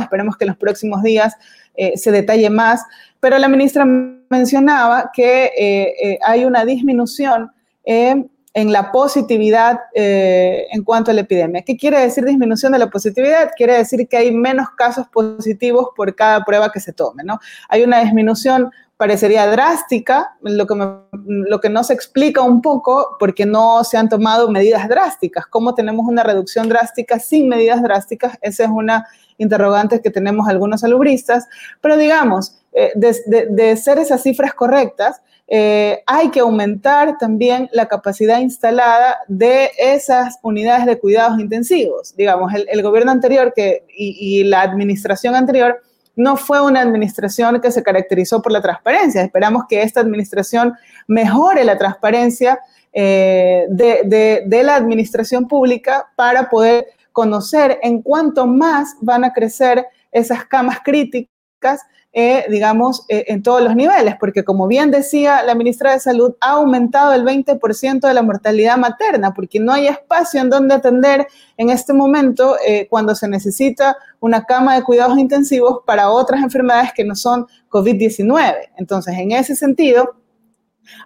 esperemos 0.00 0.36
que 0.36 0.44
en 0.44 0.48
los 0.48 0.56
próximos 0.56 1.02
días 1.02 1.36
eh, 1.74 1.96
se 1.96 2.10
detalle 2.10 2.50
más, 2.50 2.84
pero 3.20 3.38
la 3.38 3.48
ministra 3.48 3.84
mencionaba 3.84 5.10
que 5.12 5.46
eh, 5.46 5.94
eh, 6.02 6.18
hay 6.24 6.44
una 6.44 6.64
disminución 6.64 7.50
en 7.84 8.72
la 8.72 8.92
positividad 8.92 9.78
en 9.94 10.84
cuanto 10.84 11.10
a 11.10 11.14
la 11.14 11.22
epidemia. 11.22 11.62
¿Qué 11.62 11.76
quiere 11.76 11.98
decir 12.00 12.24
disminución 12.24 12.72
de 12.72 12.78
la 12.78 12.90
positividad? 12.90 13.50
Quiere 13.56 13.78
decir 13.78 14.06
que 14.06 14.16
hay 14.16 14.32
menos 14.32 14.68
casos 14.76 15.08
positivos 15.08 15.88
por 15.96 16.14
cada 16.14 16.44
prueba 16.44 16.70
que 16.70 16.78
se 16.78 16.92
tome, 16.92 17.24
¿no? 17.24 17.38
Hay 17.68 17.82
una 17.82 18.00
disminución 18.00 18.70
parecería 19.00 19.46
drástica, 19.46 20.36
lo 20.42 20.66
que, 20.66 20.74
lo 21.14 21.58
que 21.58 21.70
no 21.70 21.82
se 21.82 21.94
explica 21.94 22.42
un 22.42 22.60
poco 22.60 23.16
porque 23.18 23.46
no 23.46 23.82
se 23.82 23.96
han 23.96 24.10
tomado 24.10 24.50
medidas 24.50 24.86
drásticas. 24.90 25.46
¿Cómo 25.46 25.74
tenemos 25.74 26.04
una 26.06 26.22
reducción 26.22 26.68
drástica 26.68 27.18
sin 27.18 27.48
medidas 27.48 27.82
drásticas? 27.82 28.36
Esa 28.42 28.64
es 28.64 28.70
una 28.70 29.06
interrogante 29.40 30.00
que 30.00 30.10
tenemos 30.10 30.48
algunos 30.48 30.84
alubristas, 30.84 31.48
pero 31.80 31.96
digamos, 31.96 32.56
eh, 32.72 32.92
de, 32.94 33.76
ser 33.76 33.98
esas 33.98 34.22
cifras 34.22 34.54
correctas, 34.54 35.20
eh, 35.48 36.04
hay 36.06 36.30
que 36.30 36.38
aumentar 36.38 37.18
también 37.18 37.68
la 37.72 37.86
capacidad 37.86 38.38
instalada 38.38 39.18
de 39.26 39.70
esas 39.76 40.38
unidades 40.42 40.86
de 40.86 40.98
cuidados 40.98 41.40
intensivos. 41.40 42.14
Digamos, 42.16 42.52
el, 42.54 42.82
gobierno 42.82 43.10
anterior 43.10 43.52
que, 43.54 43.84
y, 43.88 44.44
la 44.44 44.62
administración 44.62 45.34
anterior 45.34 45.82
no 46.14 46.36
fue 46.36 46.60
una 46.60 46.82
administración 46.82 47.60
que 47.60 47.72
se 47.72 47.82
caracterizó 47.82 48.40
por 48.40 48.52
la 48.52 48.60
transparencia. 48.60 49.22
Esperamos 49.22 49.64
que 49.68 49.82
esta 49.82 50.00
administración 50.00 50.74
mejore 51.08 51.64
la 51.64 51.78
transparencia 51.78 52.60
eh, 52.92 53.66
de, 53.68 54.62
la 54.62 54.74
administración 54.76 55.48
pública 55.48 56.08
para 56.16 56.50
poder 56.50 56.86
conocer 57.20 57.78
en 57.82 58.00
cuánto 58.00 58.46
más 58.46 58.96
van 59.02 59.24
a 59.24 59.32
crecer 59.34 59.84
esas 60.10 60.46
camas 60.46 60.78
críticas 60.82 61.82
eh, 62.12 62.46
digamos, 62.50 63.04
eh, 63.08 63.26
en 63.28 63.40
todos 63.40 63.62
los 63.62 63.76
niveles, 63.76 64.16
porque 64.18 64.42
como 64.42 64.66
bien 64.66 64.90
decía 64.90 65.44
la 65.44 65.54
ministra 65.54 65.92
de 65.92 66.00
Salud, 66.00 66.34
ha 66.40 66.52
aumentado 66.52 67.12
el 67.12 67.24
20% 67.24 68.00
de 68.00 68.14
la 68.14 68.22
mortalidad 68.22 68.78
materna, 68.78 69.32
porque 69.32 69.60
no 69.60 69.72
hay 69.72 69.86
espacio 69.86 70.40
en 70.40 70.50
donde 70.50 70.74
atender 70.74 71.28
en 71.56 71.70
este 71.70 71.92
momento 71.92 72.56
eh, 72.66 72.88
cuando 72.90 73.14
se 73.14 73.28
necesita 73.28 73.96
una 74.18 74.44
cama 74.44 74.74
de 74.74 74.82
cuidados 74.82 75.18
intensivos 75.18 75.82
para 75.86 76.10
otras 76.10 76.42
enfermedades 76.42 76.90
que 76.96 77.04
no 77.04 77.14
son 77.14 77.46
COVID-19. 77.68 78.70
Entonces, 78.76 79.14
en 79.16 79.30
ese 79.30 79.54
sentido, 79.54 80.16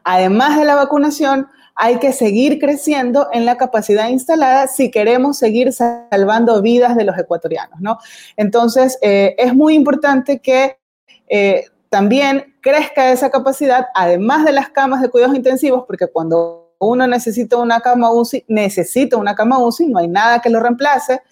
además 0.05 0.57
de 0.59 0.65
la 0.65 0.77
vacunación, 0.77 1.49
hay 1.75 1.99
que 1.99 2.13
seguir 2.13 2.59
creciendo 2.59 3.29
en 3.33 3.45
la 3.45 3.57
capacidad 3.57 4.09
instalada 4.09 4.69
si 4.69 4.91
queremos 4.91 5.39
seguir 5.39 5.73
salvando 5.73 6.63
vidas 6.63 6.97
de 6.97 7.05
los 7.05 7.19
ecuatorianos, 7.19 7.81
¿no? 7.81 7.99
Entonces, 8.37 8.99
es 9.03 9.55
muy 9.55 9.75
importante 9.75 10.39
que 10.39 10.79
eh, 11.29 11.65
también 11.89 12.55
crezca 12.61 13.13
esa 13.13 13.31
capacidad, 13.31 13.87
además 13.95 14.45
de 14.45 14.53
las 14.53 14.69
camas 14.71 15.01
de 15.01 15.09
cuidados 15.09 15.37
intensivos, 15.37 15.85
porque 15.87 16.09
cuando 16.09 16.75
uno 16.79 17.07
necesita 17.07 17.57
una 17.57 17.81
cama 17.81 18.11
UCI, 18.11 18.45
necesita 18.49 19.17
una 19.17 19.35
cama 19.35 19.59
UCI, 19.59 19.87
no 19.87 19.99
hay 19.99 20.09
nada 20.09 20.41
que 20.41 20.51
lo 20.51 20.61
reemplace, 20.61 21.23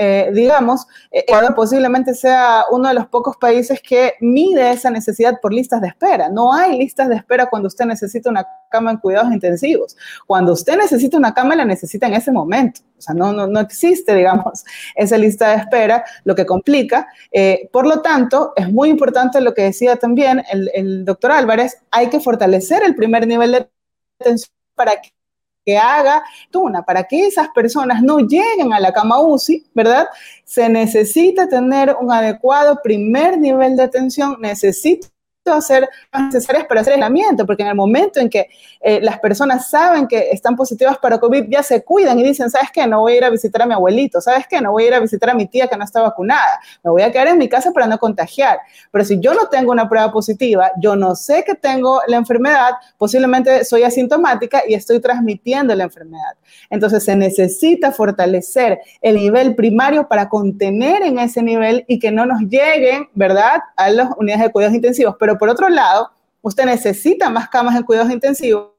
eh, 0.00 0.30
digamos, 0.32 0.86
eh, 1.10 1.24
Ecuador 1.26 1.56
posiblemente 1.56 2.14
sea 2.14 2.66
uno 2.70 2.86
de 2.86 2.94
los 2.94 3.08
pocos 3.08 3.36
países 3.36 3.82
que 3.82 4.14
mide 4.20 4.70
esa 4.70 4.90
necesidad 4.90 5.40
por 5.42 5.52
listas 5.52 5.80
de 5.80 5.88
espera. 5.88 6.28
No 6.28 6.54
hay 6.54 6.78
listas 6.78 7.08
de 7.08 7.16
espera 7.16 7.46
cuando 7.50 7.66
usted 7.66 7.84
necesita 7.84 8.30
una 8.30 8.46
cama 8.70 8.92
en 8.92 8.98
cuidados 8.98 9.32
intensivos. 9.32 9.96
Cuando 10.24 10.52
usted 10.52 10.78
necesita 10.78 11.18
una 11.18 11.34
cama, 11.34 11.56
la 11.56 11.64
necesita 11.64 12.06
en 12.06 12.14
ese 12.14 12.30
momento. 12.30 12.82
O 12.96 13.00
sea, 13.00 13.12
no, 13.12 13.32
no, 13.32 13.60
existe, 13.60 14.14
digamos, 14.16 14.64
esa 14.94 15.18
lista 15.18 15.50
de 15.50 15.56
espera, 15.56 16.04
lo 16.22 16.36
que 16.36 16.46
complica. 16.46 17.08
Eh, 17.32 17.68
por 17.72 17.84
lo 17.84 18.00
tanto, 18.00 18.52
es 18.54 18.72
muy 18.72 18.90
importante 18.90 19.40
lo 19.40 19.52
que 19.52 19.62
decía 19.62 19.96
también 19.96 20.44
el, 20.48 20.70
el 20.74 21.04
doctor 21.04 21.32
Álvarez, 21.32 21.76
hay 21.90 22.08
que 22.08 22.20
fortalecer 22.20 22.84
el 22.84 22.94
primer 22.94 23.26
nivel 23.26 23.50
de 23.50 23.68
atención 24.20 24.52
para 24.76 24.92
que 24.92 25.10
que 25.68 25.76
haga 25.76 26.22
Tuna, 26.50 26.82
para 26.82 27.04
que 27.04 27.26
esas 27.26 27.50
personas 27.50 28.02
no 28.02 28.20
lleguen 28.20 28.72
a 28.72 28.80
la 28.80 28.90
cama 28.90 29.20
UCI, 29.20 29.66
¿verdad? 29.74 30.08
Se 30.42 30.66
necesita 30.66 31.46
tener 31.46 31.94
un 32.00 32.10
adecuado 32.10 32.80
primer 32.82 33.36
nivel 33.36 33.76
de 33.76 33.82
atención, 33.82 34.38
necesita 34.40 35.08
hacer 35.54 35.88
necesarias 36.12 36.66
para 36.66 36.80
hacer 36.80 36.94
aislamiento, 36.94 37.46
porque 37.46 37.62
en 37.62 37.68
el 37.68 37.74
momento 37.74 38.20
en 38.20 38.28
que 38.28 38.48
eh, 38.80 39.00
las 39.02 39.18
personas 39.18 39.70
saben 39.70 40.06
que 40.06 40.30
están 40.30 40.56
positivas 40.56 40.98
para 40.98 41.18
COVID, 41.18 41.44
ya 41.48 41.62
se 41.62 41.82
cuidan 41.82 42.18
y 42.18 42.24
dicen, 42.24 42.50
¿sabes 42.50 42.68
qué? 42.72 42.86
No 42.86 43.00
voy 43.00 43.14
a 43.14 43.16
ir 43.16 43.24
a 43.24 43.30
visitar 43.30 43.62
a 43.62 43.66
mi 43.66 43.74
abuelito, 43.74 44.20
¿sabes 44.20 44.46
qué? 44.48 44.60
No 44.60 44.72
voy 44.72 44.84
a 44.84 44.86
ir 44.88 44.94
a 44.94 45.00
visitar 45.00 45.30
a 45.30 45.34
mi 45.34 45.46
tía 45.46 45.66
que 45.66 45.76
no 45.76 45.84
está 45.84 46.00
vacunada, 46.02 46.60
me 46.82 46.90
voy 46.90 47.02
a 47.02 47.12
quedar 47.12 47.28
en 47.28 47.38
mi 47.38 47.48
casa 47.48 47.72
para 47.72 47.86
no 47.86 47.98
contagiar. 47.98 48.58
Pero 48.90 49.04
si 49.04 49.18
yo 49.20 49.34
no 49.34 49.48
tengo 49.48 49.72
una 49.72 49.88
prueba 49.88 50.12
positiva, 50.12 50.70
yo 50.80 50.96
no 50.96 51.14
sé 51.14 51.44
que 51.44 51.54
tengo 51.54 52.00
la 52.06 52.16
enfermedad, 52.16 52.72
posiblemente 52.96 53.64
soy 53.64 53.82
asintomática 53.82 54.62
y 54.66 54.74
estoy 54.74 55.00
transmitiendo 55.00 55.74
la 55.74 55.84
enfermedad. 55.84 56.36
Entonces 56.70 57.04
se 57.04 57.16
necesita 57.16 57.92
fortalecer 57.92 58.80
el 59.00 59.16
nivel 59.16 59.54
primario 59.54 60.08
para 60.08 60.28
contener 60.28 61.02
en 61.02 61.18
ese 61.18 61.42
nivel 61.42 61.84
y 61.88 61.98
que 61.98 62.10
no 62.10 62.26
nos 62.26 62.40
lleguen, 62.42 63.08
¿verdad?, 63.14 63.60
a 63.76 63.90
las 63.90 64.10
unidades 64.16 64.44
de 64.44 64.52
cuidados 64.52 64.74
intensivos. 64.74 65.16
Pero 65.18 65.37
por 65.38 65.48
otro 65.48 65.68
lado, 65.68 66.10
usted 66.42 66.64
necesita 66.64 67.30
más 67.30 67.48
camas 67.48 67.76
en 67.76 67.82
cuidados 67.82 68.10
intensivos 68.10 68.78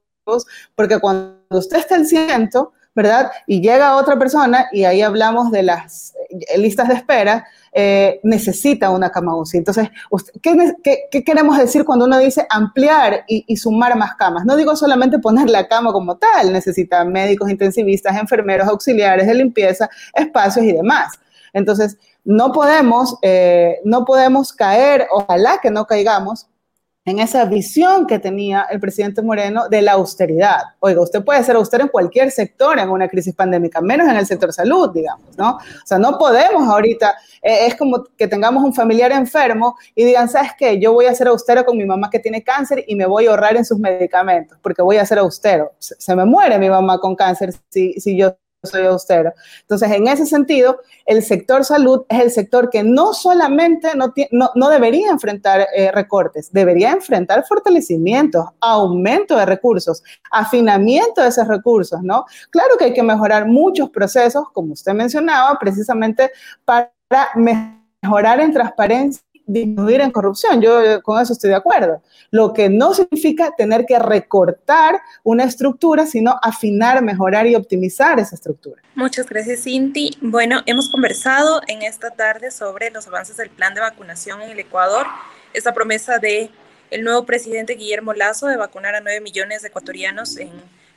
porque 0.74 0.98
cuando 0.98 1.40
usted 1.50 1.78
está 1.78 1.96
al 1.96 2.06
ciento, 2.06 2.72
¿verdad? 2.94 3.30
Y 3.46 3.60
llega 3.60 3.96
otra 3.96 4.18
persona, 4.18 4.66
y 4.72 4.84
ahí 4.84 5.00
hablamos 5.00 5.50
de 5.50 5.62
las 5.62 6.14
eh, 6.28 6.58
listas 6.58 6.88
de 6.88 6.94
espera, 6.94 7.46
eh, 7.72 8.20
necesita 8.24 8.90
una 8.90 9.10
cama 9.10 9.36
UCI. 9.36 9.58
Entonces, 9.58 9.88
¿qué, 10.42 11.22
queremos 11.24 11.56
decir 11.56 11.84
cuando 11.84 12.06
uno 12.06 12.18
dice 12.18 12.46
ampliar 12.50 13.24
y, 13.28 13.44
y, 13.46 13.56
sumar 13.56 13.96
más 13.96 14.16
camas? 14.16 14.44
No 14.44 14.56
digo 14.56 14.74
solamente 14.74 15.18
poner 15.20 15.48
la 15.48 15.68
cama 15.68 15.92
como 15.92 16.16
tal, 16.16 16.52
necesita 16.52 17.04
médicos 17.04 17.48
intensivistas, 17.48 18.16
enfermeros, 18.16 18.68
auxiliares 18.68 19.26
de 19.26 19.34
limpieza, 19.34 19.88
espacios 20.14 20.64
y 20.64 20.72
demás. 20.72 21.18
Entonces, 21.52 21.96
no 22.24 22.52
podemos, 22.52 23.16
eh, 23.22 23.80
no 23.84 24.04
podemos 24.04 24.52
caer, 24.52 25.06
ojalá 25.10 25.58
que 25.62 25.70
no 25.70 25.86
caigamos 25.86 26.46
en 27.06 27.18
esa 27.18 27.44
visión 27.46 28.06
que 28.06 28.18
tenía 28.18 28.66
el 28.70 28.78
presidente 28.78 29.22
Moreno 29.22 29.68
de 29.68 29.80
la 29.82 29.92
austeridad. 29.92 30.60
Oiga, 30.80 31.00
usted 31.00 31.24
puede 31.24 31.42
ser 31.42 31.56
austero 31.56 31.84
en 31.84 31.88
cualquier 31.88 32.30
sector 32.30 32.78
en 32.78 32.90
una 32.90 33.08
crisis 33.08 33.34
pandémica, 33.34 33.80
menos 33.80 34.08
en 34.08 34.16
el 34.16 34.26
sector 34.26 34.52
salud, 34.52 34.90
digamos, 34.92 35.36
¿no? 35.36 35.56
O 35.56 35.86
sea, 35.86 35.98
no 35.98 36.18
podemos 36.18 36.68
ahorita, 36.68 37.14
eh, 37.42 37.66
es 37.66 37.76
como 37.76 38.04
que 38.16 38.28
tengamos 38.28 38.62
un 38.62 38.74
familiar 38.74 39.12
enfermo 39.12 39.76
y 39.94 40.04
digan, 40.04 40.28
¿sabes 40.28 40.50
qué? 40.58 40.78
Yo 40.78 40.92
voy 40.92 41.06
a 41.06 41.14
ser 41.14 41.28
austero 41.28 41.64
con 41.64 41.76
mi 41.76 41.86
mamá 41.86 42.10
que 42.10 42.18
tiene 42.18 42.44
cáncer 42.44 42.84
y 42.86 42.94
me 42.94 43.06
voy 43.06 43.26
a 43.26 43.30
ahorrar 43.30 43.56
en 43.56 43.64
sus 43.64 43.78
medicamentos 43.78 44.58
porque 44.62 44.82
voy 44.82 44.98
a 44.98 45.06
ser 45.06 45.18
austero. 45.18 45.72
Se, 45.78 46.14
me 46.14 46.26
muere 46.26 46.58
mi 46.58 46.68
mamá 46.68 46.98
con 46.98 47.16
cáncer 47.16 47.54
si, 47.70 47.94
si 47.94 48.16
yo 48.16 48.36
soy 48.62 48.86
austero. 48.86 49.32
Entonces, 49.62 49.90
en 49.90 50.06
ese 50.06 50.26
sentido, 50.26 50.80
el 51.06 51.22
sector 51.22 51.64
salud 51.64 52.04
es 52.08 52.20
el 52.20 52.30
sector 52.30 52.70
que 52.70 52.82
no 52.82 53.12
solamente 53.14 53.90
no, 53.94 54.12
no, 54.54 54.68
debería 54.68 55.10
enfrentar 55.10 55.66
eh, 55.74 55.90
recortes, 55.92 56.52
debería 56.52 56.92
enfrentar 56.92 57.44
fortalecimientos, 57.46 58.46
aumento 58.60 59.36
de 59.36 59.46
recursos, 59.46 60.02
afinamiento 60.30 61.22
de 61.22 61.28
esos 61.28 61.48
recursos, 61.48 62.02
¿no? 62.02 62.24
Claro 62.50 62.76
que 62.78 62.86
hay 62.86 62.92
que 62.92 63.02
mejorar 63.02 63.46
muchos 63.46 63.90
procesos, 63.90 64.44
como 64.52 64.74
usted 64.74 64.92
mencionaba, 64.92 65.58
precisamente 65.58 66.30
para 66.64 66.90
mejorar 67.34 68.40
en 68.40 68.52
transparencia 68.52 69.22
disminuir 69.52 70.00
en 70.00 70.10
corrupción. 70.10 70.60
Yo 70.60 70.82
eh, 70.82 71.02
con 71.02 71.20
eso 71.20 71.32
estoy 71.32 71.50
de 71.50 71.56
acuerdo. 71.56 72.02
Lo 72.30 72.52
que 72.52 72.68
no 72.68 72.94
significa 72.94 73.52
tener 73.56 73.86
que 73.86 73.98
recortar 73.98 75.00
una 75.22 75.44
estructura, 75.44 76.06
sino 76.06 76.38
afinar, 76.42 77.02
mejorar 77.02 77.46
y 77.46 77.54
optimizar 77.54 78.18
esa 78.18 78.34
estructura. 78.34 78.80
Muchas 78.94 79.26
gracias, 79.26 79.62
Cinti. 79.64 80.16
Bueno, 80.20 80.62
hemos 80.66 80.88
conversado 80.88 81.60
en 81.66 81.82
esta 81.82 82.10
tarde 82.10 82.50
sobre 82.50 82.90
los 82.90 83.06
avances 83.08 83.36
del 83.36 83.50
plan 83.50 83.74
de 83.74 83.80
vacunación 83.80 84.42
en 84.42 84.50
el 84.50 84.58
Ecuador, 84.58 85.06
esta 85.52 85.72
promesa 85.74 86.18
de 86.18 86.50
el 86.90 87.04
nuevo 87.04 87.24
presidente 87.24 87.74
Guillermo 87.74 88.14
Lazo 88.14 88.46
de 88.46 88.56
vacunar 88.56 88.94
a 88.94 89.00
9 89.00 89.20
millones 89.20 89.62
de 89.62 89.68
ecuatorianos 89.68 90.36
en 90.36 90.50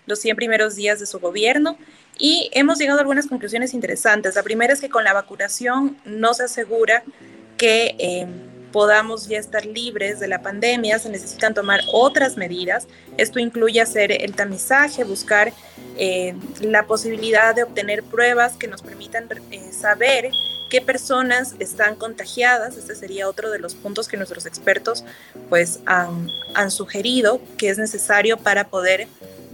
los 0.06 0.20
100 0.20 0.36
primeros 0.36 0.76
días 0.76 1.00
de 1.00 1.06
su 1.06 1.20
gobierno 1.20 1.78
y 2.18 2.50
hemos 2.54 2.78
llegado 2.78 3.00
a 3.00 3.02
algunas 3.02 3.28
conclusiones 3.28 3.74
interesantes. 3.74 4.36
La 4.36 4.44
primera 4.44 4.74
es 4.74 4.82
que 4.82 4.90
con 4.90 5.04
la 5.04 5.14
vacunación 5.14 5.98
no 6.06 6.34
se 6.34 6.44
asegura 6.44 7.04
que 7.58 7.96
eh, 8.00 8.28
podamos 8.74 9.28
ya 9.28 9.38
estar 9.38 9.66
libres 9.66 10.20
de 10.20 10.28
la 10.28 10.42
pandemia, 10.42 10.98
se 11.00 11.10
necesitan 11.10 11.54
tomar 11.54 11.82
otras 11.94 12.36
medidas. 12.38 12.88
Esto 13.18 13.40
incluye 13.40 13.80
hacer 13.80 14.12
el 14.12 14.34
tamizaje, 14.34 15.04
buscar 15.04 15.54
eh, 15.98 16.36
la 16.60 16.88
posibilidad 16.88 17.54
de 17.54 17.64
obtener 17.64 18.04
pruebas 18.04 18.54
que 18.54 18.68
nos 18.68 18.82
permitan 18.82 19.30
eh, 19.52 19.72
saber 19.72 20.32
qué 20.70 20.82
personas 20.82 21.56
están 21.60 21.96
contagiadas. 21.96 22.76
Este 22.76 22.96
sería 22.96 23.30
otro 23.30 23.52
de 23.52 23.60
los 23.60 23.76
puntos 23.76 24.08
que 24.08 24.18
nuestros 24.18 24.48
expertos 24.48 25.06
pues 25.50 25.80
han, 25.86 26.30
han 26.56 26.72
sugerido 26.72 27.40
que 27.58 27.70
es 27.70 27.78
necesario 27.78 28.38
para 28.38 28.70
poder 28.70 29.08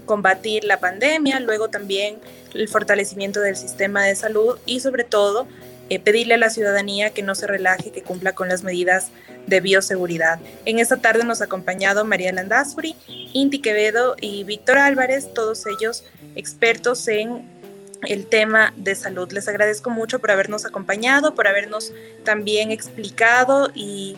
combatir 0.06 0.64
la 0.64 0.80
pandemia, 0.80 1.40
luego 1.42 1.70
también 1.70 2.20
el 2.54 2.68
fortalecimiento 2.70 3.42
del 3.42 3.58
sistema 3.58 4.06
de 4.06 4.16
salud 4.16 4.58
y 4.66 4.80
sobre 4.80 5.04
todo 5.04 5.46
eh, 5.90 6.00
pedirle 6.00 6.36
a 6.36 6.38
la 6.38 6.50
ciudadanía 6.50 7.12
que 7.12 7.24
no 7.24 7.36
se 7.36 7.48
relaje, 7.48 7.92
que 7.92 8.04
cumpla 8.04 8.34
con 8.34 8.48
las 8.50 8.64
medidas 8.64 9.10
de 9.48 9.62
bioseguridad. 9.62 10.40
En 10.66 10.80
esta 10.80 10.98
tarde 10.98 11.24
nos 11.24 11.42
ha 11.42 11.46
acompañado 11.46 12.06
María 12.06 12.32
Landazuri, 12.32 12.96
Inti 13.34 13.60
Quevedo 13.60 14.16
y 14.22 14.44
Víctor 14.44 14.78
Álvarez, 14.78 15.34
todos 15.34 15.66
ellos 15.66 16.04
expertos 16.36 17.08
en 17.08 17.50
el 18.08 18.26
tema 18.28 18.74
de 18.78 18.96
salud. 18.96 19.32
Les 19.32 19.48
agradezco 19.48 19.90
mucho 19.90 20.20
por 20.20 20.32
habernos 20.32 20.66
acompañado, 20.66 21.36
por 21.36 21.48
habernos 21.48 21.94
también 22.24 22.72
explicado 22.72 23.72
y, 23.74 24.18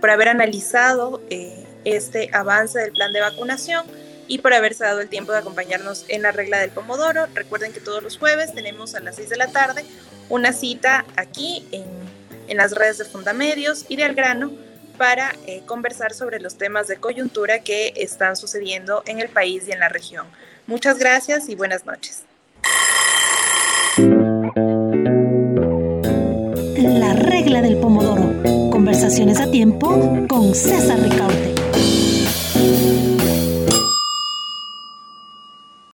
por 0.00 0.10
haber 0.10 0.28
analizado 0.28 1.22
eh, 1.30 1.64
este 1.84 2.30
avance 2.32 2.78
del 2.78 2.92
plan 2.92 3.12
de 3.12 3.20
vacunación 3.20 3.84
y 4.26 4.38
por 4.38 4.54
haberse 4.54 4.84
dado 4.84 5.00
el 5.00 5.08
tiempo 5.08 5.32
de 5.32 5.38
acompañarnos 5.38 6.04
en 6.08 6.22
la 6.22 6.32
regla 6.32 6.58
del 6.58 6.70
Pomodoro. 6.70 7.26
Recuerden 7.34 7.72
que 7.72 7.80
todos 7.80 8.02
los 8.02 8.18
jueves 8.18 8.54
tenemos 8.54 8.94
a 8.94 9.00
las 9.00 9.16
6 9.16 9.28
de 9.28 9.36
la 9.36 9.48
tarde 9.48 9.84
una 10.28 10.52
cita 10.52 11.04
aquí 11.16 11.66
en, 11.72 11.84
en 12.48 12.56
las 12.56 12.72
redes 12.72 12.98
de 12.98 13.04
Fundamedios 13.04 13.84
y 13.88 13.96
de 13.96 14.04
Algrano 14.04 14.52
para 14.96 15.34
eh, 15.46 15.62
conversar 15.66 16.12
sobre 16.14 16.40
los 16.40 16.56
temas 16.56 16.88
de 16.88 16.96
coyuntura 16.96 17.60
que 17.60 17.92
están 17.96 18.36
sucediendo 18.36 19.02
en 19.06 19.20
el 19.20 19.28
país 19.28 19.64
y 19.68 19.72
en 19.72 19.80
la 19.80 19.88
región. 19.88 20.26
Muchas 20.66 20.98
gracias 20.98 21.48
y 21.48 21.54
buenas 21.54 21.84
noches. 21.84 22.22
La 26.76 27.14
regla 27.14 27.62
del 27.62 27.78
pomodoro. 27.78 28.70
Conversaciones 28.70 29.40
a 29.40 29.50
tiempo 29.50 30.26
con 30.28 30.54
César 30.54 30.98
Ricaute. 31.00 31.63